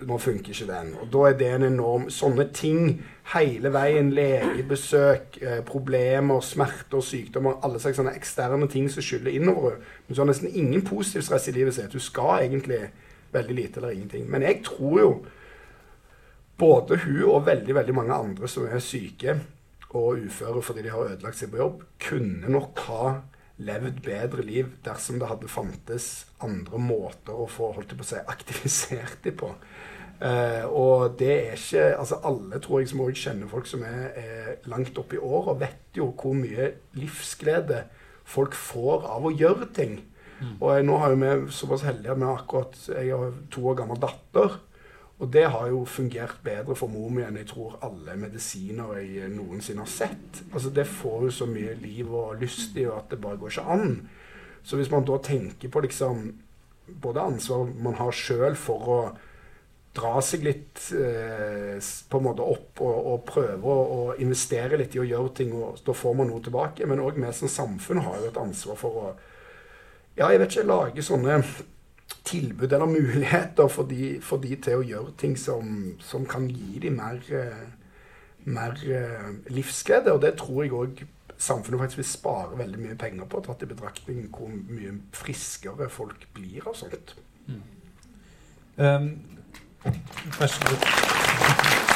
Nå 0.00 0.16
funker 0.18 0.50
ikke 0.50 0.66
den. 0.66 0.94
Og 1.00 1.10
da 1.12 1.28
er 1.28 1.36
det 1.38 1.48
en 1.54 1.62
enorm 1.62 2.08
Sånne 2.10 2.48
ting 2.52 3.02
hele 3.34 3.70
veien. 3.70 4.10
Legebesøk, 4.10 5.38
eh, 5.42 5.60
problemer, 5.62 6.40
smerter, 6.40 7.00
sykdommer. 7.00 7.60
Alle 7.62 7.78
slags 7.78 7.96
sånne 8.00 8.16
eksterne 8.16 8.68
ting 8.68 8.88
som 8.90 9.02
skyller 9.02 9.30
innover 9.30 9.70
henne. 9.70 9.84
Men 10.08 10.16
så 10.16 10.22
har 10.22 10.26
nesten 10.26 10.54
ingen 10.54 10.82
positiv 10.82 11.22
stress 11.22 11.48
i 11.48 11.52
livet 11.52 11.74
sitt. 11.74 11.92
Hun 11.92 12.00
skal 12.00 12.48
egentlig 12.48 12.90
veldig 13.32 13.54
lite 13.54 13.76
eller 13.76 13.90
ingenting. 13.90 14.30
Men 14.30 14.42
jeg 14.42 14.64
tror 14.64 15.00
jo 15.00 15.26
både 16.58 16.96
hun 16.96 17.22
og 17.24 17.46
veldig, 17.46 17.74
veldig 17.74 17.94
mange 17.94 18.14
andre 18.14 18.48
som 18.48 18.66
er 18.66 18.78
syke 18.78 19.38
og 19.96 20.24
uføre 20.26 20.62
fordi 20.62 20.84
de 20.86 20.92
har 20.94 21.12
ødelagt 21.12 21.40
seg 21.40 21.52
på 21.52 21.60
jobb, 21.60 21.84
kunne 22.02 22.50
nok 22.52 22.82
ha 22.86 23.04
levd 23.60 24.00
bedre 24.04 24.44
liv 24.46 24.72
dersom 24.84 25.18
det 25.20 25.28
hadde 25.28 25.50
fantes 25.52 26.10
andre 26.40 26.80
måter 26.80 27.36
å 27.36 27.48
få 27.50 27.74
holdt 27.76 27.92
det 27.92 27.98
på 27.98 28.06
å 28.06 28.10
si, 28.12 28.20
aktivisert 28.34 29.24
dem 29.26 29.36
på. 29.40 29.54
Uh, 30.20 30.64
og 30.76 31.14
det 31.16 31.30
er 31.32 31.54
ikke 31.56 31.84
altså 31.96 32.18
Alle 32.28 32.58
tror 32.60 32.82
jeg 32.82 32.90
som 32.90 33.00
også 33.00 33.22
kjenner 33.22 33.48
folk 33.48 33.68
som 33.70 33.84
er, 33.88 34.10
er 34.20 34.68
langt 34.68 34.98
oppe 35.00 35.16
i 35.16 35.20
åra, 35.20 35.54
vet 35.62 35.96
jo 35.96 36.10
hvor 36.12 36.36
mye 36.36 36.74
livsglede 37.00 37.86
folk 38.28 38.52
får 38.52 39.06
av 39.08 39.24
å 39.26 39.32
gjøre 39.32 39.70
ting. 39.76 39.96
Og 40.60 40.66
jeg, 40.72 40.84
nå 40.88 40.96
har 41.00 41.12
jo 41.12 41.20
vi 41.20 41.52
såpass 41.52 41.84
heldige 41.84 42.14
at 42.14 42.20
vi 42.20 42.28
akkurat 42.28 42.76
Jeg 42.88 43.10
har 43.12 43.32
to 43.52 43.64
år 43.68 43.74
gammel 43.80 43.98
datter. 44.00 44.54
Og 45.20 45.28
det 45.32 45.44
har 45.52 45.68
jo 45.68 45.84
fungert 45.84 46.38
bedre 46.44 46.74
for 46.78 46.88
mor 46.88 47.12
enn 47.20 47.36
jeg 47.36 47.50
tror 47.50 47.76
alle 47.84 48.16
medisiner 48.16 48.94
jeg 49.02 49.28
noensinne 49.34 49.84
har 49.84 49.92
sett. 49.92 50.44
Altså 50.52 50.72
Det 50.72 50.86
får 50.88 51.26
jo 51.28 51.32
så 51.42 51.48
mye 51.48 51.74
liv 51.82 52.08
og 52.08 52.40
lyst 52.40 52.76
i, 52.80 52.86
at 52.88 53.12
det 53.12 53.20
bare 53.20 53.36
går 53.36 53.52
ikke 53.52 53.74
an. 53.74 53.98
Så 54.64 54.76
hvis 54.76 54.90
man 54.92 55.04
da 55.04 55.18
tenker 55.20 55.68
på 55.68 55.82
liksom 55.84 56.30
både 57.02 57.20
ansvar 57.20 57.68
man 57.84 57.98
har 58.00 58.16
sjøl 58.16 58.56
for 58.58 58.88
å 58.88 59.00
dra 59.94 60.20
seg 60.22 60.44
litt 60.46 60.86
eh, 60.94 61.76
på 61.80 62.18
en 62.18 62.24
måte 62.24 62.46
opp 62.46 62.80
og, 62.86 62.98
og 63.12 63.24
prøve 63.26 63.74
å 63.74 64.00
investere 64.22 64.78
litt 64.78 64.94
i 64.94 65.02
å 65.02 65.06
gjøre 65.06 65.34
ting, 65.36 65.52
og 65.52 65.82
da 65.84 65.94
får 65.96 66.16
man 66.16 66.30
noe 66.30 66.44
tilbake. 66.46 66.86
Men 66.88 67.02
òg 67.02 67.18
vi 67.18 67.32
som 67.36 67.50
samfunn 67.50 68.04
har 68.06 68.22
jo 68.22 68.30
et 68.30 68.40
ansvar 68.40 68.78
for 68.80 69.02
å 69.02 69.10
ja, 70.16 70.30
jeg 70.30 70.40
vet 70.42 70.54
ikke, 70.54 70.68
lage 70.68 71.04
sånne 71.06 71.36
tilbud 72.24 72.72
eller 72.72 72.86
muligheter 72.86 73.68
for 73.68 73.88
de, 73.88 74.18
for 74.22 74.42
de 74.42 74.56
til 74.56 74.80
å 74.80 74.86
gjøre 74.86 75.14
ting 75.20 75.36
som, 75.38 75.94
som 76.04 76.26
kan 76.28 76.48
gi 76.50 76.82
dem 76.84 76.98
mer, 77.00 77.22
eh, 77.32 77.64
mer 78.44 78.76
eh, 78.84 79.32
livsglede. 79.52 80.12
Og 80.12 80.22
det 80.22 80.36
tror 80.40 80.62
jeg 80.64 80.76
òg 80.76 81.02
samfunnet 81.40 81.80
faktisk 81.80 82.02
vil 82.02 82.10
spare 82.10 82.58
veldig 82.58 82.80
mye 82.84 82.98
penger 83.00 83.28
på, 83.30 83.42
tatt 83.44 83.64
i 83.64 83.70
betraktning 83.70 84.26
hvor 84.34 84.50
mye 84.52 84.98
friskere 85.16 85.88
folk 85.92 86.28
blir 86.36 86.68
av 86.68 86.76
sånt. 86.76 87.16
Um, 88.80 89.14
vær 90.38 90.46
så. 90.46 91.88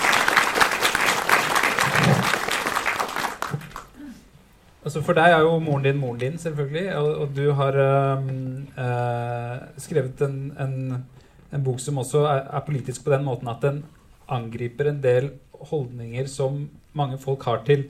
Altså 4.85 5.01
For 5.01 5.17
deg 5.17 5.33
er 5.33 5.43
jo 5.47 5.57
moren 5.65 5.87
din 5.87 5.97
moren 6.01 6.21
din, 6.21 6.39
selvfølgelig. 6.41 6.87
Og, 7.01 7.11
og 7.25 7.35
du 7.37 7.45
har 7.57 7.79
um, 8.21 8.67
eh, 8.77 9.55
skrevet 9.81 10.21
en, 10.27 10.39
en, 10.61 10.75
en 11.57 11.65
bok 11.65 11.81
som 11.81 12.01
også 12.03 12.27
er, 12.29 12.43
er 12.59 12.67
politisk 12.67 13.07
på 13.07 13.15
den 13.15 13.25
måten 13.25 13.49
at 13.49 13.65
den 13.65 13.83
angriper 14.29 14.91
en 14.91 15.01
del 15.05 15.31
holdninger 15.71 16.29
som 16.29 16.67
mange 16.97 17.17
folk 17.21 17.45
har 17.49 17.65
til 17.67 17.87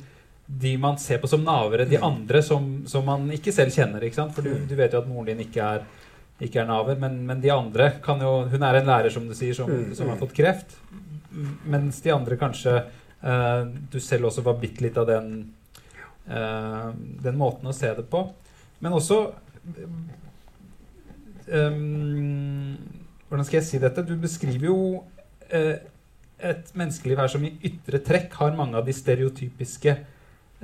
de 0.46 0.74
man 0.78 0.98
ser 1.00 1.18
på 1.22 1.28
som 1.30 1.44
navere, 1.44 1.87
de 1.88 1.98
andre 1.98 2.42
som, 2.44 2.85
som 2.87 3.07
man 3.07 3.26
ikke 3.33 3.52
selv 3.54 3.72
kjenner. 3.72 4.04
ikke 4.04 4.18
sant? 4.18 4.35
For 4.37 4.44
du, 4.44 4.52
du 4.68 4.74
vet 4.76 4.92
jo 4.92 5.00
at 5.00 5.09
moren 5.09 5.30
din 5.33 5.40
ikke 5.46 5.64
er, 5.64 5.87
ikke 6.44 6.61
er 6.62 6.68
naver, 6.68 6.98
men, 7.00 7.22
men 7.26 7.40
de 7.40 7.52
andre 7.54 7.94
kan 8.04 8.20
jo 8.22 8.44
Hun 8.52 8.62
er 8.62 8.78
en 8.78 8.90
lærer, 8.90 9.11
som 9.11 9.26
du 9.26 9.35
sier, 9.35 9.54
som, 9.57 9.70
Mm, 9.70 9.94
som 9.96 10.11
har 10.11 10.18
mm. 10.18 10.20
fått 10.20 10.37
kreft. 10.37 10.76
Mens 11.64 12.00
de 12.04 12.12
andre 12.14 12.37
kanskje 12.38 12.76
eh, 12.78 13.62
Du 13.90 13.98
selv 13.98 14.28
også 14.28 14.44
var 14.46 14.61
bitte 14.61 14.85
litt 14.85 14.98
av 15.00 15.09
den 15.09 15.33
den 16.24 17.37
måten 17.37 17.68
å 17.68 17.74
se 17.76 17.90
det 17.92 18.06
på. 18.08 18.22
Men 18.80 18.96
også 18.96 19.18
um, 21.52 22.76
Hvordan 23.28 23.46
skal 23.46 23.58
jeg 23.58 23.66
si 23.68 23.80
dette? 23.82 24.04
Du 24.06 24.14
beskriver 24.20 24.68
jo 24.68 24.78
uh, 25.52 25.76
et 26.44 26.72
menneskeliv 26.76 27.20
her 27.22 27.32
som 27.32 27.44
i 27.46 27.54
ytre 27.64 28.00
trekk 28.04 28.37
har 28.40 28.56
mange 28.56 28.78
av 28.78 28.88
de 28.88 28.94
stereotypiske 28.96 29.96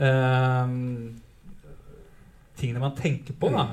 uh, 0.00 0.74
tingene 2.60 2.82
man 2.82 2.96
tenker 2.98 3.36
på 3.40 3.52
da, 3.54 3.70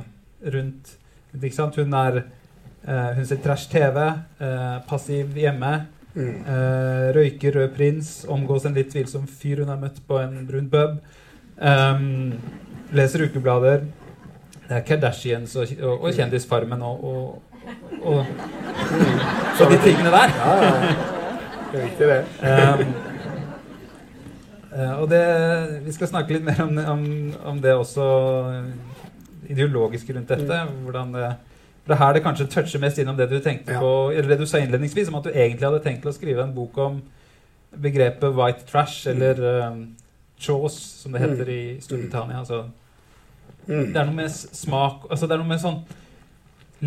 rundt? 0.56 0.95
Hun 1.32 1.93
er 2.00 2.21
uh, 2.23 3.12
Hun 3.17 3.26
ser 3.28 3.39
trash-TV, 3.43 3.97
eh, 4.39 4.78
passiv 4.88 5.36
hjemme, 5.38 5.73
Mm. 6.17 6.38
Eh, 6.50 7.08
røyker 7.13 7.54
rød 7.54 7.73
prins, 7.76 8.08
omgås 8.26 8.65
en 8.65 8.73
litt 8.73 8.89
tvilsom 8.89 9.28
fyr 9.30 9.62
hun 9.62 9.69
har 9.69 9.78
møtt 9.78 10.00
på 10.08 10.17
en 10.17 10.39
brun 10.47 10.69
pub. 10.71 10.95
Ehm, 11.62 12.34
leser 12.91 13.26
ukeblader. 13.26 13.86
Det 14.67 14.76
er 14.78 14.86
Kardashians 14.86 15.56
og, 15.56 15.67
og, 15.82 16.02
og 16.04 16.13
Kjendisfarmen 16.13 16.82
og, 16.82 17.04
og, 17.04 17.41
og, 18.02 18.26
de 19.72 19.78
tingene 19.84 20.12
der. 20.12 20.34
Ja, 20.38 20.56
ja. 20.63 20.96
Det 21.72 21.80
er 21.80 21.84
viktig, 21.84 22.08
det. 22.08 22.24
Ehm, 22.43 22.98
Eh, 24.78 24.93
og 25.02 25.10
det, 25.10 25.22
vi 25.86 25.93
skal 25.96 26.10
snakke 26.12 26.36
litt 26.36 26.46
mer 26.46 26.60
om, 26.62 26.78
om, 26.78 27.04
om 27.54 27.62
det 27.63 27.74
også 27.74 28.06
ideologisk 29.50 30.12
rundt 30.13 30.30
dette. 30.30 30.63
Mm. 30.67 30.82
hvordan 30.86 31.13
det 31.15 31.36
det 31.88 31.96
er 31.96 32.02
her 32.02 32.17
det 32.17 32.22
kanskje 32.26 32.50
toucher 32.52 32.82
mest 32.84 32.98
innom 33.00 33.15
det 33.15 33.30
du 33.32 33.38
tenkte 33.39 33.72
Ja. 33.72 33.80
på, 33.80 34.12
eller 34.12 34.28
det 34.28 34.41
du 34.41 34.46
sa 34.46 34.60
innledningsvis, 34.60 35.08
om 35.08 35.15
at 35.15 35.24
du 35.24 35.30
egentlig 35.30 35.63
hadde 35.70 35.80
tenkt 35.86 36.06
å 36.06 36.12
skrive 36.12 36.43
en 36.43 36.52
bok 36.52 36.76
om 36.84 36.98
begrepet 37.72 38.36
white 38.36 38.65
trash, 38.67 39.08
eller 39.08 39.39
um, 39.70 39.78
chaws, 40.39 40.76
som 41.04 41.12
det 41.15 41.21
heter 41.21 41.50
i 41.50 41.62
Storbritannia. 41.82 42.39
Altså, 42.43 42.65
Mm. 43.67 43.89
det 43.91 43.97
er 44.00 44.06
noe 44.06 44.15
med 44.15 44.32
smak 44.32 45.10
altså 45.12 45.28
Det 45.28 45.34
er 45.36 45.41
noe 45.41 45.47
med 45.50 45.60
sånn 45.60 45.82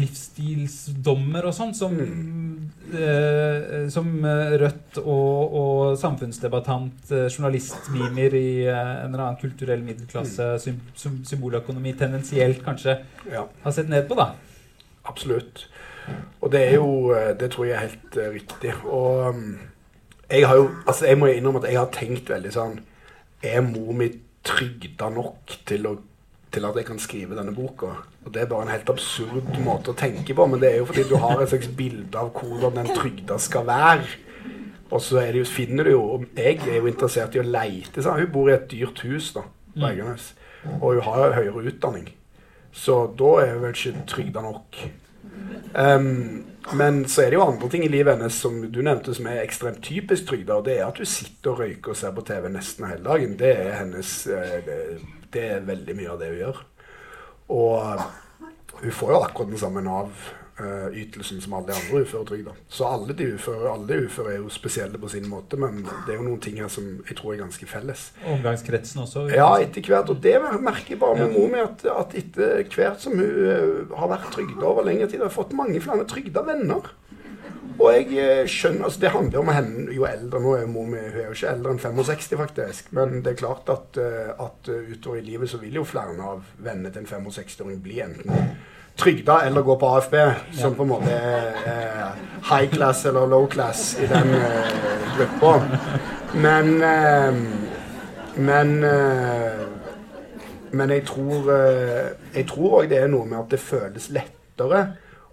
livsstilsdommer 0.00 1.44
og 1.48 1.52
sånn 1.54 1.72
som, 1.76 1.94
eh, 2.94 3.88
som 3.92 4.08
eh, 4.24 4.54
Rødt 4.62 5.00
og, 5.02 5.54
og 5.60 5.98
samfunnsdebattant, 6.00 7.10
eh, 7.12 7.26
journalist 7.28 7.90
Mimir 7.94 8.34
i 8.38 8.66
eh, 8.66 8.74
en 9.04 9.10
eller 9.10 9.24
annen 9.26 9.40
kulturell 9.40 9.82
middelklasse, 9.84 10.46
sym, 10.62 10.80
sym, 10.94 11.20
symboløkonomi, 11.26 11.92
tendensielt 12.00 12.62
kanskje 12.64 12.98
Ja. 13.32 13.46
har 13.64 13.72
sett 13.76 13.88
ned 13.92 14.08
på, 14.08 14.16
da. 14.16 14.30
Absolutt. 15.10 15.66
Og 16.40 16.50
det 16.52 16.60
er 16.68 16.74
jo 16.78 17.12
eh, 17.14 17.34
Det 17.38 17.50
tror 17.52 17.66
jeg 17.68 17.76
er 17.76 17.88
helt 17.88 18.16
eh, 18.16 18.30
riktig. 18.34 18.72
Og 18.86 19.34
um, 19.34 19.58
jeg 20.30 20.46
har 20.46 20.56
jo 20.56 20.70
Altså, 20.86 21.06
jeg 21.06 21.18
må 21.18 21.26
innrømme 21.34 21.60
at 21.64 21.68
jeg 21.70 21.78
har 21.78 21.90
tenkt 21.94 22.30
veldig 22.30 22.52
sånn 22.54 22.78
Er 23.42 23.60
mor 23.64 23.92
mi 23.96 24.10
trygda 24.44 25.08
nok 25.12 25.54
til, 25.68 25.86
å, 25.88 25.94
til 26.52 26.66
at 26.68 26.76
jeg 26.80 26.88
kan 26.88 26.98
skrive 27.00 27.36
denne 27.38 27.54
boka? 27.56 27.94
Og 28.24 28.32
det 28.34 28.42
er 28.42 28.50
bare 28.50 28.66
en 28.66 28.72
helt 28.74 28.90
absurd 28.92 29.48
måte 29.64 29.92
å 29.94 29.96
tenke 29.96 30.34
på, 30.36 30.46
men 30.46 30.60
det 30.60 30.74
er 30.74 30.80
jo 30.82 30.88
fordi 30.90 31.06
du 31.08 31.16
har 31.22 31.40
et 31.40 31.48
slags 31.52 31.70
bilde 31.76 32.20
av 32.20 32.32
hvordan 32.36 32.82
den 32.82 32.90
trygda 32.96 33.38
skal 33.40 33.64
være. 33.68 34.10
Og 34.90 35.00
så 35.00 35.20
er 35.22 35.32
det 35.32 35.44
jo, 35.44 35.46
finner 35.46 35.86
du 35.86 35.92
jo 35.92 36.02
og 36.16 36.24
Jeg 36.36 36.58
er 36.66 36.80
jo 36.80 36.88
interessert 36.90 37.36
i 37.36 37.40
å 37.40 37.46
leite. 37.46 38.02
Sånn. 38.02 38.18
Hun 38.18 38.32
bor 38.34 38.50
i 38.50 38.56
et 38.56 38.68
dyrt 38.72 39.04
hus 39.06 39.32
da, 39.36 39.46
på 39.72 39.78
Mm. 39.80 39.84
Eiganes. 39.86 40.32
Og 40.80 40.96
hun 40.96 41.04
har 41.06 41.20
jo 41.20 41.34
høyere 41.36 41.70
utdanning. 41.70 42.08
Så 42.74 42.96
da 43.18 43.28
er 43.44 43.52
hun 43.54 43.62
vel 43.62 43.76
ikke 43.76 44.02
trygda 44.10 44.42
nok. 44.42 44.80
Um, 45.74 46.49
men 46.76 47.02
så 47.08 47.22
er 47.22 47.30
det 47.30 47.38
jo 47.38 47.44
andre 47.46 47.68
ting 47.70 47.84
i 47.84 47.90
livet 47.90 48.16
hennes 48.16 48.36
som 48.42 48.58
du 48.72 48.80
nevnte 48.84 49.14
som 49.16 49.26
er 49.30 49.42
ekstremt 49.42 49.82
typisk 49.84 50.28
trygda. 50.28 50.58
Og 50.60 50.66
det 50.68 50.78
er 50.78 50.86
at 50.86 51.00
hun 51.00 51.08
sitter 51.08 51.52
og 51.52 51.62
røyker 51.64 51.94
og 51.94 51.98
ser 51.98 52.14
på 52.16 52.24
TV 52.26 52.48
nesten 52.52 52.88
hele 52.90 53.06
dagen. 53.06 53.36
Det 53.40 53.52
er 53.52 53.78
hennes 53.80 54.12
eh, 54.30 54.70
det, 55.32 55.46
er 55.46 55.66
veldig 55.66 55.96
mye 55.98 56.12
av 56.12 56.20
det 56.20 56.30
hun 56.32 56.42
gjør. 56.44 56.60
Og 57.56 58.04
hun 58.80 58.96
får 59.00 59.14
jo 59.14 59.22
akkurat 59.24 59.52
den 59.52 59.62
samme 59.62 59.84
Nav-ytelsen 60.60 61.40
som 61.40 61.54
alle 61.54 61.70
de 61.70 61.76
andre 61.76 62.02
uføretrygda. 62.04 62.54
Så 62.68 62.86
alle 62.88 63.14
de 63.16 63.32
uføre, 63.34 63.72
alle 63.72 64.00
uføre 64.06 64.34
er 64.34 64.38
jo 64.38 64.52
spesielle 64.52 64.98
på 65.00 65.08
sin 65.08 65.28
måte, 65.28 65.58
men 65.60 65.82
det 66.06 66.14
er 66.14 66.20
jo 66.20 66.26
noen 66.26 66.40
ting 66.42 66.60
her 66.60 66.70
som 66.72 66.86
jeg 67.08 67.18
tror 67.18 67.34
er 67.34 67.42
ganske 67.42 67.68
felles. 67.70 68.10
Omgangskretsen 68.36 69.04
også. 69.04 69.26
Ja, 69.34 69.50
etter 69.62 69.84
hvert. 69.86 70.10
Og 70.12 70.22
det 70.22 70.36
merker 70.40 70.94
jeg 70.94 71.02
bare 71.02 71.18
med 71.20 71.36
mor 71.36 71.50
mi, 71.52 71.60
at, 71.64 71.84
at 71.92 72.16
etter 72.18 72.64
hvert 72.74 73.02
som 73.02 73.18
hun 73.18 73.26
eh, 73.26 73.94
har 73.96 74.12
vært 74.12 74.32
trygda 74.34 74.66
over 74.66 74.88
lengre 74.88 75.10
tid, 75.10 75.20
har 75.22 75.30
jeg 75.30 75.38
fått 75.38 75.56
mange 75.56 75.82
flere 75.84 76.08
trygda 76.10 76.44
venner. 76.46 76.90
Og 77.80 77.94
jeg 77.94 78.16
eh, 78.20 78.42
skjønner, 78.50 78.84
altså 78.88 79.00
Det 79.00 79.12
handler 79.14 79.40
om 79.40 79.50
henne 79.54 79.94
jo 79.94 80.04
eldre 80.08 80.40
Nå 80.42 80.56
er 80.58 80.66
mor 80.68 80.88
mi 80.90 81.00
hun 81.00 81.20
er 81.22 81.30
jo 81.30 81.36
ikke 81.36 81.52
eldre 81.54 81.72
enn 81.74 81.80
65, 81.80 82.34
faktisk. 82.40 82.90
Men 82.96 83.22
det 83.24 83.32
er 83.34 83.40
klart 83.40 83.70
at, 83.72 83.96
eh, 84.00 84.32
at 84.36 84.68
eh, 84.68 84.90
utover 84.92 85.20
i 85.20 85.24
livet 85.24 85.50
så 85.50 85.60
vil 85.62 85.80
jo 85.80 85.86
flere 85.88 86.16
av 86.20 86.44
vennene 86.58 86.92
til 86.92 87.06
en 87.06 87.24
65-åring 87.30 87.80
bli 87.84 88.02
enten 88.04 88.52
trygda 89.00 89.40
eller 89.46 89.64
gå 89.64 89.76
på 89.80 89.88
AFB, 89.96 90.16
som 90.60 90.74
på 90.76 90.84
en 90.84 90.92
måte 90.92 91.16
er 91.16 92.12
high 92.50 92.70
class 92.72 93.04
eller 93.08 93.26
low 93.26 93.46
class 93.50 93.94
i 94.00 94.06
den 94.10 94.34
eh, 94.36 94.72
gruppa. 95.16 95.60
Men 96.34 96.82
eh, 96.82 97.34
Men 98.36 98.84
eh, 98.84 99.66
Men 100.70 100.90
jeg 100.90 101.04
tror 101.06 101.50
eh, 101.52 102.10
Jeg 102.34 102.46
tror 102.46 102.80
òg 102.80 102.90
det 102.90 103.00
er 103.02 103.08
noe 103.10 103.26
med 103.26 103.38
at 103.40 103.50
det 103.50 103.58
føles 103.60 104.10
lettere 104.14 104.84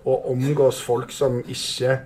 å 0.08 0.16
omgås 0.32 0.80
folk 0.82 1.12
som 1.12 1.42
ikke 1.48 2.00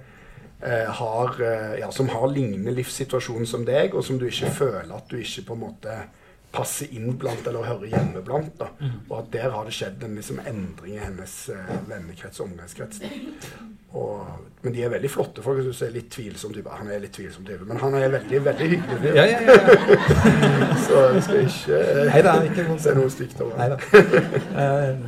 har 0.62 1.40
Ja, 1.80 1.88
som 1.90 2.10
har 2.14 2.28
lignende 2.30 2.70
livssituasjon 2.78 3.48
som 3.50 3.64
deg, 3.66 3.96
og 3.98 4.04
som 4.06 4.20
du 4.22 4.28
ikke 4.28 4.52
føler 4.54 4.92
at 4.94 5.08
du 5.10 5.16
ikke 5.18 5.48
på 5.48 5.56
en 5.56 5.62
måte 5.64 5.96
passer 6.52 6.92
inn 6.96 7.14
blant 7.20 7.46
eller 7.48 7.64
hører 7.64 7.94
hjemme 7.94 8.24
blant. 8.26 8.54
da. 8.60 8.72
Og 9.10 9.20
at 9.22 9.30
der 9.34 9.54
har 9.54 9.68
det 9.68 9.76
skjedd 9.76 10.04
en 10.04 10.18
liksom, 10.20 10.42
endring 10.48 10.98
i 10.98 11.04
hennes 11.04 11.36
eh, 11.54 11.78
vennekrets 11.88 12.42
og 12.42 12.50
omgangskrets. 12.50 13.00
Og, 13.92 14.28
men 14.62 14.76
de 14.76 14.84
er 14.86 14.92
veldig 14.94 15.12
flotte 15.12 15.44
folk. 15.44 15.64
Du 15.66 15.74
ser 15.76 15.90
er 15.90 15.98
litt 15.98 16.12
tvilsom 16.14 16.54
type. 16.56 16.72
Han 16.80 16.92
er 16.92 17.02
litt 17.04 17.16
tvilsom 17.16 17.48
type, 17.48 17.66
men 17.68 17.80
han 17.82 17.96
er 18.00 18.12
veldig 18.14 18.44
veldig 18.46 18.70
hyggelig. 18.76 19.16
Ja, 19.16 19.26
ja, 19.28 19.42
ja. 19.48 19.56
ja. 19.56 20.70
Så 20.86 21.02
jeg 21.16 21.26
skal 21.28 21.42
ikke 21.48 21.82
eh, 21.82 22.06
Neida, 22.12 22.38
ikke 22.48 22.68
noen... 22.70 22.80
se 22.84 22.96
noe 23.00 23.12
stygt 23.12 23.44
over 23.44 23.76
det. 23.76 23.82
Eh, 24.62 25.04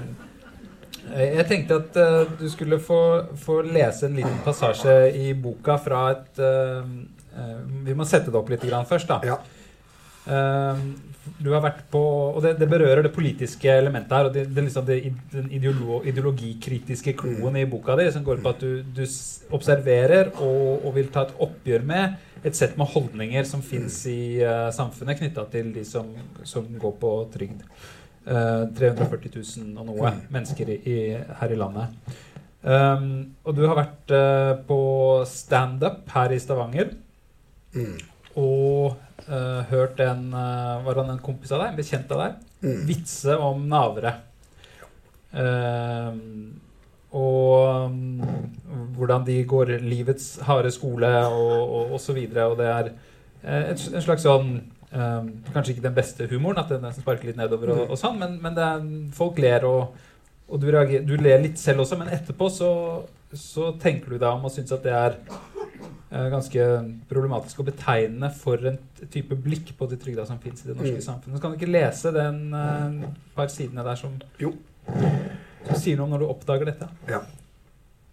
jeg 1.14 1.46
tenkte 1.46 1.78
at 1.78 1.98
uh, 2.00 2.32
du 2.40 2.48
skulle 2.50 2.80
få, 2.82 3.00
få 3.38 3.60
lese 3.68 4.08
en 4.08 4.16
liten 4.18 4.40
passasje 4.46 4.96
i 5.20 5.34
boka 5.38 5.76
fra 5.78 6.00
et 6.10 6.40
uh, 6.42 6.80
uh, 7.36 7.60
Vi 7.86 7.94
må 7.94 8.08
sette 8.10 8.32
det 8.34 8.40
opp 8.40 8.50
litt 8.50 8.64
grann 8.66 8.88
først, 8.90 9.12
da. 9.12 9.20
Ja. 9.28 9.38
Du 11.40 11.54
har 11.54 11.62
vært 11.64 11.86
på, 11.92 12.00
og 12.36 12.42
det, 12.44 12.58
det 12.60 12.68
berører 12.68 13.06
det 13.06 13.14
politiske 13.16 13.72
elementet 13.72 14.12
her. 14.12 14.28
og 14.28 14.34
det, 14.36 14.44
det, 14.52 14.64
liksom 14.66 14.86
det, 14.88 14.98
Den 15.32 15.48
ideolo, 15.56 16.02
ideologikritiske 16.04 17.14
kloen 17.20 17.56
i 17.60 17.66
boka 17.70 17.96
di, 18.00 18.10
som 18.12 18.26
går 18.26 18.42
på 18.44 18.52
at 18.52 18.64
du, 18.64 18.82
du 18.84 19.04
observerer 19.56 20.34
og, 20.34 20.84
og 20.84 20.96
vil 20.98 21.08
ta 21.14 21.24
et 21.28 21.36
oppgjør 21.46 21.86
med 21.88 22.44
et 22.44 22.58
sett 22.60 22.76
med 22.76 22.92
holdninger 22.92 23.48
som 23.48 23.64
fins 23.64 24.02
i 24.12 24.44
uh, 24.44 24.68
samfunnet 24.76 25.22
knytta 25.22 25.46
til 25.54 25.72
de 25.72 25.86
som, 25.88 26.10
som 26.44 26.68
går 26.80 26.98
på 27.00 27.14
trygd. 27.32 27.64
Uh, 28.28 28.68
340 28.76 29.32
000 29.36 29.80
og 29.80 29.88
noe 29.88 30.12
mennesker 30.32 30.70
i, 30.76 30.78
i, 30.88 30.98
her 31.40 31.56
i 31.56 31.60
landet. 31.60 31.96
Um, 32.64 33.08
og 33.44 33.56
du 33.56 33.66
har 33.68 33.76
vært 33.80 34.12
uh, 34.16 34.60
på 34.68 34.82
standup 35.28 36.04
her 36.16 36.36
i 36.36 36.40
Stavanger 36.44 36.94
Mm. 37.74 37.98
og 38.38 39.00
eh, 39.28 39.62
hørt 39.70 40.00
en 40.04 40.28
uh, 40.34 40.84
Var 40.86 41.00
han 41.02 41.14
en 41.14 41.24
kompis 41.24 41.54
av 41.54 41.64
deg? 41.64 41.72
En 41.72 41.80
bekjent 41.80 42.12
av 42.16 42.22
deg? 42.24 42.44
Mm. 42.64 42.84
Vitse 42.90 43.38
om 43.40 43.66
navere. 43.72 44.18
Uh, 45.34 46.14
og 47.14 47.88
um, 47.88 48.22
hvordan 48.98 49.26
de 49.26 49.36
går 49.46 49.78
livets 49.86 50.40
harde 50.48 50.72
skole 50.74 51.10
og, 51.28 51.58
og, 51.62 51.92
og 51.94 52.00
så 52.02 52.16
videre. 52.16 52.48
Og 52.50 52.58
det 52.58 52.70
er 52.70 52.90
en, 53.44 53.78
en 53.78 54.02
slags 54.02 54.26
sånn 54.26 54.56
eh, 54.94 55.30
Kanskje 55.54 55.76
ikke 55.76 55.86
den 55.88 55.98
beste 55.98 56.28
humoren, 56.32 56.62
at 56.64 56.72
den 56.72 56.96
sparker 56.96 57.30
litt 57.30 57.40
nedover, 57.40 57.74
og, 57.76 57.94
og 57.94 58.00
sånn, 58.00 58.18
men, 58.22 58.38
men 58.42 58.58
det 58.58 58.66
er, 58.66 58.86
folk 59.16 59.42
ler, 59.42 59.68
og, 59.68 59.98
og 60.48 60.62
du, 60.62 60.70
reager, 60.74 61.04
du 61.06 61.16
ler 61.20 61.44
litt 61.44 61.62
selv 61.62 61.86
også, 61.86 62.00
men 62.00 62.14
etterpå 62.14 62.50
så, 62.54 62.72
så 63.38 63.74
tenker 63.82 64.14
du 64.14 64.20
deg 64.20 64.30
om 64.32 64.48
og 64.48 64.54
syns 64.54 64.74
at 64.76 64.86
det 64.86 64.96
er 64.98 65.20
ganske 66.14 66.66
problematisk 67.10 67.60
og 67.64 67.66
betegnende 67.72 68.30
for 68.38 68.62
en 68.70 68.78
type 69.10 69.34
blikk 69.42 69.72
på 69.80 69.88
de 69.90 69.98
trygda 69.98 70.26
som 70.30 70.38
fins 70.40 70.62
i 70.66 70.68
det 70.70 70.76
norske 70.78 71.00
Mm. 71.00 71.06
samfunnet. 71.08 71.38
Så 71.38 71.42
kan 71.42 71.52
du 71.52 71.58
ikke 71.58 71.72
lese 71.74 72.12
den 72.14 72.54
uh, 72.54 73.08
par 73.36 73.48
sidene 73.50 73.84
der 73.84 73.96
som, 73.98 74.20
Jo. 74.40 74.52
som 75.66 75.76
sier 75.80 75.98
noe 75.98 76.06
om 76.06 76.14
når 76.14 76.20
du 76.20 76.28
oppdager 76.30 76.66
dette? 76.70 76.88
Ja. 77.10 77.22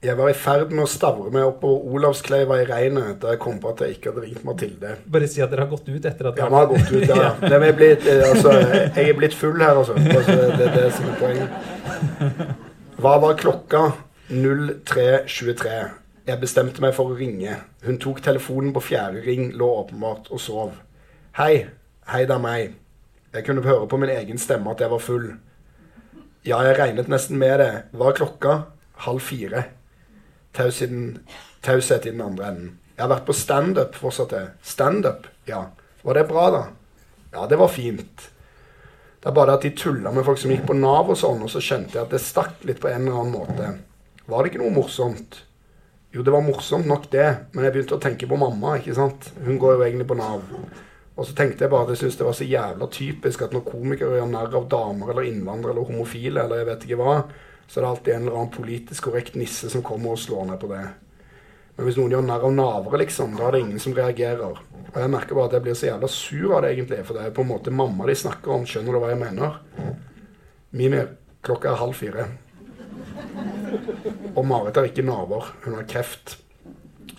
Jeg 0.00 0.16
var 0.16 0.30
i 0.30 0.32
ferd 0.32 0.70
med 0.72 0.86
å 0.86 0.88
stavre 0.88 1.28
meg 1.28 1.44
oppover 1.44 1.92
Olavskleiva 1.92 2.56
i 2.62 2.64
regnet 2.64 3.18
da 3.20 3.34
jeg 3.34 3.38
kom 3.42 3.58
på 3.60 3.68
at 3.74 3.82
jeg 3.84 3.98
ikke 3.98 4.14
hadde 4.14 4.22
ringt 4.24 4.44
Mathilde. 4.48 4.94
Bare 5.12 5.28
si 5.28 5.42
at 5.44 5.50
dere 5.52 5.66
har 5.66 5.68
gått 5.74 5.90
ut 5.92 6.06
etter 6.08 6.30
at 6.30 6.38
Ja, 6.40 6.46
vi 6.48 6.54
har 6.56 6.70
gått 6.70 6.88
ut, 6.94 7.04
ja. 7.04 7.34
ja. 7.52 7.58
er 7.60 7.76
blitt, 7.76 8.06
eh, 8.08 8.24
altså, 8.30 8.54
jeg 8.96 9.10
er 9.10 9.18
blitt 9.18 9.36
full 9.36 9.60
her, 9.60 9.76
altså. 9.76 9.92
altså 10.00 10.38
det 10.56 10.70
er 10.70 10.76
det 10.78 10.86
som 10.96 11.04
er 11.04 11.20
poenget. 11.20 12.56
Hva 12.96 13.18
var 13.20 13.36
klokka? 13.36 13.82
03.23. 14.30 15.99
Jeg 16.26 16.40
bestemte 16.40 16.82
meg 16.84 16.92
for 16.96 17.10
å 17.10 17.16
ringe. 17.16 17.54
Hun 17.86 17.98
tok 18.02 18.20
telefonen 18.24 18.74
på 18.76 18.82
fjerde 18.90 19.22
ring, 19.24 19.50
lå 19.56 19.68
åpenbart 19.80 20.28
og 20.30 20.40
sov. 20.42 20.74
Hei. 21.38 21.66
Hei, 22.10 22.24
det 22.26 22.34
er 22.34 22.42
meg. 22.42 22.74
Jeg 23.32 23.46
kunne 23.46 23.62
høre 23.64 23.86
på 23.88 23.98
min 24.00 24.10
egen 24.10 24.40
stemme 24.42 24.72
at 24.72 24.82
jeg 24.82 24.90
var 24.90 25.02
full. 25.02 25.28
Ja, 26.44 26.58
jeg 26.66 26.76
regnet 26.78 27.08
nesten 27.12 27.38
med 27.40 27.60
det. 27.62 27.70
Hva 27.94 28.10
er 28.10 28.18
klokka? 28.18 28.54
Halv 29.06 29.22
fire. 29.24 29.64
Taushet 30.56 32.06
i 32.06 32.08
i 32.08 32.12
den 32.12 32.24
andre 32.24 32.48
enden. 32.48 32.70
Jeg 32.96 33.04
har 33.06 33.12
vært 33.14 33.28
på 33.28 33.36
standup, 33.36 33.94
fortsatte 33.96 34.36
jeg. 34.36 34.50
Standup? 34.66 35.28
Ja. 35.48 35.68
Var 36.02 36.18
det 36.18 36.26
bra, 36.28 36.48
da? 36.52 36.62
Ja, 37.32 37.46
det 37.46 37.56
var 37.60 37.70
fint. 37.72 38.26
Det 39.20 39.28
er 39.28 39.36
bare 39.36 39.54
at 39.56 39.62
de 39.64 39.70
tulla 39.76 40.12
med 40.12 40.24
folk 40.24 40.40
som 40.40 40.50
gikk 40.52 40.66
på 40.68 40.76
Nav 40.76 41.12
og 41.12 41.16
sånn, 41.20 41.40
og 41.44 41.52
så 41.52 41.62
skjønte 41.64 41.96
jeg 41.96 42.02
at 42.02 42.12
det 42.12 42.20
stakk 42.24 42.64
litt 42.68 42.80
på 42.82 42.90
en 42.90 43.06
eller 43.06 43.20
annen 43.22 43.36
måte. 43.36 43.70
Var 44.26 44.42
det 44.42 44.50
ikke 44.50 44.62
noe 44.64 44.74
morsomt? 44.74 45.42
Jo, 46.10 46.24
det 46.26 46.32
var 46.34 46.42
morsomt 46.42 46.88
nok 46.90 47.04
det, 47.12 47.26
men 47.54 47.64
jeg 47.64 47.74
begynte 47.74 47.94
å 47.94 48.02
tenke 48.02 48.26
på 48.26 48.38
mamma, 48.38 48.74
ikke 48.80 48.96
sant. 48.96 49.28
Hun 49.44 49.60
går 49.62 49.76
jo 49.76 49.84
egentlig 49.84 50.08
på 50.10 50.16
Nav. 50.18 50.40
Og 51.14 51.26
så 51.28 51.36
tenkte 51.36 51.66
jeg 51.66 51.70
bare 51.70 51.86
at 51.86 51.92
jeg 51.92 52.00
syntes 52.00 52.16
det 52.18 52.26
var 52.26 52.34
så 52.38 52.48
jævla 52.48 52.88
typisk 52.90 53.44
at 53.44 53.54
når 53.54 53.66
komikere 53.66 54.16
gjør 54.18 54.32
narr 54.32 54.56
av 54.58 54.66
damer 54.72 55.12
eller 55.12 55.28
innvandrere 55.28 55.74
eller 55.74 55.86
homofile 55.86 56.42
eller 56.42 56.62
jeg 56.62 56.68
vet 56.70 56.86
ikke 56.88 56.98
hva, 56.98 57.14
så 57.68 57.78
er 57.78 57.84
det 57.84 57.90
alltid 57.90 58.14
en 58.14 58.24
eller 58.24 58.38
annen 58.40 58.54
politisk 58.54 59.06
korrekt 59.06 59.36
nisse 59.38 59.70
som 59.70 59.84
kommer 59.86 60.16
og 60.16 60.22
slår 60.22 60.48
ned 60.48 60.58
på 60.62 60.70
det. 60.72 60.82
Men 61.76 61.86
hvis 61.86 62.00
noen 62.00 62.16
gjør 62.16 62.26
narr 62.26 62.48
av 62.48 62.56
navere, 62.56 63.02
liksom, 63.04 63.36
da 63.38 63.46
er 63.46 63.54
det 63.54 63.62
ingen 63.66 63.82
som 63.84 63.94
reagerer. 63.96 64.58
Og 64.90 64.98
jeg 64.98 65.12
merker 65.14 65.38
bare 65.38 65.52
at 65.52 65.54
jeg 65.56 65.64
blir 65.68 65.78
så 65.78 65.90
jævla 65.92 66.10
sur 66.10 66.56
av 66.56 66.64
det, 66.64 66.72
egentlig. 66.74 67.04
For 67.06 67.16
det 67.16 67.28
er 67.28 67.36
på 67.36 67.44
en 67.46 67.52
måte 67.52 67.72
mamma 67.72 68.08
de 68.10 68.16
snakker 68.18 68.56
om. 68.56 68.66
Skjønner 68.68 68.96
du 68.96 69.00
hva 69.00 69.12
jeg 69.12 69.20
mener? 69.22 69.60
Mimir, 70.76 71.12
klokka 71.46 71.70
er 71.70 71.80
halv 71.80 71.94
fire. 71.96 72.26
Og 74.34 74.46
Marit 74.46 74.76
har 74.76 74.88
ikke 74.88 75.06
naver. 75.06 75.50
Hun 75.64 75.76
har 75.78 75.88
kreft. 75.90 76.38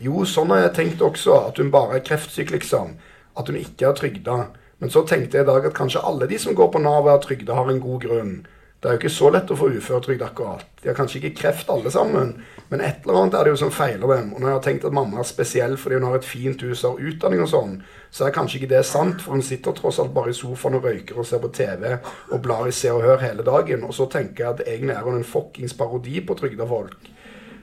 Jo, 0.02 0.24
sånn 0.26 0.52
har 0.54 0.66
jeg 0.66 0.76
tenkt 0.78 1.04
også. 1.06 1.38
At 1.52 1.62
hun 1.62 1.72
bare 1.74 2.00
er 2.00 2.06
kreftsyk, 2.06 2.54
liksom. 2.56 2.96
At 3.38 3.52
hun 3.52 3.60
ikke 3.60 3.90
er 3.90 3.98
trygda. 3.98 4.40
Men 4.82 4.90
så 4.90 5.04
tenkte 5.06 5.38
jeg 5.38 5.46
i 5.46 5.52
dag 5.52 5.68
at 5.68 5.78
kanskje 5.78 6.02
alle 6.08 6.28
de 6.30 6.40
som 6.42 6.58
går 6.58 6.72
på 6.74 6.82
Nav 6.82 7.06
og 7.06 7.14
er 7.14 7.22
trygda, 7.22 7.54
har 7.54 7.70
en 7.70 7.84
god 7.84 8.02
grunn. 8.08 8.34
Det 8.82 8.90
er 8.90 8.96
jo 8.96 8.98
ikke 8.98 9.10
så 9.14 9.28
lett 9.30 9.52
å 9.54 9.56
få 9.60 9.68
uføretrygd 9.76 10.24
akkurat. 10.26 10.64
De 10.82 10.88
har 10.90 10.96
kanskje 10.98 11.20
ikke 11.20 11.36
kreft 11.38 11.68
alle 11.70 11.92
sammen, 11.94 12.32
men 12.72 12.82
et 12.82 13.04
eller 13.04 13.20
annet 13.20 13.36
er 13.38 13.46
det 13.46 13.52
jo 13.52 13.60
som 13.62 13.74
feiler 13.76 14.10
dem. 14.10 14.32
Og 14.34 14.42
når 14.42 14.50
jeg 14.50 14.56
har 14.56 14.64
tenkt 14.66 14.88
at 14.90 14.96
mamma 14.98 15.20
er 15.22 15.28
spesiell 15.30 15.76
fordi 15.78 16.00
hun 16.00 16.08
har 16.10 16.18
et 16.18 16.26
fint 16.26 16.64
hus 16.66 16.82
og 16.82 16.96
har 16.98 17.12
utdanning 17.12 17.44
og 17.46 17.52
sånn, 17.52 17.76
så 18.10 18.26
er 18.26 18.34
kanskje 18.34 18.58
ikke 18.58 18.72
det 18.74 18.82
sant, 18.90 19.22
for 19.22 19.38
hun 19.38 19.46
sitter 19.46 19.78
tross 19.78 20.02
alt 20.02 20.16
bare 20.16 20.34
i 20.34 20.40
sofaen 20.40 20.80
og 20.80 20.90
røyker 20.90 21.22
og 21.22 21.30
ser 21.30 21.44
på 21.44 21.52
TV 21.54 21.86
og 21.94 22.42
blar 22.42 22.66
i 22.66 22.74
Se 22.74 22.90
og 22.90 23.06
Hør 23.06 23.22
hele 23.22 23.46
dagen. 23.46 23.86
Og 23.86 23.94
så 24.00 24.10
tenker 24.10 24.48
jeg 24.48 24.56
at 24.56 24.66
egentlig 24.66 24.98
er 24.98 25.06
hun 25.06 25.22
en 25.22 25.30
fuckings 25.36 25.78
parodi 25.78 26.18
på 26.26 26.42
trygda 26.42 26.66
folk. 26.74 26.98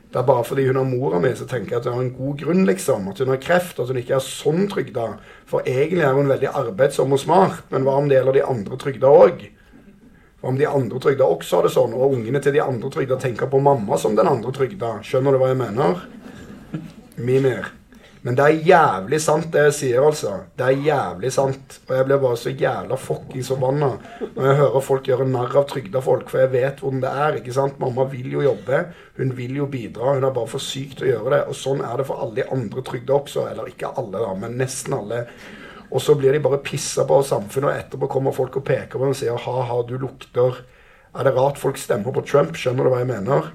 Det 0.09 0.23
er 0.23 0.31
bare 0.31 0.47
fordi 0.47 0.71
hun 0.71 0.79
er 0.79 0.87
mora 0.87 1.19
mi, 1.19 1.35
så 1.35 1.51
tenker 1.51 1.75
jeg 1.75 1.83
at 1.83 1.91
hun 1.91 1.99
har 1.99 2.07
en 2.07 2.15
god 2.15 2.39
grunn, 2.45 2.63
liksom. 2.71 3.11
At 3.11 3.19
hun 3.19 3.35
har 3.35 3.43
kreft, 3.43 3.83
at 3.83 3.91
hun 3.91 3.99
ikke 3.99 4.21
er 4.23 4.25
sånn 4.25 4.71
trygda. 4.71 5.11
For 5.51 5.67
egentlig 5.67 6.07
er 6.07 6.15
hun 6.15 6.31
veldig 6.31 6.55
arbeidsom 6.63 7.19
og 7.19 7.27
smart. 7.27 7.67
Men 7.75 7.83
hva 7.83 7.99
om 7.99 8.07
det 8.07 8.21
gjelder 8.21 8.39
de 8.39 8.51
andre 8.55 8.79
trygda 8.87 9.17
òg? 9.27 9.49
Om 10.49 10.57
de 10.57 10.65
andre 10.67 11.01
trygda 11.03 11.27
også 11.29 11.59
har 11.59 11.67
det 11.67 11.75
sånn, 11.75 11.93
og 11.93 12.15
ungene 12.17 12.41
til 12.41 12.55
de 12.57 12.63
andre 12.65 12.89
trygda 12.93 13.19
tenker 13.21 13.51
på 13.53 13.61
mamma 13.61 13.99
som 14.01 14.15
den 14.17 14.31
andre 14.31 14.53
trygda? 14.57 14.95
Skjønner 15.05 15.35
du 15.35 15.43
hva 15.43 15.51
jeg 15.51 15.59
mener? 15.61 16.07
Mimir. 17.21 17.75
Men 18.25 18.39
det 18.39 18.45
er 18.45 18.65
jævlig 18.67 19.21
sant, 19.23 19.51
det 19.53 19.67
jeg 19.69 19.75
sier, 19.77 20.07
altså. 20.09 20.33
Det 20.59 20.65
er 20.65 20.81
jævlig 20.89 21.31
sant. 21.33 21.77
Og 21.87 21.93
jeg 21.99 22.09
blir 22.09 22.23
bare 22.23 22.41
så 22.41 22.51
jævla 22.51 22.99
fuckings 22.99 23.53
forbanna 23.53 23.91
når 24.23 24.49
jeg 24.49 24.59
hører 24.63 24.85
folk 24.89 25.13
gjøre 25.13 25.29
narr 25.29 25.55
av 25.61 25.69
trygda 25.71 26.03
folk, 26.03 26.33
for 26.33 26.43
jeg 26.43 26.53
vet 26.57 26.83
hvordan 26.83 27.05
det 27.05 27.13
er. 27.27 27.39
ikke 27.39 27.55
sant? 27.59 27.79
Mamma 27.83 28.09
vil 28.11 28.33
jo 28.39 28.43
jobbe, 28.49 28.83
hun 29.21 29.37
vil 29.39 29.61
jo 29.61 29.69
bidra, 29.71 30.17
hun 30.17 30.27
er 30.27 30.35
bare 30.35 30.51
for 30.51 30.65
syk 30.65 30.97
til 30.99 31.11
å 31.11 31.13
gjøre 31.13 31.35
det. 31.37 31.45
Og 31.53 31.61
sånn 31.61 31.85
er 31.85 32.01
det 32.01 32.09
for 32.09 32.25
alle 32.25 32.41
de 32.41 32.49
andre 32.57 32.85
trygda 32.89 33.21
også. 33.21 33.47
Eller 33.53 33.71
ikke 33.71 33.93
alle, 33.95 34.17
da, 34.17 34.35
men 34.43 34.59
nesten 34.65 34.99
alle. 34.99 35.25
Og 35.89 36.03
så 36.05 36.15
blir 36.19 36.35
de 36.37 36.43
bare 36.45 36.61
pissa 36.65 37.05
på 37.09 37.21
av 37.21 37.25
samfunnet, 37.25 37.71
og 37.71 37.79
etterpå 37.83 38.11
kommer 38.13 38.37
folk 38.37 38.59
og 38.61 38.67
peker 38.69 38.99
på 38.99 39.05
dem 39.05 39.15
og 39.15 39.19
sier 39.19 39.39
ha-ha, 39.47 39.79
du 39.89 39.97
lukter. 40.01 40.61
Er 41.17 41.25
det 41.25 41.33
rart 41.37 41.61
folk 41.61 41.81
stemmer 41.81 42.13
på 42.13 42.25
Trump? 42.29 42.59
Skjønner 42.59 42.85
du 42.85 42.93
hva 42.93 43.01
jeg 43.01 43.11
mener? 43.11 43.49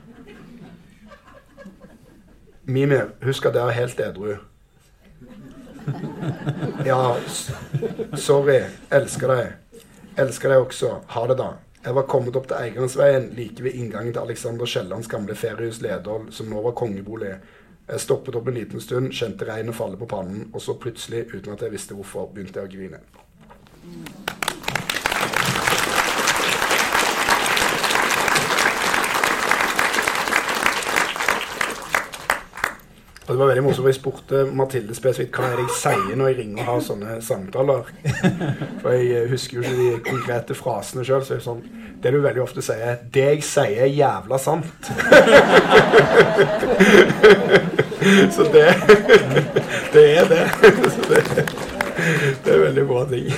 Mimir, 2.66 3.12
husk 3.26 3.46
at 3.46 3.58
det 3.58 3.62
er 3.62 3.78
helt 3.78 4.02
edru. 4.02 4.34
Ja, 6.88 7.16
sorry. 8.16 8.62
Elsker 8.92 9.34
deg. 9.34 9.82
Elsker 10.20 10.54
deg 10.54 10.66
også. 10.66 10.94
Ha 11.14 11.26
det, 11.30 11.38
da. 11.42 11.50
Jeg 11.84 11.98
var 11.98 12.08
kommet 12.08 12.38
opp 12.40 12.48
til 12.48 12.56
Eigansveien 12.56 13.26
like 13.36 13.64
ved 13.66 13.76
inngangen 13.76 14.14
til 14.16 14.24
Alexander 14.24 14.70
Kiellands 14.70 15.10
gamle 15.12 15.36
feriehus 15.36 15.82
Ledål, 15.84 16.30
som 16.32 16.48
nå 16.50 16.62
var 16.64 16.78
kongebolig. 16.80 17.34
Jeg 17.88 18.00
stoppet 18.00 18.36
opp 18.40 18.48
en 18.48 18.56
liten 18.56 18.80
stund, 18.82 19.12
kjente 19.12 19.44
regnet 19.50 19.76
falle 19.76 20.00
på 20.00 20.08
pannen, 20.08 20.48
og 20.54 20.62
så 20.64 20.78
plutselig, 20.80 21.26
uten 21.34 21.52
at 21.54 21.66
jeg 21.66 21.76
visste 21.76 21.98
hvorfor, 21.98 22.30
begynte 22.32 22.64
jeg 22.64 22.70
å 22.70 22.76
grine. 22.78 23.04
Og 33.24 33.30
det 33.30 33.40
var 33.40 33.48
veldig 33.48 33.64
morsomt, 33.64 33.84
for 33.84 33.88
Jeg 33.92 33.96
spurte 33.96 34.42
Mathilde 34.56 34.96
spesifikt 34.96 35.38
hva 35.40 35.48
er 35.48 35.56
det 35.60 35.68
jeg 35.68 35.78
sier 35.80 36.16
når 36.20 36.28
jeg 36.28 36.38
ringer 36.42 36.64
og 36.64 36.68
har 36.70 36.82
sånne 36.88 37.14
samtaler. 37.24 37.84
For 38.82 38.90
jeg 38.92 39.06
eh, 39.16 39.30
husker 39.32 39.58
jo 39.58 39.64
ikke 39.64 39.78
de 39.80 39.92
konkrete 40.10 40.54
frasene 40.60 41.04
sjøl. 41.08 41.24
Så 41.24 41.34
det 41.38 41.44
sånn 41.48 41.64
Det 42.04 42.12
du 42.12 42.20
veldig 42.20 42.44
ofte 42.44 42.62
sier, 42.62 42.84
er 42.84 42.98
'Det 43.12 43.24
jeg 43.24 43.44
sier, 43.44 43.84
er 43.84 43.96
jævla 43.96 44.38
sant'. 44.38 44.92
Så 48.36 48.46
det 48.54 48.68
Det 49.94 50.06
er 50.18 50.30
det. 50.30 50.44
Så 50.94 51.02
det, 51.10 51.24
det 52.44 52.54
er 52.54 52.64
veldig 52.68 52.86
bra 52.90 53.04
ting. 53.10 53.30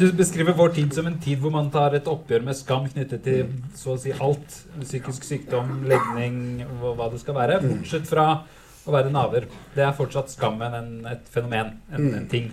Du 0.00 0.06
beskriver 0.16 0.54
vår 0.56 0.68
tid 0.76 0.94
som 0.96 1.06
en 1.10 1.18
tid 1.20 1.40
hvor 1.42 1.52
man 1.52 1.68
tar 1.72 1.92
et 1.98 2.06
oppgjør 2.08 2.44
med 2.46 2.56
skam 2.56 2.86
knyttet 2.88 3.24
til 3.26 3.50
så 3.76 3.96
å 3.96 4.00
si 4.00 4.12
alt. 4.14 4.54
Psykisk 4.80 5.26
sykdom, 5.26 5.82
legning, 5.90 6.62
hva 6.80 7.10
det 7.12 7.20
skal 7.20 7.36
være. 7.36 7.58
Bortsett 7.66 8.06
fra 8.08 8.28
å 8.88 8.94
være 8.94 9.12
naver. 9.12 9.48
Det 9.74 9.84
er 9.84 9.96
fortsatt 9.98 10.32
skammen 10.32 10.76
en, 10.78 10.92
et 11.10 11.26
fenomen, 11.34 11.74
en, 11.92 12.06
en 12.16 12.28
ting. 12.32 12.48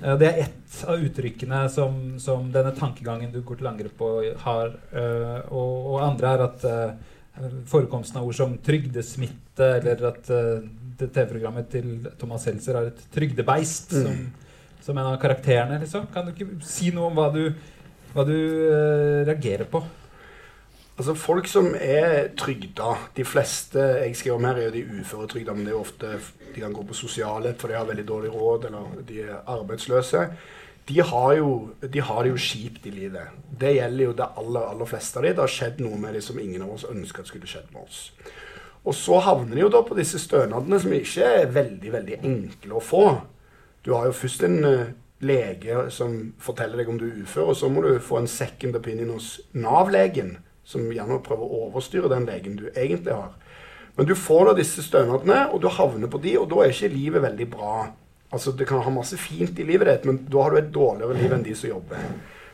Eh, 0.00 0.14
Det 0.16 0.30
er 0.30 0.40
ett 0.46 0.78
av 0.88 1.02
uttrykkene 1.04 1.66
som, 1.70 1.98
som 2.22 2.46
denne 2.54 2.72
tankegangen 2.78 3.34
du 3.34 3.42
går 3.44 3.60
til 3.60 3.68
angrep 3.68 3.98
på, 4.00 4.12
har. 4.46 4.72
eh, 4.96 5.40
Og, 5.50 5.90
og 5.92 5.98
andre 6.06 6.32
er 6.38 6.46
at 6.46 6.64
eh, 6.70 6.94
forekomsten 7.66 8.20
av 8.20 8.26
ord 8.28 8.36
som 8.36 8.56
trygdesmitte, 8.62 9.68
eller 9.80 10.04
at 10.10 10.30
eh, 10.30 10.66
det 11.00 11.08
TV-programmet 11.14 11.70
til 11.72 12.06
Thomas 12.20 12.44
Seltzer 12.46 12.76
har 12.78 12.90
et 12.90 13.00
trygdebeist 13.14 13.92
Mm. 13.96 14.04
som, 14.04 14.52
som 14.82 14.98
en 14.98 15.06
av 15.14 15.20
karakterene. 15.20 15.80
liksom. 15.80 16.06
Kan 16.12 16.26
du 16.26 16.32
ikke 16.32 16.60
si 16.66 16.90
noe 16.94 17.08
om 17.10 17.16
hva 17.16 17.30
du, 17.32 17.54
hva 18.12 18.24
du 18.28 18.36
uh, 18.36 19.24
reagerer 19.26 19.64
på? 19.70 19.82
Altså 20.98 21.14
Folk 21.16 21.46
som 21.48 21.70
er 21.74 22.28
trygda 22.36 22.92
De 23.16 23.24
fleste 23.24 23.80
jeg 24.04 24.16
skriver 24.18 24.36
om 24.36 24.44
her, 24.44 24.58
er 24.60 24.66
jo 24.68 24.74
de 24.74 25.00
uføretrygda, 25.00 25.54
men 25.56 25.64
det 25.64 25.72
er 25.72 25.78
jo 25.78 25.84
ofte 25.86 26.10
de 26.54 26.60
kan 26.60 26.74
gå 26.76 26.82
på 26.84 26.94
sosialhjelp 26.94 27.58
for 27.58 27.68
de 27.72 27.78
har 27.78 27.88
veldig 27.88 28.04
dårlig 28.06 28.30
råd, 28.34 28.66
eller 28.68 29.00
de 29.08 29.22
er 29.24 29.38
arbeidsløse. 29.48 30.26
De 30.88 30.98
har, 31.00 31.32
jo, 31.38 31.50
de 31.80 32.00
har 32.02 32.24
det 32.24 32.32
jo 32.32 32.40
kjipt 32.42 32.86
i 32.90 32.92
livet. 32.94 33.34
Det 33.58 33.76
gjelder 33.76 34.04
jo 34.08 34.14
det 34.18 34.26
aller, 34.40 34.64
aller 34.72 34.88
fleste 34.90 35.20
av 35.20 35.26
de. 35.26 35.34
Det 35.36 35.44
har 35.44 35.52
skjedd 35.52 35.82
noe 35.84 35.98
med 36.00 36.16
dem 36.16 36.24
som 36.26 36.40
ingen 36.42 36.64
av 36.64 36.72
oss 36.74 36.86
ønsker 36.88 37.22
at 37.22 37.30
skulle 37.30 37.50
skjedd 37.50 37.68
med 37.74 37.84
oss. 37.84 38.00
Og 38.82 38.96
så 38.98 39.20
havner 39.22 39.54
de 39.54 39.62
jo 39.62 39.70
da 39.70 39.82
på 39.86 39.94
disse 39.94 40.18
stønadene 40.18 40.80
som 40.82 40.94
ikke 40.96 41.28
er 41.38 41.52
veldig, 41.54 41.92
veldig 41.94 42.18
enkle 42.26 42.78
å 42.78 42.82
få. 42.82 43.04
Du 43.86 43.92
har 43.94 44.08
jo 44.08 44.16
først 44.16 44.42
en 44.48 44.58
eh, 44.66 44.90
lege 45.22 45.84
som 45.94 46.16
forteller 46.42 46.82
deg 46.82 46.90
om 46.90 46.98
du 46.98 47.06
er 47.08 47.22
ufør, 47.22 47.52
og 47.52 47.58
så 47.58 47.70
må 47.70 47.84
du 47.84 47.92
få 48.02 48.18
en 48.18 48.30
second 48.30 48.78
opinion 48.78 49.14
hos 49.14 49.36
Nav-legen, 49.54 50.36
som 50.66 50.90
gjerne 50.90 51.22
prøver 51.22 51.46
å 51.46 51.62
overstyre 51.68 52.10
den 52.10 52.26
legen 52.26 52.58
du 52.58 52.68
egentlig 52.72 53.14
har. 53.14 53.30
Men 53.96 54.08
du 54.08 54.14
får 54.18 54.48
da 54.48 54.54
disse 54.58 54.82
stønadene, 54.82 55.44
og 55.52 55.62
du 55.62 55.68
havner 55.70 56.10
på 56.10 56.18
de, 56.22 56.36
og 56.40 56.48
da 56.50 56.62
er 56.62 56.74
ikke 56.74 56.94
livet 56.94 57.22
veldig 57.22 57.48
bra. 57.52 57.74
Altså, 58.32 58.52
Du 58.52 58.64
kan 58.64 58.82
ha 58.82 58.90
masse 58.90 59.16
fint 59.16 59.58
i 59.58 59.66
livet 59.68 59.86
ditt, 59.86 60.04
men 60.08 60.26
da 60.30 60.42
har 60.42 60.50
du 60.50 60.56
et 60.56 60.74
dårligere 60.74 61.18
liv 61.18 61.32
enn 61.32 61.44
de 61.44 61.54
som 61.54 61.70
jobber. 61.70 61.98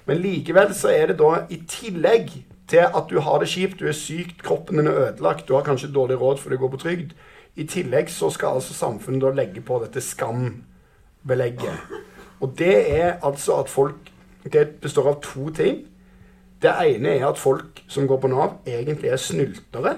Men 0.07 0.23
likevel 0.23 0.75
så 0.75 0.91
er 0.91 1.11
det 1.11 1.19
da 1.21 1.45
i 1.51 1.61
tillegg 1.69 2.33
til 2.69 2.85
at 2.85 3.11
du 3.11 3.21
har 3.21 3.39
det 3.41 3.49
kjipt, 3.49 3.79
du 3.81 3.89
er 3.89 3.97
syk, 3.97 4.39
kroppen 4.43 4.81
din 4.81 4.89
er 4.91 4.99
ødelagt, 5.09 5.49
du 5.49 5.55
har 5.55 5.65
kanskje 5.65 5.93
dårlig 5.93 6.21
råd 6.21 6.39
fordi 6.39 6.57
du 6.57 6.61
går 6.61 6.73
på 6.75 6.83
trygd. 6.83 7.13
I 7.57 7.65
tillegg 7.65 8.11
så 8.11 8.31
skal 8.31 8.59
altså 8.59 8.75
samfunnet 8.75 9.23
da 9.23 9.33
legge 9.35 9.61
på 9.61 9.81
dette 9.83 10.01
skambelegget. 10.05 11.95
Og 12.41 12.55
det 12.59 12.77
er 12.99 13.19
altså 13.23 13.61
at 13.63 13.69
folk 13.69 14.15
Det 14.53 14.69
består 14.81 15.09
av 15.09 15.17
to 15.21 15.51
ting. 15.51 15.83
Det 16.63 16.71
ene 16.71 17.09
er 17.19 17.27
at 17.27 17.39
folk 17.39 17.83
som 17.89 18.07
går 18.09 18.21
på 18.23 18.29
Nav, 18.29 18.53
egentlig 18.67 19.11
er 19.11 19.17
snyltere. 19.21 19.97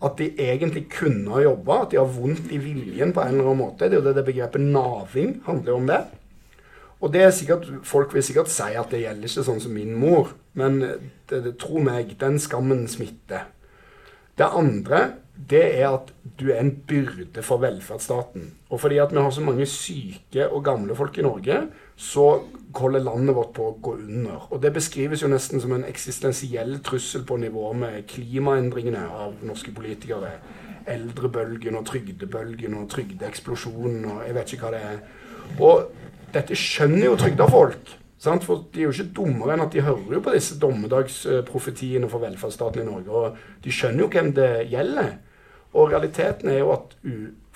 At 0.00 0.16
de 0.16 0.30
egentlig 0.40 0.86
kunne 0.92 1.28
ha 1.34 1.42
jobba, 1.44 1.82
at 1.82 1.92
de 1.92 1.98
har 2.00 2.08
vondt 2.08 2.52
i 2.52 2.60
viljen 2.62 3.12
på 3.12 3.20
en 3.20 3.34
eller 3.34 3.50
annen 3.50 3.60
måte. 3.60 3.84
Det 3.84 3.98
er 3.98 4.00
jo 4.00 4.06
det, 4.06 4.16
det 4.16 4.26
begrepet 4.30 4.64
naving 4.64 5.34
handler 5.44 5.76
om 5.76 5.88
det. 5.90 6.00
Og 7.00 7.12
det 7.12 7.22
er 7.24 7.32
sikkert, 7.32 7.68
Folk 7.88 8.14
vil 8.14 8.24
sikkert 8.24 8.52
si 8.52 8.74
at 8.76 8.92
det 8.92 9.02
gjelder 9.04 9.28
ikke 9.28 9.46
sånn 9.46 9.62
som 9.62 9.72
min 9.76 9.92
mor, 9.96 10.34
men 10.58 10.80
det, 10.82 11.40
det, 11.44 11.56
tro 11.60 11.80
meg, 11.84 12.14
den 12.20 12.40
skammen 12.40 12.86
smitter. 12.92 13.48
Det 14.36 14.48
andre 14.48 15.04
det 15.50 15.62
er 15.80 15.86
at 15.88 16.10
du 16.40 16.50
er 16.50 16.60
en 16.60 16.74
byrde 16.88 17.42
for 17.44 17.62
velferdsstaten. 17.62 18.50
Og 18.68 18.82
fordi 18.82 18.98
at 19.00 19.12
vi 19.12 19.22
har 19.22 19.32
så 19.32 19.44
mange 19.44 19.66
syke 19.68 20.48
og 20.48 20.64
gamle 20.66 20.96
folk 20.96 21.16
i 21.18 21.24
Norge, 21.24 21.62
så 22.00 22.24
holder 22.74 23.02
landet 23.04 23.36
vårt 23.36 23.52
på 23.56 23.66
å 23.68 23.76
gå 23.82 23.92
under. 23.98 24.46
Og 24.54 24.62
det 24.62 24.72
beskrives 24.72 25.20
jo 25.20 25.28
nesten 25.28 25.60
som 25.60 25.74
en 25.76 25.84
eksistensiell 25.84 26.78
trussel 26.86 27.26
på 27.28 27.36
nivå 27.42 27.72
med 27.76 28.06
klimaendringene 28.08 29.02
av 29.20 29.42
norske 29.44 29.74
politikere. 29.76 30.32
Eldrebølgen 30.88 31.76
og 31.76 31.84
trygdebølgen 31.90 32.78
og 32.78 32.86
trygdeeksplosjonen 32.94 34.06
og 34.08 34.22
jeg 34.24 34.36
vet 34.36 34.54
ikke 34.54 34.68
hva 34.68 34.70
det 34.72 34.84
er. 34.94 35.02
Og 35.60 36.30
dette 36.32 36.56
skjønner 36.56 37.10
jo 37.10 37.18
trygda 37.20 37.48
folk. 37.50 37.92
Sant? 38.20 38.46
For 38.48 38.64
de 38.72 38.80
er 38.80 38.88
jo 38.88 38.94
ikke 38.94 39.16
dummere 39.20 39.56
enn 39.56 39.64
at 39.66 39.76
de 39.76 39.84
hører 39.84 40.16
jo 40.16 40.22
på 40.24 40.32
disse 40.32 40.56
dommedagsprofetiene 40.62 42.08
for 42.08 42.24
velferdsstaten 42.24 42.84
i 42.84 42.88
Norge. 42.88 43.10
Og 43.12 43.60
de 43.64 43.74
skjønner 43.76 44.06
jo 44.06 44.10
hvem 44.14 44.32
det 44.40 44.50
gjelder. 44.72 45.12
Og 45.76 45.92
realiteten 45.92 46.48
er 46.52 46.62
jo 46.62 46.72
at 46.78 46.96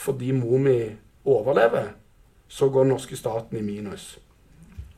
fordi 0.04 0.34
mor 0.36 0.60
mi 0.60 0.78
overlever, 1.24 1.94
så 2.48 2.68
går 2.68 2.84
den 2.84 2.92
norske 2.92 3.16
staten 3.16 3.56
i 3.58 3.64
minus. 3.64 4.18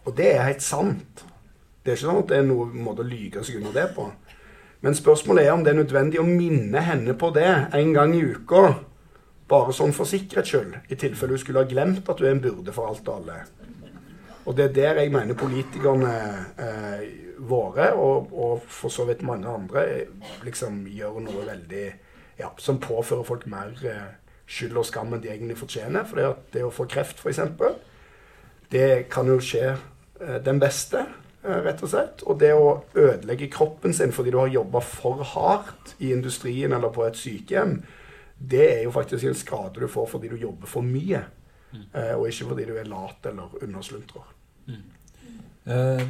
Og 0.07 0.15
det 0.17 0.31
er 0.35 0.47
helt 0.47 0.63
sant. 0.63 1.25
Det 1.83 1.93
er 1.93 1.99
ikke 1.99 2.07
sånn 2.07 2.23
at 2.23 2.31
det 2.31 2.39
er 2.41 2.47
noen 2.47 2.75
måte 2.83 3.05
å 3.05 3.09
lyge 3.09 3.43
seg 3.47 3.61
unna 3.61 3.73
det 3.75 3.89
på. 3.95 4.07
Men 4.87 4.95
spørsmålet 4.95 5.47
er 5.47 5.55
om 5.55 5.65
det 5.67 5.73
er 5.73 5.81
nødvendig 5.81 6.21
å 6.23 6.27
minne 6.27 6.83
henne 6.83 7.15
på 7.19 7.33
det 7.35 7.49
en 7.75 7.93
gang 7.95 8.15
i 8.15 8.23
uka. 8.23 8.63
Bare 9.51 9.75
sånn 9.75 9.95
for 9.95 10.09
sikkerhets 10.11 10.51
skyld, 10.51 10.75
i 10.91 10.99
tilfelle 10.99 11.37
hun 11.37 11.43
skulle 11.43 11.63
ha 11.63 11.71
glemt 11.71 12.09
at 12.11 12.19
du 12.19 12.27
er 12.27 12.35
en 12.35 12.43
byrde 12.43 12.75
for 12.75 12.91
alt 12.91 13.07
og 13.07 13.21
alle. 13.21 13.39
Og 14.47 14.55
det 14.59 14.69
er 14.69 14.75
der 14.75 15.01
jeg 15.03 15.13
mener 15.15 15.39
politikerne 15.39 16.13
eh, 16.63 17.07
våre, 17.39 17.93
og, 17.95 18.31
og, 18.31 18.63
for 18.71 18.95
så 18.95 19.07
vidt 19.09 19.25
mange 19.27 19.51
andre, 19.51 20.07
liksom 20.47 20.85
gjør 20.91 21.19
noe 21.25 21.47
veldig 21.49 21.87
ja, 22.39 22.53
som 22.63 22.79
påfører 22.83 23.27
folk 23.27 23.47
mer 23.51 23.75
eh, 23.83 24.07
skyld 24.47 24.79
og 24.79 24.87
skam 24.87 25.15
enn 25.15 25.23
de 25.25 25.33
egentlig 25.33 25.59
fortjener. 25.59 26.07
For 26.07 26.23
det, 26.55 26.63
å 26.63 26.75
få 26.75 26.87
kreft, 26.91 27.23
f.eks., 27.23 27.43
det 28.71 29.07
kan 29.11 29.31
jo 29.31 29.39
skje 29.43 29.67
eh, 29.73 29.85
den 30.19 30.61
beste, 30.63 31.07
eh, 31.45 31.61
rett 31.67 31.83
og 31.83 31.93
slett. 31.93 32.25
Og 32.27 32.41
det 32.41 32.53
å 32.55 32.83
ødelegge 32.95 33.51
kroppen 33.53 33.95
sin 33.95 34.15
fordi 34.15 34.35
du 34.35 34.41
har 34.41 34.53
jobba 34.53 34.83
for 34.85 35.25
hardt 35.35 35.97
i 35.99 36.13
industrien 36.13 36.73
eller 36.73 36.95
på 36.95 37.07
et 37.07 37.19
sykehjem, 37.21 37.81
det 38.37 38.67
er 38.69 38.83
jo 38.85 38.93
faktisk 38.93 39.25
en 39.25 39.39
skade 39.39 39.81
du 39.81 39.89
får 39.89 40.11
fordi 40.13 40.29
du 40.33 40.37
jobber 40.37 40.69
for 40.71 40.85
mye. 40.85 41.25
Mm. 41.73 41.87
Eh, 41.93 42.15
og 42.15 42.29
ikke 42.29 42.51
fordi 42.53 42.69
du 42.69 42.77
er 42.77 42.89
lat 42.91 43.27
eller 43.29 43.63
undersluntrer. 43.63 44.33
Mm. 44.67 44.85
Uh, 45.67 46.03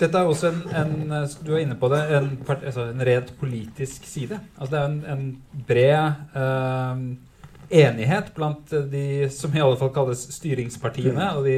dette 0.00 0.18
er 0.18 0.24
også 0.24 0.48
en, 0.48 0.62
en, 0.72 1.26
du 1.44 1.52
er 1.52 1.60
inne 1.66 1.76
på 1.76 1.90
det, 1.92 2.00
en, 2.16 2.30
altså 2.54 2.86
en 2.88 3.04
rent 3.04 3.34
politisk 3.40 4.08
side. 4.08 4.40
Altså 4.56 4.72
det 4.72 4.80
er 4.80 4.88
en, 4.88 4.98
en 5.12 5.62
bred 5.68 6.04
uh, 6.32 6.96
enighet 7.74 8.30
blant 8.36 8.70
de 8.90 9.28
som 9.34 9.54
i 9.54 9.62
alle 9.62 9.78
fall 9.80 9.92
kalles 9.94 10.26
styringspartiene, 10.36 11.30
og 11.38 11.48
de 11.48 11.56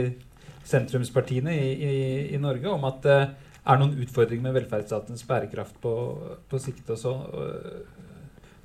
sentrumspartiene 0.66 1.54
i, 1.54 1.68
i, 1.74 1.98
i 2.34 2.40
Norge, 2.42 2.70
om 2.72 2.86
at 2.88 3.02
det 3.04 3.18
er 3.66 3.80
noen 3.80 3.96
utfordringer 4.02 4.46
med 4.46 4.56
velferdsstatens 4.60 5.26
bærekraft 5.26 5.78
på, 5.82 5.92
på 6.50 6.60
sikt. 6.62 6.90
og 6.94 6.98
så 7.00 7.14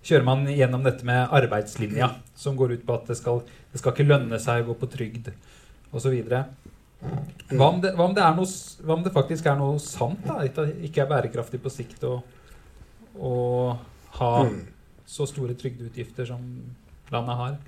kjører 0.06 0.26
man 0.26 0.46
gjennom 0.50 0.84
dette 0.86 1.06
med 1.06 1.34
arbeidslinja, 1.34 2.10
som 2.38 2.58
går 2.58 2.78
ut 2.78 2.86
på 2.86 2.98
at 2.98 3.10
det 3.12 3.18
skal, 3.20 3.42
det 3.72 3.82
skal 3.82 3.96
ikke 3.96 4.08
lønne 4.10 4.40
seg 4.42 4.64
å 4.64 4.72
gå 4.72 4.78
på 4.82 4.90
trygd 4.96 5.32
osv. 5.94 6.18
Hva, 7.52 7.68
om 7.68 7.82
det, 7.82 7.94
hva, 7.98 8.08
om 8.08 8.16
det 8.18 8.26
noe, 8.38 8.50
hva 8.86 8.98
om 8.98 9.06
det 9.06 9.14
faktisk 9.14 9.50
er 9.50 9.58
noe 9.60 9.80
sant? 9.82 10.22
da, 10.26 10.42
At 10.46 10.58
det 10.58 10.90
ikke 10.90 11.06
er 11.06 11.12
bærekraftig 11.12 11.62
på 11.62 11.74
sikt 11.74 12.06
å, 12.08 12.20
å 13.18 13.34
ha 14.18 14.32
mm. 14.48 14.60
så 15.10 15.28
store 15.30 15.58
trygdeutgifter 15.58 16.30
som 16.30 16.46
landet 17.12 17.40
har? 17.40 17.60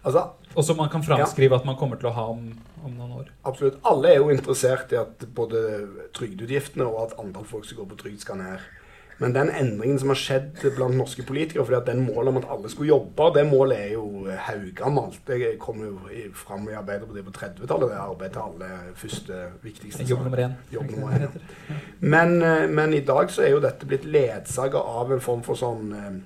Altså, 0.00 0.24
og 0.54 0.64
som 0.64 0.78
man 0.80 0.88
kan 0.88 1.02
framskrive 1.04 1.54
ja. 1.54 1.60
at 1.60 1.66
man 1.68 1.76
kommer 1.76 2.00
til 2.00 2.08
å 2.08 2.16
ha 2.16 2.26
om, 2.32 2.46
om, 2.80 2.92
noen 2.96 3.16
år. 3.20 3.32
Absolutt. 3.44 3.80
Alle 3.86 4.14
er 4.14 4.20
jo 4.22 4.30
interessert 4.32 4.92
i 4.94 4.98
at 5.00 5.26
både 5.36 5.62
trygdeutgiftene 6.16 6.86
og 6.88 7.02
at 7.04 7.18
antall 7.20 7.44
folk 7.48 7.68
som 7.68 7.82
går 7.82 7.90
på 7.90 8.04
trygd, 8.04 8.22
skal 8.24 8.40
ned. 8.40 8.68
Men 9.20 9.34
den 9.36 9.50
endringen 9.52 9.98
som 10.00 10.08
har 10.08 10.16
skjedd 10.16 10.62
blant 10.78 10.96
norske 10.96 11.20
politikere, 11.28 11.66
fordi 11.68 11.76
at 11.76 11.88
den 11.90 12.06
målet 12.06 12.32
om 12.32 12.38
at 12.40 12.46
alle 12.54 12.70
skulle 12.72 12.88
jobbe, 12.88 13.26
det 13.36 13.42
målet 13.50 13.76
er 13.76 13.90
jo 13.92 14.06
haugammelt. 14.46 15.20
Det 15.28 15.50
kom 15.60 15.82
jo 15.84 15.92
fram 16.40 16.64
i 16.70 16.78
Arbeiderpartiet 16.78 17.26
på 17.26 17.34
30-tallet, 17.36 17.92
det 17.92 18.00
arbeidet 18.00 18.32
til 18.38 18.46
alle 18.46 18.70
første 18.96 19.42
viktigste 19.60 20.08
Jobb 20.08 20.24
nummer 20.24 20.46
én. 20.46 20.56
Jobb 20.72 20.88
nummer 20.94 21.26
én 21.28 21.36
men, 22.00 22.42
eh, 22.42 22.64
men, 22.72 22.96
i 22.96 23.04
dag 23.04 23.28
så 23.28 23.44
er 23.44 23.52
jo 23.52 23.60
dette 23.60 23.84
blitt 23.86 24.08
ledsaga 24.08 24.80
av 24.80 25.12
en 25.12 25.20
form 25.20 25.44
for 25.44 25.60
sånn 25.60 25.92
eh, 25.92 26.16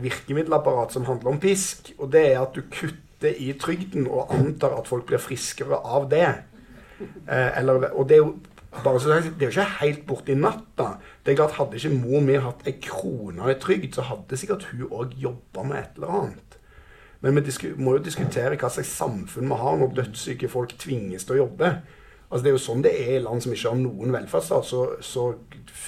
virkemiddelapparat 0.00 0.92
som 0.92 1.06
handler 1.08 1.34
om 1.34 1.40
pisk. 1.40 1.92
Og 1.98 2.10
det 2.12 2.24
er 2.32 2.40
at 2.42 2.56
du 2.56 2.64
kutter 2.70 3.36
i 3.40 3.52
trygden 3.58 4.08
og 4.10 4.32
antar 4.34 4.76
at 4.78 4.88
folk 4.90 5.06
blir 5.08 5.22
friskere 5.22 5.78
av 5.80 6.08
det. 6.10 6.26
Eh, 7.00 7.58
eller, 7.58 7.90
og 7.92 8.08
det 8.08 8.18
er 8.18 8.24
jo 8.24 8.34
bare 8.82 9.00
så 9.00 9.08
Det 9.08 9.42
er 9.42 9.46
jo 9.46 9.54
ikke 9.54 9.80
helt 9.80 10.06
borti 10.06 10.34
natta. 10.34 10.96
Det 11.24 11.32
er 11.32 11.36
klart, 11.36 11.52
Hadde 11.58 11.76
ikke 11.76 11.94
mor 11.94 12.20
mi 12.20 12.34
hatt 12.34 12.66
ei 12.66 12.74
krone 12.82 13.50
i 13.50 13.58
trygd, 13.60 13.94
så 13.94 14.02
hadde 14.02 14.36
sikkert 14.36 14.66
hun 14.72 14.88
òg 14.90 15.14
jobba 15.18 15.62
med 15.62 15.78
et 15.78 16.00
eller 16.00 16.16
annet. 16.20 16.56
Men 17.20 17.38
vi 17.38 17.70
må 17.76 17.94
jo 17.96 18.02
diskutere 18.04 18.58
hva 18.60 18.68
slags 18.68 18.90
samfunn 18.98 19.48
vi 19.48 19.56
har 19.56 19.76
når 19.80 19.94
dødssyke 19.96 20.48
folk 20.52 20.74
tvinges 20.78 21.24
til 21.24 21.38
å 21.38 21.44
jobbe. 21.44 21.70
Altså 22.28 22.42
Det 22.42 22.50
er 22.50 22.56
jo 22.56 22.64
sånn 22.64 22.82
det 22.82 22.92
er 22.98 23.12
i 23.14 23.22
land 23.22 23.44
som 23.44 23.54
ikke 23.54 23.70
har 23.70 23.78
noen 23.78 24.12
velferdsstat. 24.12 24.66
Så, 24.66 24.82
så 25.00 25.30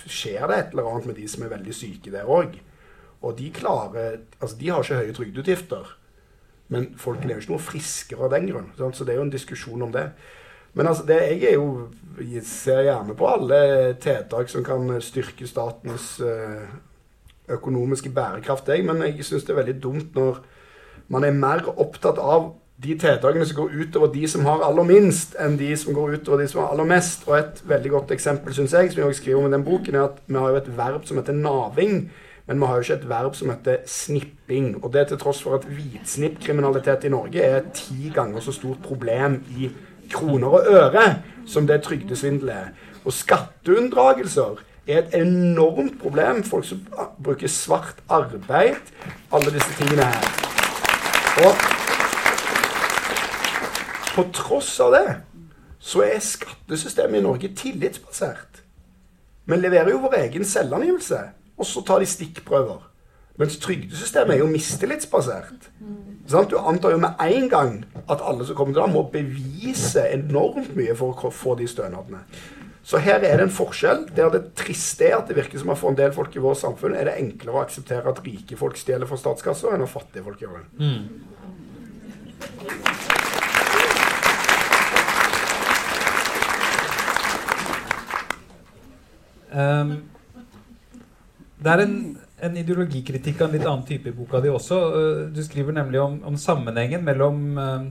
skjer 0.07 0.47
det 0.47 0.57
et 0.57 0.73
eller 0.73 0.89
annet 0.93 1.11
med 1.11 1.19
de 1.19 1.27
som 1.29 1.45
er 1.45 1.53
veldig 1.53 1.75
syke 1.75 2.15
der 2.15 2.31
òg. 2.31 2.55
Og 3.27 3.37
de 3.39 3.51
klarer 3.55 4.19
Altså, 4.41 4.57
de 4.61 4.71
har 4.71 4.83
ikke 4.83 5.03
høye 5.03 5.15
trygdeutgifter. 5.17 5.93
Men 6.73 6.89
folk 6.99 7.23
lever 7.25 7.43
ikke 7.43 7.55
noe 7.55 7.63
friskere 7.63 8.27
av 8.27 8.35
den 8.35 8.49
grunn. 8.51 8.73
Så 8.77 9.07
det 9.07 9.15
er 9.15 9.21
jo 9.21 9.29
en 9.29 9.35
diskusjon 9.35 9.87
om 9.87 9.95
det. 9.95 10.09
Men 10.77 10.91
altså, 10.91 11.07
det, 11.09 11.21
jeg 11.41 11.55
jo 11.55 11.89
jeg 12.21 12.43
ser 12.49 12.83
gjerne 12.87 13.15
på 13.17 13.29
alle 13.29 13.61
tiltak 14.01 14.51
som 14.51 14.65
kan 14.65 14.89
styrke 15.05 15.47
statens 15.49 16.17
uh, 16.25 16.65
økonomiske 17.53 18.11
bærekraft, 18.11 18.69
jeg. 18.69 18.85
Men 18.85 19.03
jeg 19.05 19.25
syns 19.25 19.45
det 19.45 19.55
er 19.55 19.63
veldig 19.63 19.81
dumt 19.83 20.17
når 20.17 20.41
man 21.13 21.25
er 21.25 21.37
mer 21.37 21.69
opptatt 21.77 22.19
av 22.19 22.55
de 22.83 22.93
tiltakene 23.01 23.47
som 23.49 23.57
går 23.63 23.77
utover 23.81 24.11
de 24.13 24.27
som 24.29 24.45
har 24.45 24.65
aller 24.67 24.85
minst, 24.85 25.37
enn 25.41 25.57
de 25.57 25.71
som 25.81 25.97
går 25.97 26.19
utover 26.19 26.43
de 26.43 26.49
som 26.51 26.61
har 26.63 26.75
aller 26.75 26.89
mest. 26.89 27.25
Og 27.29 27.39
et 27.39 27.63
veldig 27.65 27.93
godt 27.95 28.13
eksempel, 28.17 28.53
syns 28.57 28.75
jeg, 28.77 28.93
som 28.93 29.01
jeg 29.01 29.09
også 29.09 29.23
skriver 29.23 29.41
om 29.41 29.49
i 29.49 29.55
den 29.55 29.65
boken, 29.65 29.97
er 29.97 30.11
at 30.11 30.21
vi 30.27 30.37
har 30.37 30.53
jo 30.53 30.61
et 30.61 30.73
verb 30.77 31.07
som 31.09 31.21
heter 31.21 31.37
naving. 31.37 32.11
Men 32.47 32.61
vi 32.61 32.67
har 32.67 32.75
jo 32.75 32.85
ikke 32.85 32.95
et 32.95 33.09
verb 33.09 33.35
som 33.35 33.51
heter 33.51 33.83
snipping. 33.91 34.85
Og 34.85 34.93
det 34.95 35.09
til 35.09 35.19
tross 35.19 35.43
for 35.43 35.59
at 35.59 35.67
hvitsnippkriminalitet 35.67 37.05
i 37.05 37.11
Norge 37.11 37.43
er 37.43 37.67
ti 37.75 38.11
ganger 38.15 38.41
så 38.41 38.55
stort 38.55 38.83
problem 38.85 39.41
i 39.59 39.71
kroner 40.11 40.49
og 40.49 40.71
øre 40.71 41.07
som 41.47 41.67
det 41.67 41.83
trygdesvindel 41.83 42.49
er. 42.55 42.69
Og 43.05 43.13
skatteunndragelser 43.13 44.63
er 44.87 44.99
et 45.03 45.15
enormt 45.19 45.99
problem. 46.03 46.45
Folk 46.47 46.65
som 46.69 46.87
bruker 47.25 47.51
svart 47.51 48.03
arbeid. 48.09 48.93
Alle 49.33 49.55
disse 49.55 49.75
tingene 49.79 50.07
her. 50.07 50.29
Og 51.47 51.53
på 54.17 54.23
tross 54.33 54.79
av 54.81 54.95
det 54.95 55.09
så 55.87 56.01
er 56.07 56.23
skattesystemet 56.25 57.21
i 57.21 57.23
Norge 57.27 57.51
tillitsbasert. 57.55 58.63
Vi 59.47 59.59
leverer 59.59 59.91
jo 59.93 60.01
vår 60.03 60.17
egen 60.25 60.45
selvangivelse, 60.45 61.19
og 61.57 61.67
så 61.67 61.83
tar 61.87 62.03
de 62.03 62.09
stikkprøver. 62.11 62.85
Mens 63.37 63.59
trygdesystemet 63.61 64.35
er 64.35 64.39
jo 64.41 64.49
mistillitsbasert. 64.49 65.71
Sant? 66.29 66.51
Du 66.51 66.57
antar 66.57 66.95
jo 66.95 67.01
med 67.01 67.21
en 67.21 67.49
gang 67.53 67.85
at 68.09 68.23
alle 68.25 68.47
som 68.49 68.57
kommer 68.57 68.73
til 68.73 68.83
deg, 68.83 68.95
må 68.95 69.03
bevise 69.13 70.07
enormt 70.09 70.73
mye 70.77 70.97
for 70.97 71.13
å 71.13 71.33
få 71.33 71.55
de 71.61 71.69
stønadene. 71.69 72.23
Så 72.87 73.01
her 73.03 73.19
er 73.19 73.37
det 73.37 73.49
en 73.49 73.53
forskjell. 73.53 74.07
Der 74.17 74.31
det 74.31 74.55
triste 74.57 75.09
er 75.09 75.19
at 75.19 75.29
det 75.29 75.37
virker 75.37 75.59
som 75.59 75.73
at 75.75 75.81
for 75.81 75.91
en 75.91 75.99
del 75.99 76.13
folk 76.15 76.37
i 76.37 76.43
vårt 76.43 76.61
samfunn 76.63 76.95
er 76.95 77.11
det 77.11 77.17
enklere 77.19 77.59
å 77.59 77.65
akseptere 77.67 78.09
at 78.09 78.23
rike 78.25 78.57
folk 78.57 78.79
stjeler 78.79 79.11
fra 79.11 79.19
statskassa, 79.21 79.75
enn 79.75 79.85
at 79.85 79.91
fattige 79.91 80.25
folk 80.25 80.41
gjør 80.41 80.63
det. 80.63 80.67
Mm. 80.81 81.03
Um, 89.57 90.16
det 91.63 91.73
er 91.73 91.83
en 91.87 91.99
en 92.45 92.57
ideologikritikk 92.61 93.41
av 93.41 93.49
en 93.49 93.57
litt 93.57 93.69
annen 93.69 93.87
type 93.89 94.11
i 94.11 94.17
boka 94.17 94.43
di 94.45 94.51
også. 94.53 94.81
Eh, 94.99 95.23
du 95.33 95.41
skriver 95.45 95.77
nemlig 95.77 96.03
om, 96.03 96.19
om 96.29 96.37
sammenhengen 96.41 97.05
mellom 97.07 97.41
uh, 97.57 97.87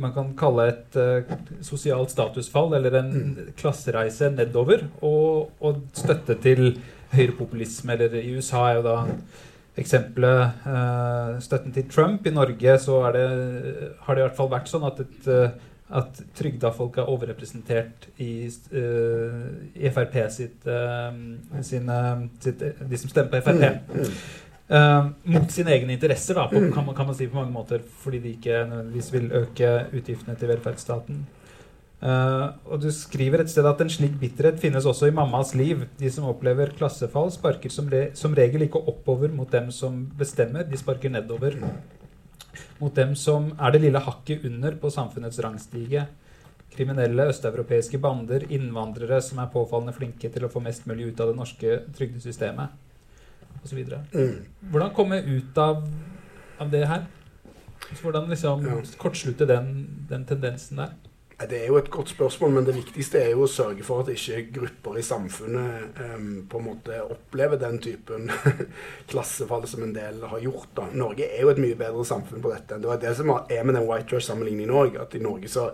man 0.00 0.14
kan 0.14 0.32
kalle 0.38 0.68
et 0.70 0.96
uh, 0.96 1.36
sosialt 1.66 2.12
statusfall 2.14 2.72
eller 2.78 2.96
en 3.00 3.12
mm. 3.12 3.52
klassereise 3.60 4.30
nedover, 4.32 4.86
og, 5.04 5.50
og, 5.60 5.84
støtte 5.96 6.38
til 6.40 6.78
høyrepopulisme. 7.12 7.96
Eller 7.96 8.20
i 8.22 8.36
USA 8.38 8.68
er 8.70 8.80
jo 8.80 8.86
da 8.88 8.96
eksempelet 9.80 10.64
uh, 10.64 11.36
støtten 11.42 11.76
til 11.76 11.88
Trump. 11.92 12.24
I 12.24 12.32
Norge 12.36 12.78
så 12.80 13.02
det, 13.16 13.26
har 14.06 14.16
det 14.16 14.22
i 14.22 14.28
hvert 14.28 14.38
fall 14.38 14.54
vært 14.54 14.72
sånn 14.72 14.88
at 14.88 15.04
et 15.04 15.28
at 15.90 16.20
trygda 16.38 16.70
folk 16.74 17.00
er 17.00 17.08
overrepresentert 17.10 18.06
i, 18.22 18.46
uh, 18.74 19.40
i 19.74 19.90
Frp 19.90 20.16
sitt, 20.30 20.68
uh, 20.68 21.10
sine, 21.66 21.98
sitt, 22.42 22.62
De 22.62 23.00
som 23.00 23.10
stemmer 23.10 23.32
på 23.32 23.42
Frp. 23.48 23.90
Mm. 23.90 24.14
Uh, 24.70 25.10
mot 25.34 25.50
sine 25.50 25.74
egne 25.74 25.96
interesser, 25.96 26.38
da, 26.38 26.46
på, 26.46 26.62
kan, 26.70 26.86
man, 26.86 26.94
kan, 26.94 27.08
man, 27.08 27.18
si 27.18 27.26
på 27.26 27.40
mange 27.40 27.54
måter, 27.54 27.82
fordi 28.04 28.22
de 28.22 28.36
ikke 28.36 28.62
nødvendigvis 28.70 29.12
vil 29.16 29.30
øke 29.42 29.74
utgiftene 29.98 30.38
til 30.38 30.52
velferdsstaten. 30.52 31.24
og 32.00 32.76
Du 32.80 32.86
skriver 32.94 33.42
et 33.42 33.50
sted 33.50 33.66
at 33.66 33.80
en 33.82 33.90
slik 33.90 34.14
bitterhet 34.20 34.60
finnes 34.62 34.86
også 34.86 35.10
i 35.10 35.16
mammas 35.16 35.54
liv. 35.58 35.82
De 35.98 36.10
som 36.10 36.30
opplever 36.30 36.70
klassefall, 36.78 37.32
sparker 37.34 37.70
som, 37.70 37.90
re, 37.90 38.12
som 38.14 38.34
regel 38.34 38.62
ikke 38.62 38.86
oppover 38.88 39.34
mot 39.34 39.50
dem 39.52 39.72
som 39.74 40.06
bestemmer, 40.18 40.62
de 40.62 40.78
sparker 40.78 41.10
nedover 41.10 41.58
mot 42.80 42.94
dem 42.94 43.14
som 43.18 43.50
er 43.58 43.74
det 43.74 43.82
lille 43.84 44.02
hakket 44.02 44.44
under 44.48 44.76
på 44.80 44.90
samfunnets 44.92 45.40
rangstige. 45.44 46.06
Kriminelle 46.70 47.26
østeuropeiske 47.32 47.98
bander, 48.02 48.46
innvandrere 48.52 49.18
som 49.24 49.40
er 49.42 49.50
påfallende 49.52 49.94
flinke 49.96 50.30
til 50.30 50.46
å 50.46 50.52
få 50.52 50.62
mest 50.64 50.86
mulig 50.86 51.10
ut 51.10 51.22
av 51.22 51.32
det 51.32 51.38
norske 51.38 51.80
trygdesystemet 51.96 52.68
osv. 53.64 53.80
Mm. 54.14 54.36
Hvordan 54.70 54.94
komme 54.96 55.20
ut 55.26 55.58
av, 55.58 55.82
av 56.62 56.70
det 56.72 56.84
her? 56.88 57.08
Hvordan 58.00 58.30
liksom 58.30 58.66
kortslutte 59.00 59.48
den, 59.50 59.72
den, 60.08 60.24
tendensen 60.28 60.78
der? 60.82 60.94
Det 61.48 61.56
er 61.56 61.70
jo 61.70 61.78
et 61.80 61.90
godt 61.90 62.10
spørsmål, 62.12 62.50
men 62.52 62.66
det 62.66 62.74
viktigste 62.76 63.22
er 63.22 63.30
jo 63.32 63.46
å 63.46 63.50
sørge 63.50 63.84
for 63.86 64.02
at 64.02 64.10
ikke 64.12 64.42
grupper 64.58 64.98
i 65.00 65.04
samfunnet 65.04 66.00
um, 66.02 66.26
på 66.50 66.60
en 66.60 66.66
måte 66.66 66.98
opplever 67.00 67.60
den 67.60 67.78
typen 67.80 68.28
klassefall 69.10 69.64
som 69.70 69.86
en 69.86 69.94
del 69.96 70.20
har 70.28 70.42
gjort. 70.44 70.68
da. 70.76 70.90
Norge 70.92 71.30
er 71.30 71.46
jo 71.46 71.54
et 71.54 71.62
mye 71.62 71.78
bedre 71.80 72.04
samfunn 72.04 72.44
på 72.44 72.52
dette. 72.52 72.76
Det 72.76 72.90
var 72.90 73.00
det 73.00 73.14
som 73.16 73.32
er 73.32 73.64
med 73.64 73.78
den 73.78 73.88
White 73.88 74.10
Trash-sammenligningen 74.12 74.76
òg. 74.82 75.00
At 75.00 75.16
i 75.16 75.22
Norge 75.24 75.48
så 75.48 75.70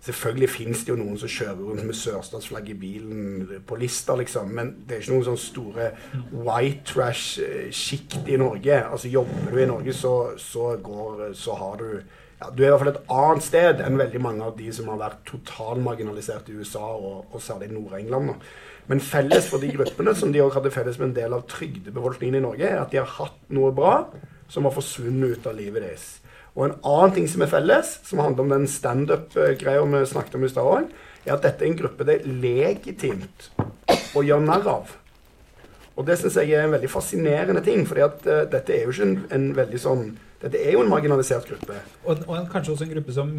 Selvfølgelig 0.00 0.48
finnes 0.48 0.80
det 0.80 0.88
jo 0.88 0.96
noen 0.96 1.18
som 1.20 1.28
kjører 1.28 1.58
rundt 1.60 1.84
med 1.84 1.96
sørstatsflagg 1.98 2.70
i 2.72 2.76
bilen 2.80 3.42
på 3.68 3.76
lista, 3.76 4.14
liksom. 4.16 4.48
Men 4.56 4.70
det 4.88 4.96
er 4.96 5.02
ikke 5.02 5.12
noen 5.12 5.26
sånne 5.26 5.42
store 5.42 5.88
white 6.32 6.86
trash-sjikt 6.88 8.30
i 8.32 8.38
Norge. 8.40 8.78
Altså 8.80 9.12
Jobber 9.12 9.52
du 9.52 9.60
i 9.60 9.68
Norge, 9.68 9.92
så, 9.92 10.14
så, 10.40 10.70
går, 10.80 11.34
så 11.36 11.58
har 11.60 11.76
du 11.82 11.90
ja, 12.40 12.50
Du 12.50 12.62
er 12.62 12.68
i 12.68 12.72
hvert 12.72 12.82
fall 12.84 12.92
et 12.94 13.12
annet 13.20 13.46
sted 13.46 13.84
enn 13.84 14.00
veldig 14.00 14.22
mange 14.24 14.46
av 14.46 14.56
de 14.58 14.70
som 14.74 14.88
har 14.92 15.00
vært 15.00 15.22
totalmarginalisert 15.28 16.48
i 16.50 16.56
USA, 16.58 16.84
og, 16.96 17.30
og 17.30 17.44
særlig 17.44 17.70
Nord-England. 17.74 18.34
Men 18.90 19.04
felles 19.04 19.46
for 19.50 19.62
de 19.62 19.70
gruppene, 19.74 20.16
som 20.18 20.32
de 20.32 20.42
òg 20.42 20.56
hadde 20.56 20.72
felles 20.74 20.98
med 20.98 21.10
en 21.10 21.18
del 21.20 21.36
av 21.36 21.46
trygdebefolkningen 21.52 22.40
i 22.40 22.44
Norge, 22.46 22.66
er 22.66 22.80
at 22.82 22.90
de 22.90 23.02
har 23.02 23.12
hatt 23.20 23.38
noe 23.54 23.70
bra 23.76 24.08
som 24.50 24.66
har 24.66 24.74
forsvunnet 24.74 25.36
ut 25.36 25.46
av 25.46 25.54
livet 25.58 25.84
deres. 25.84 26.08
Og 26.56 26.64
en 26.66 26.78
annen 26.82 27.12
ting 27.14 27.28
som 27.30 27.44
er 27.44 27.52
felles, 27.52 27.92
som 28.08 28.22
handler 28.22 28.42
om 28.42 28.54
den 28.56 28.66
standup-greia 28.70 29.84
vi 29.86 30.00
snakket 30.10 30.34
om 30.38 30.46
i 30.46 30.50
stad 30.50 30.66
òg, 30.66 30.88
er 31.26 31.36
at 31.36 31.44
dette 31.44 31.64
er 31.64 31.70
en 31.70 31.78
gruppe 31.78 32.06
det 32.08 32.16
er 32.18 32.40
legitimt 32.42 33.50
å 34.16 34.24
gjøre 34.24 34.46
narr 34.46 34.66
av. 34.72 34.96
Og 35.98 36.06
det 36.08 36.16
syns 36.18 36.38
jeg 36.40 36.54
er 36.56 36.64
en 36.64 36.74
veldig 36.74 36.90
fascinerende 36.90 37.62
ting, 37.64 37.84
for 37.86 38.00
uh, 38.00 38.42
dette 38.50 38.74
er 38.74 38.86
jo 38.86 38.94
ikke 38.94 39.06
en, 39.06 39.16
en, 39.36 39.46
veldig 39.58 39.80
sånn 39.82 40.04
Dette 40.40 40.56
er 40.56 40.72
jo 40.72 40.80
en 40.80 40.88
marginalisert 40.88 41.44
gruppe. 41.44 41.74
Og, 42.04 42.22
og 42.26 42.36
en, 42.38 42.46
kanskje 42.48 42.72
også 42.72 42.86
en 42.86 42.92
gruppe 42.94 43.12
som, 43.12 43.32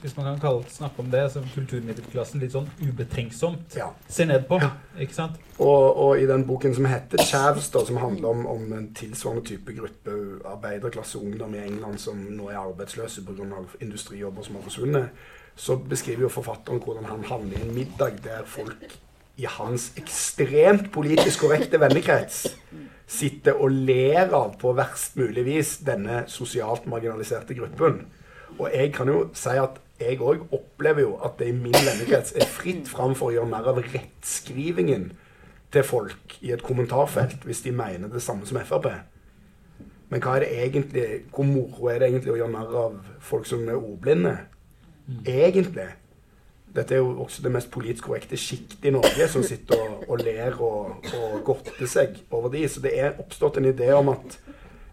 hvis 0.00 0.16
man 0.16 0.26
kan 0.26 0.40
kalle, 0.42 0.64
snakke 0.68 1.04
om 1.04 1.10
det, 1.12 1.20
som 1.30 1.44
kulturmiddelklassen 1.54 2.42
litt 2.42 2.56
sånn 2.56 2.66
ubetenksomt 2.82 3.76
ja. 3.78 3.92
ser 4.10 4.26
ned 4.26 4.48
på. 4.48 4.58
Ja. 4.62 4.72
ikke 5.04 5.14
sant? 5.14 5.38
Og, 5.58 5.86
og, 5.92 6.16
i 6.18 6.26
den 6.26 6.42
boken 6.48 6.74
som 6.74 6.88
heter 6.90 7.22
'Chavs', 7.22 7.70
som 7.86 8.00
handler 8.02 8.28
om, 8.28 8.46
om, 8.46 8.72
en 8.72 8.90
tilsvarende 8.94 9.44
type 9.52 9.76
gruppe 9.76 10.16
arbeiderklasse 10.54 11.18
ungdom 11.18 11.54
i 11.54 11.62
England 11.62 12.02
som 12.02 12.18
nå 12.18 12.50
er 12.50 12.58
arbeidsløse 12.58 13.22
pga. 13.22 13.62
industrijobber 13.80 14.42
som 14.42 14.58
har 14.58 14.62
forsvunnet, 14.62 15.08
så 15.54 15.76
beskriver 15.76 16.26
jo 16.26 16.28
forfatteren 16.28 16.82
hvordan 16.82 17.04
han 17.04 17.24
havner 17.24 17.58
i 17.58 17.62
en 17.62 17.74
middag 17.74 18.18
der 18.24 18.42
folk 18.46 18.98
i 19.40 19.46
hans 19.48 19.90
ekstremt 19.96 20.90
politisk 20.92 21.46
korrekte 21.46 21.80
vennekrets 21.80 22.44
sitter 23.12 23.58
og 23.60 23.72
ler 23.88 24.32
av 24.32 24.56
på 24.60 24.72
verst 24.76 25.16
mulig 25.20 25.44
vis 25.46 25.76
denne 25.84 26.22
sosialt 26.32 26.86
marginaliserte 26.88 27.56
gruppen. 27.56 28.04
Og 28.58 28.68
jeg 28.72 28.92
kan 28.94 29.08
jo 29.08 29.24
si 29.36 29.56
at 29.60 29.80
jeg 30.02 30.18
òg 30.20 30.46
opplever 30.52 31.04
jo 31.04 31.14
at 31.24 31.38
det 31.38 31.50
i 31.52 31.56
min 31.56 31.76
vennekrets 31.76 32.34
er 32.36 32.48
fritt 32.48 32.88
fram 32.90 33.14
for 33.18 33.30
å 33.30 33.36
gjøre 33.36 33.50
mer 33.52 33.68
av 33.70 33.80
rettskrivingen 33.84 35.10
til 35.72 35.86
folk 35.86 36.36
i 36.42 36.52
et 36.52 36.64
kommentarfelt 36.64 37.46
hvis 37.48 37.62
de 37.64 37.72
mener 37.76 38.10
det 38.12 38.22
samme 38.24 38.48
som 38.48 38.60
Frp. 38.60 38.90
Men 40.12 40.20
hva 40.20 40.36
er 40.36 40.44
det 40.44 40.64
egentlig, 40.66 41.06
hvor 41.32 41.46
moro 41.48 41.88
er 41.88 42.02
det 42.02 42.10
egentlig 42.10 42.34
å 42.34 42.40
gjøre 42.42 42.52
narr 42.52 42.74
av 42.82 42.96
folk 43.24 43.46
som 43.48 43.64
er 43.64 43.78
ordblinde? 43.78 44.34
Egentlig. 45.24 45.88
Dette 46.72 46.96
er 46.96 47.02
jo 47.02 47.18
også 47.20 47.44
det 47.44 47.52
mest 47.52 47.70
politisk 47.72 48.08
korrekte 48.08 48.38
sjiktet 48.40 48.86
i 48.88 48.94
Norge, 48.94 49.28
som 49.28 49.44
sitter 49.44 49.76
og, 49.76 50.06
og 50.08 50.22
ler 50.24 50.56
og, 50.56 51.08
og 51.18 51.38
godter 51.44 51.88
seg 51.90 52.16
over 52.30 52.52
de. 52.54 52.64
Så 52.68 52.80
det 52.84 52.94
er 52.96 53.18
oppstått 53.20 53.60
en 53.60 53.68
idé 53.68 53.90
om 53.96 54.12
at 54.14 54.38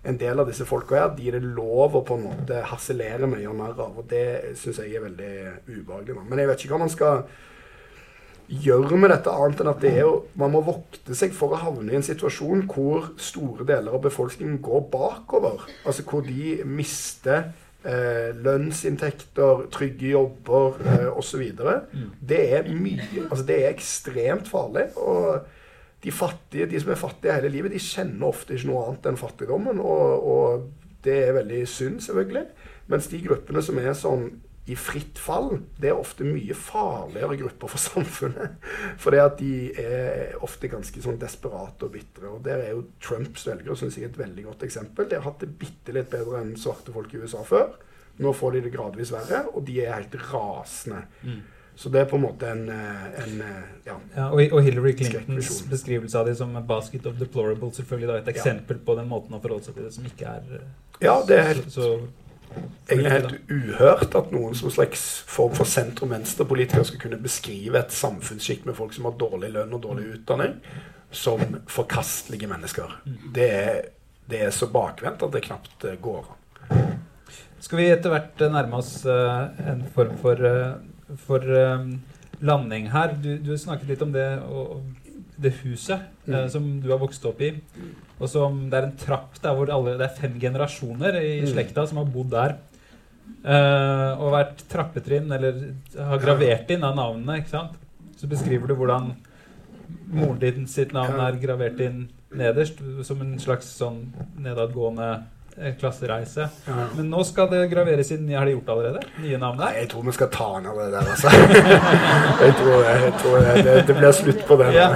en 0.10 0.18
del 0.20 0.40
av 0.40 0.48
disse 0.48 0.68
folka 0.68 0.96
her, 0.96 1.14
de 1.16 1.28
er 1.28 1.38
det 1.38 1.54
lov 1.56 1.98
å 2.00 2.04
på 2.08 2.16
en 2.16 2.26
måte 2.30 2.64
harselere 2.72 3.28
med 3.28 3.42
og 3.42 3.46
gjøre 3.48 3.60
narr 3.60 3.86
av. 3.86 4.02
Og 4.02 4.10
det 4.12 4.58
syns 4.60 4.82
jeg 4.84 4.96
er 4.96 5.06
veldig 5.08 5.34
ubehagelig. 5.70 6.20
Men 6.24 6.44
jeg 6.44 6.52
vet 6.52 6.66
ikke 6.66 6.76
hva 6.76 6.84
man 6.84 6.94
skal 6.94 7.24
gjøre 8.50 8.98
med 8.98 9.12
dette, 9.14 9.30
annet 9.30 9.60
enn 9.62 9.70
at 9.70 9.82
det 9.84 9.92
er 9.94 10.06
jo, 10.08 10.14
man 10.40 10.54
må 10.56 10.64
vokte 10.66 11.16
seg 11.18 11.36
for 11.38 11.54
å 11.54 11.60
havne 11.62 11.94
i 11.94 12.00
en 12.00 12.06
situasjon 12.06 12.64
hvor 12.72 13.12
store 13.22 13.68
deler 13.68 13.94
av 13.94 14.02
befolkningen 14.08 14.58
går 14.66 14.88
bakover. 14.92 15.68
Altså 15.86 16.06
hvor 16.08 16.26
de 16.26 16.58
mister 16.66 17.52
eh, 17.86 18.32
lønnsinntekter, 18.36 19.68
trygge 19.72 20.12
jobber 20.16 20.82
eh, 20.86 21.08
osv. 21.12 21.46
Mm. 21.94 22.10
Det 22.30 22.42
er 22.58 22.70
mye 22.74 23.26
Altså 23.30 23.46
det 23.46 23.62
er 23.64 23.72
ekstremt 23.74 24.52
farlig. 24.52 24.90
og 24.98 25.48
de 26.04 26.12
fattige, 26.12 26.66
de 26.66 26.80
som 26.80 26.92
er 26.92 26.96
fattige 26.96 27.34
hele 27.36 27.50
livet, 27.50 27.72
de 27.72 27.80
kjenner 27.84 28.30
ofte 28.30 28.56
ikke 28.56 28.70
noe 28.70 28.86
annet 28.88 29.10
enn 29.10 29.20
fattigdommen. 29.20 29.82
Og, 29.84 30.28
og, 30.36 30.70
det 31.04 31.16
er 31.28 31.36
veldig 31.38 31.62
synd, 31.68 32.02
selvfølgelig. 32.04 32.46
Mens 32.92 33.08
de 33.08 33.22
gruppene 33.24 33.62
som 33.64 33.78
er 33.80 33.94
sånn 33.96 34.26
i 34.70 34.76
fritt 34.78 35.18
fall, 35.18 35.56
det 35.82 35.90
er 35.90 35.98
ofte 35.98 36.26
mye 36.28 36.56
farligere 36.58 37.38
grupper 37.42 37.72
for 37.74 37.82
samfunnet. 37.82 38.58
For 39.02 39.16
det 39.16 39.22
at 39.24 39.38
de 39.42 39.54
er 39.82 40.36
ofte 40.46 40.70
ganske 40.70 41.02
sånn 41.04 41.20
desperate 41.22 41.88
og 41.88 41.94
bitre. 41.96 42.30
Og 42.30 42.44
der 42.46 42.64
er 42.68 42.76
jo 42.76 42.86
Trumps 43.04 43.48
velgere 43.50 43.78
synes 43.80 43.98
jeg, 43.98 44.12
et 44.12 44.20
veldig 44.20 44.46
godt 44.52 44.66
eksempel. 44.68 45.10
De 45.10 45.18
har 45.18 45.26
hatt 45.26 45.42
det 45.42 45.54
bitte 45.62 45.96
litt 45.96 46.12
bedre 46.12 46.44
enn 46.44 46.54
svarte 46.60 46.94
folk 46.96 47.14
i 47.16 47.24
USA 47.24 47.42
før. 47.48 47.74
Nå 48.20 48.34
får 48.36 48.58
de 48.58 48.66
det 48.68 48.74
gradvis 48.74 49.14
verre, 49.16 49.46
og 49.56 49.64
de 49.66 49.80
er 49.82 49.96
helt 49.96 50.20
rasende. 50.30 51.06
Mm. 51.24 51.40
Så 51.80 51.90
det 51.90 52.02
er 52.02 52.08
på 52.12 52.18
en 52.20 52.26
måte 52.26 52.48
en, 52.52 52.66
en 52.68 53.36
ja, 53.86 53.94
ja, 54.12 54.26
og, 54.28 54.58
Hillary 54.66 54.92
Clintons 55.00 55.62
beskrivelse 55.72 56.20
av 56.20 56.28
det 56.28 56.34
som 56.36 56.52
basket 56.68 57.06
of 57.08 57.16
deplorable 57.16 57.72
selvfølgelig 57.72 58.10
da 58.10 58.18
et 58.20 58.32
eksempel 58.34 58.76
ja. 58.76 58.84
på 58.90 58.96
den 59.00 59.08
måten 59.08 59.38
å 59.38 59.40
forholde 59.40 59.70
seg 59.70 59.78
til 59.78 59.88
det 59.88 59.94
som 59.96 60.10
ikke 60.10 60.34
er 60.34 60.66
Ja, 61.00 61.22
det 61.24 61.38
er 61.38 61.48
helt 61.54 61.70
så, 61.72 61.94
så 61.96 62.28
egentlig 62.90 63.12
helt 63.12 63.52
uhørt 63.52 64.16
at 64.18 64.32
noen 64.34 64.56
som 64.58 64.72
slags 64.74 65.04
form 65.30 65.54
for 65.58 65.70
sentrum-venstre-politiker 65.70 66.86
skal 66.88 67.02
kunne 67.04 67.22
beskrive 67.22 67.80
et 67.80 67.96
samfunnsskikt 67.96 68.68
med 68.68 68.78
folk 68.78 68.96
som 68.96 69.08
har 69.10 69.18
dårlig 69.20 69.52
lønn 69.56 69.76
og 69.78 69.84
dårlig 69.86 70.08
utdanning, 70.16 70.58
som 71.12 71.42
forkastelige 71.70 72.50
mennesker. 72.50 73.00
Det 73.36 73.48
er, 73.54 73.80
det 74.30 74.44
er 74.48 74.54
så 74.56 74.70
bakvendt 74.72 75.26
at 75.26 75.34
det 75.36 75.46
knapt 75.48 75.88
eh, 75.90 75.98
går 76.02 76.28
an. 76.28 76.94
Skal 77.60 77.82
vi 77.82 77.90
etter 77.92 78.14
hvert 78.14 78.42
eh, 78.42 78.54
nærme 78.54 78.80
oss 78.80 78.94
uh, 79.06 79.50
en 79.68 79.84
form 79.94 80.16
for, 80.22 80.44
for 81.26 81.48
landing 82.40 82.92
her? 82.94 83.18
Du, 83.20 83.34
du, 83.44 83.56
snakket 83.58 83.94
litt 83.94 84.06
om 84.06 84.14
det, 84.16 84.28
og, 84.48 84.86
det 85.40 85.58
huset 85.64 86.08
mm. 86.28 86.46
som 86.52 86.70
du 86.84 86.90
har 86.92 87.02
vokst 87.02 87.26
opp 87.30 87.42
i. 87.44 87.54
Og 88.20 88.28
som, 88.32 88.66
det 88.72 88.80
er 88.80 88.90
en 88.90 88.98
trapp 89.00 89.40
der 89.44 89.56
hvor 89.56 89.72
alle, 89.74 89.96
det 90.00 90.10
er 90.10 90.18
fem 90.20 90.36
generasjoner 90.42 91.20
i 91.22 91.40
mm. 91.44 91.50
slekta 91.54 91.86
som 91.88 92.02
har 92.02 92.12
bodd 92.12 92.34
der. 92.34 92.58
Uh, 93.40 94.20
og 94.20 94.34
vært 94.34 94.64
trappetrinn, 94.68 95.30
eller 95.32 95.60
har 95.96 96.22
gravert 96.22 96.72
inn 96.76 96.84
av 96.84 96.98
navnene. 96.98 97.40
ikke 97.40 97.54
sant? 97.54 97.78
Så 98.20 98.28
beskriver 98.28 98.68
du 98.68 98.76
hvordan 98.76 99.14
moren 100.12 100.40
din 100.42 100.68
sitt 100.68 100.92
navn 100.94 101.22
er 101.24 101.40
gravert 101.40 101.80
inn 101.86 102.08
nederst, 102.36 102.82
som 103.08 103.22
en 103.24 103.38
slags 103.42 103.70
sånn 103.80 104.04
nedadgående 104.44 105.14
Eh, 105.62 105.74
klassereise. 105.80 106.48
Ja. 106.66 106.74
Men 106.96 107.10
nå 107.12 107.24
skal 107.28 107.50
det 107.52 107.66
graveres 107.68 108.12
inn. 108.16 108.30
Har 108.32 108.46
de 108.48 108.54
gjort 108.54 108.66
det 108.66 108.72
allerede? 108.72 109.00
Nye 109.20 109.40
navn 109.42 109.58
der? 109.60 109.66
Nei, 109.66 109.82
jeg 109.82 109.90
tror 109.92 110.06
vi 110.06 110.14
skal 110.16 110.30
ta 110.32 110.48
ned 110.64 110.78
det 110.80 110.86
der, 110.94 111.10
altså. 111.14 111.32
jeg 112.46 112.54
tror, 112.62 112.86
jeg 112.88 113.14
tror 113.20 113.40
det, 113.44 113.74
det, 113.90 113.96
blir 113.98 114.16
slutt 114.16 114.46
på 114.48 114.58
det. 114.62 114.70
Ja. 114.78 114.88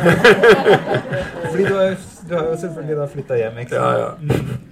Fordi 1.49 1.65
du 1.67 1.73
har, 1.75 1.97
du 2.29 2.35
har 2.35 2.47
jo 2.47 2.57
selvfølgelig 2.61 2.97
da 2.97 3.07
flytta 3.11 3.37
hjem, 3.39 3.61
ikke 3.63 3.75
sant? 3.75 3.83
Ja, 3.83 3.91
ja. 3.99 4.11
Mm. 4.21 4.63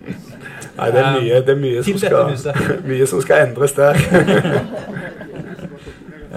Nei, 0.78 0.88
det 0.96 1.02
er 1.02 1.16
mye, 1.18 1.40
det 1.46 1.54
er 1.54 1.60
mye, 1.60 1.84
som, 1.84 1.98
skal, 2.02 2.54
mye 2.92 3.08
som 3.10 3.24
skal 3.26 3.46
endres 3.48 3.76
der. 3.78 4.00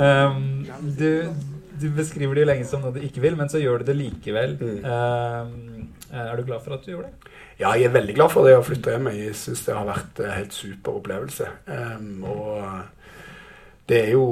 um, 0.05 0.65
du, 0.99 1.11
du, 1.81 1.87
beskriver 1.97 2.35
det 2.35 2.45
jo 2.45 2.51
lenge 2.51 2.67
som 2.69 2.83
noe 2.83 2.95
du 2.97 3.01
ikke 3.05 3.23
vil, 3.25 3.39
men 3.39 3.53
så 3.53 3.63
gjør 3.63 3.83
du 3.83 3.93
det 3.93 3.99
likevel. 4.01 4.57
Mm. 4.61 4.83
Um, 4.85 5.89
er 6.15 6.35
du 6.37 6.45
glad 6.47 6.65
for 6.65 6.77
at 6.77 6.85
du 6.87 6.93
gjorde 6.95 7.11
det? 7.11 7.33
Ja, 7.61 7.71
jeg 7.79 7.87
er 7.87 7.95
veldig 7.95 8.15
glad 8.17 8.33
for 8.35 8.47
det 8.47 8.57
å 8.59 8.65
flytte 8.67 8.97
hjem. 8.97 9.13
Jeg 9.15 9.35
syns 9.39 9.63
det 9.67 9.77
har 9.77 9.87
vært 9.87 10.21
en 10.25 10.35
helt 10.35 10.55
super 10.57 10.99
opplevelse. 10.99 11.47
Um, 11.71 12.25
og 12.27 12.65
det 13.91 14.01
er 14.09 14.15
jo 14.17 14.27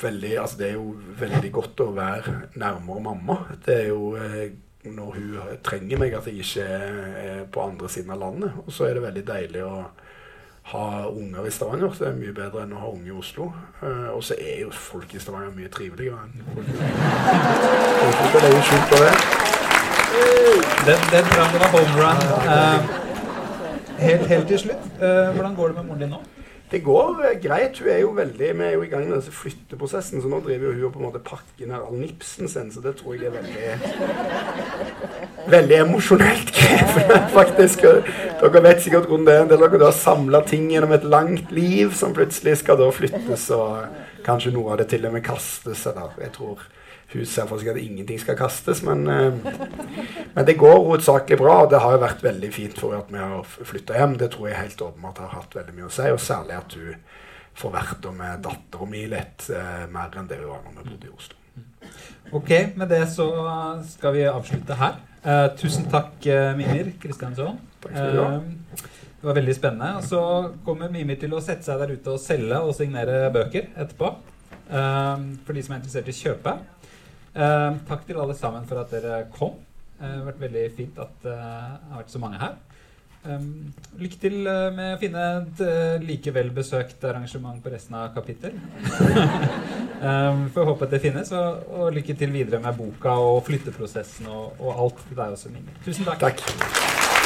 veldig 0.00 0.32
Altså, 0.40 0.56
det 0.56 0.68
er 0.70 0.76
jo 0.78 0.94
veldig 1.20 1.50
godt 1.52 1.82
å 1.84 1.90
være 1.92 2.34
nærmere 2.58 3.02
mamma. 3.04 3.36
Det 3.66 3.74
er 3.82 3.88
jo 3.90 4.14
eh, 4.16 4.46
når 4.84 5.16
hun 5.16 5.58
trenger 5.64 5.98
meg, 6.00 6.14
at 6.16 6.26
jeg 6.26 6.40
ikke 6.40 6.62
er 6.64 7.42
på 7.52 7.60
andre 7.60 7.88
siden 7.88 8.14
av 8.14 8.20
landet. 8.20 8.52
Og 8.66 8.72
så 8.72 8.88
er 8.88 8.96
det 8.96 9.02
veldig 9.04 9.26
deilig 9.28 9.64
å 9.66 9.74
ha 10.70 10.86
unger 11.08 11.46
i 11.46 11.50
Stavanger. 11.50 11.92
Det 11.98 12.08
er 12.08 12.16
mye 12.16 12.32
bedre 12.36 12.64
enn 12.64 12.72
å 12.76 12.80
ha 12.80 12.90
unge 12.92 13.10
i 13.10 13.16
Oslo. 13.16 13.50
Uh, 13.82 14.08
og 14.14 14.24
så 14.24 14.36
er 14.38 14.62
jo 14.64 14.72
folk 14.72 15.14
i 15.14 15.20
Stavanger 15.22 15.52
mye 15.56 15.70
triveligere 15.72 16.24
enn 16.24 16.32
folk 16.54 16.70
i 16.70 16.78
Oslo. 18.08 18.32
Det 18.34 18.42
er 18.42 18.56
jo 18.56 18.64
skjult 18.70 18.90
på 18.92 19.04
det. 19.04 19.14
Den, 20.88 21.06
den 21.12 21.32
var 21.36 21.70
home 21.74 21.94
run. 22.00 22.20
Uh, 22.48 22.78
helt, 24.00 24.26
helt, 24.26 24.46
til 24.48 24.58
slutt, 24.58 24.92
uh, 25.02 25.34
hvordan 25.34 25.54
går 25.54 25.72
det 25.72 25.80
med 25.80 25.90
moren 25.90 26.04
din 26.06 26.14
nå? 26.16 26.22
Det 26.70 26.82
går 26.84 27.24
eh, 27.24 27.38
greit. 27.42 27.78
Hun 27.78 27.88
er 27.90 27.98
jo 27.98 28.10
veldig, 28.14 28.58
Vi 28.58 28.64
er 28.64 28.72
jo 28.76 28.82
i 28.82 28.90
gang 28.90 29.08
med 29.08 29.16
denne 29.16 29.32
flytteprosessen, 29.34 30.22
så 30.22 30.28
nå 30.30 30.40
driver 30.44 30.72
hun 30.72 30.84
og 30.86 30.92
på 30.94 31.00
en 31.00 31.06
måte 31.08 31.22
pakker 31.24 31.66
ned 31.66 31.80
all 31.80 31.98
nipsen 31.98 32.48
sin, 32.48 32.70
så 32.70 32.80
det 32.84 32.94
tror 33.00 33.14
jeg 33.14 33.26
er 33.26 33.34
veldig 33.34 33.66
Veldig 35.50 35.78
emosjonelt 35.80 36.52
krevende, 36.54 37.18
faktisk. 37.38 37.82
Dere 38.40 38.62
vet 38.62 38.82
sikkert 38.84 39.08
hvordan 39.08 39.26
det 39.26 39.34
er. 39.34 39.46
Av 39.46 39.64
dere 39.66 39.84
har 39.88 39.96
samla 39.96 40.44
ting 40.46 40.68
gjennom 40.70 40.92
et 40.94 41.04
langt 41.04 41.50
liv 41.54 41.94
som 41.96 42.14
plutselig 42.14 42.60
skal 42.62 42.78
da 42.78 42.90
flyttes, 42.94 43.48
og 43.56 44.22
kanskje 44.26 44.54
noe 44.54 44.74
av 44.74 44.82
det 44.82 44.90
til 44.92 45.08
og 45.08 45.16
med 45.16 45.26
kastes. 45.26 45.86
Eller 45.90 46.14
jeg 46.22 46.36
tror 46.36 46.62
hun 47.12 47.26
ser 47.26 47.48
for 47.50 47.58
at 47.58 47.80
ingenting 47.80 48.20
skal 48.22 48.38
kastes. 48.38 48.82
Men, 48.86 49.06
eh, 49.08 49.34
men 50.34 50.46
det 50.46 50.58
går 50.58 50.76
hovedsakelig 50.76 51.38
bra. 51.38 51.62
Og 51.64 51.70
det 51.70 51.82
har 51.82 51.96
jo 51.96 52.04
vært 52.04 52.22
veldig 52.22 52.52
fint 52.54 52.78
for 52.78 52.94
at 52.98 53.10
vi 53.10 53.18
har 53.18 53.42
flytta 53.44 53.98
hjem. 53.98 54.16
Det 54.20 54.30
tror 54.34 54.48
jeg 54.48 54.62
helt 54.62 54.86
åpenbart 54.88 55.18
har 55.24 55.34
hatt 55.40 55.58
veldig 55.58 55.76
mye 55.76 55.90
å 55.90 55.92
si. 55.98 56.06
Og 56.10 56.22
særlig 56.22 56.56
at 56.58 56.78
hun 56.78 56.94
får 57.60 57.74
vært 57.74 58.10
med 58.16 58.42
dattera 58.46 58.88
mi 58.88 59.04
litt 59.10 59.50
eh, 59.50 59.84
mer 59.90 60.16
enn 60.16 60.30
det 60.30 60.40
hun 60.40 60.52
var 60.54 60.64
når 60.70 60.82
vi 60.82 60.94
bodde 60.94 61.10
i 61.10 61.14
Oslo. 61.16 61.36
Ok, 62.30 62.50
med 62.78 62.92
det 62.92 63.04
så 63.10 63.26
skal 63.90 64.14
vi 64.14 64.26
avslutte 64.30 64.76
her. 64.78 65.00
Eh, 65.20 65.46
tusen 65.56 65.84
takk, 65.90 66.14
eh, 66.26 66.54
Mimir 66.56 66.94
Kristiansson. 67.00 67.58
Takk 67.82 67.92
skal 67.92 68.12
du 68.14 68.20
ha. 68.22 68.28
Eh, 68.36 68.86
det 69.20 69.28
var 69.28 69.36
veldig 69.36 69.54
spennende. 69.56 69.96
Og 69.98 70.04
så 70.08 70.20
kommer 70.64 70.92
Mimir 70.92 71.18
til 71.20 71.34
å 71.36 71.42
sette 71.44 71.66
seg 71.66 71.80
der 71.82 71.92
ute 71.92 72.14
og 72.14 72.22
selge 72.22 72.60
og 72.64 72.72
signere 72.76 73.28
bøker 73.34 73.68
etterpå. 73.76 74.14
Eh, 74.70 75.26
for 75.44 75.52
de 75.52 75.64
som 75.66 75.74
er 75.74 75.82
interessert 75.82 76.08
i 76.08 76.14
å 76.16 76.20
kjøpe. 76.22 76.54
Eh, 77.34 77.76
takk 77.86 78.06
til 78.08 78.18
alle 78.18 78.34
sammen 78.34 78.66
for 78.66 78.82
at 78.82 78.90
dere 78.90 79.22
kom. 79.36 79.54
Eh, 80.00 80.06
det 80.06 80.16
har 80.16 80.26
vært 80.32 80.42
veldig 80.48 80.66
fint 80.76 80.98
at 80.98 81.22
det 81.22 81.36
har 81.36 82.00
vært 82.00 82.12
så 82.14 82.22
mange 82.22 82.40
her. 82.42 82.58
Um, 83.20 83.68
lykke 84.00 84.16
til 84.16 84.46
eh, 84.48 84.70
med 84.72 84.94
å 84.94 85.00
finne 85.02 85.24
et 85.42 85.58
uh, 85.60 85.98
like 86.00 86.32
vel 86.32 86.48
besøkt 86.56 87.02
arrangement 87.04 87.60
på 87.60 87.68
resten 87.68 87.98
av 88.00 88.14
kapittel. 88.14 88.56
um, 90.06 90.46
Får 90.54 90.70
håpe 90.70 90.88
at 90.88 90.96
det 90.96 91.02
finnes, 91.04 91.34
og, 91.36 91.68
og, 91.68 91.86
lykke 91.98 92.16
til 92.16 92.32
videre 92.32 92.64
med 92.64 92.80
boka 92.80 93.18
og 93.20 93.42
flytteprosessen 93.50 94.32
og, 94.32 94.56
og 94.56 94.84
alt 94.86 95.04
til 95.04 95.20
deg 95.20 95.36
også, 95.36 95.52
Mimir. 95.52 95.82
Tusen 95.84 96.08
takk. 96.08 96.30
Takk. 96.30 97.19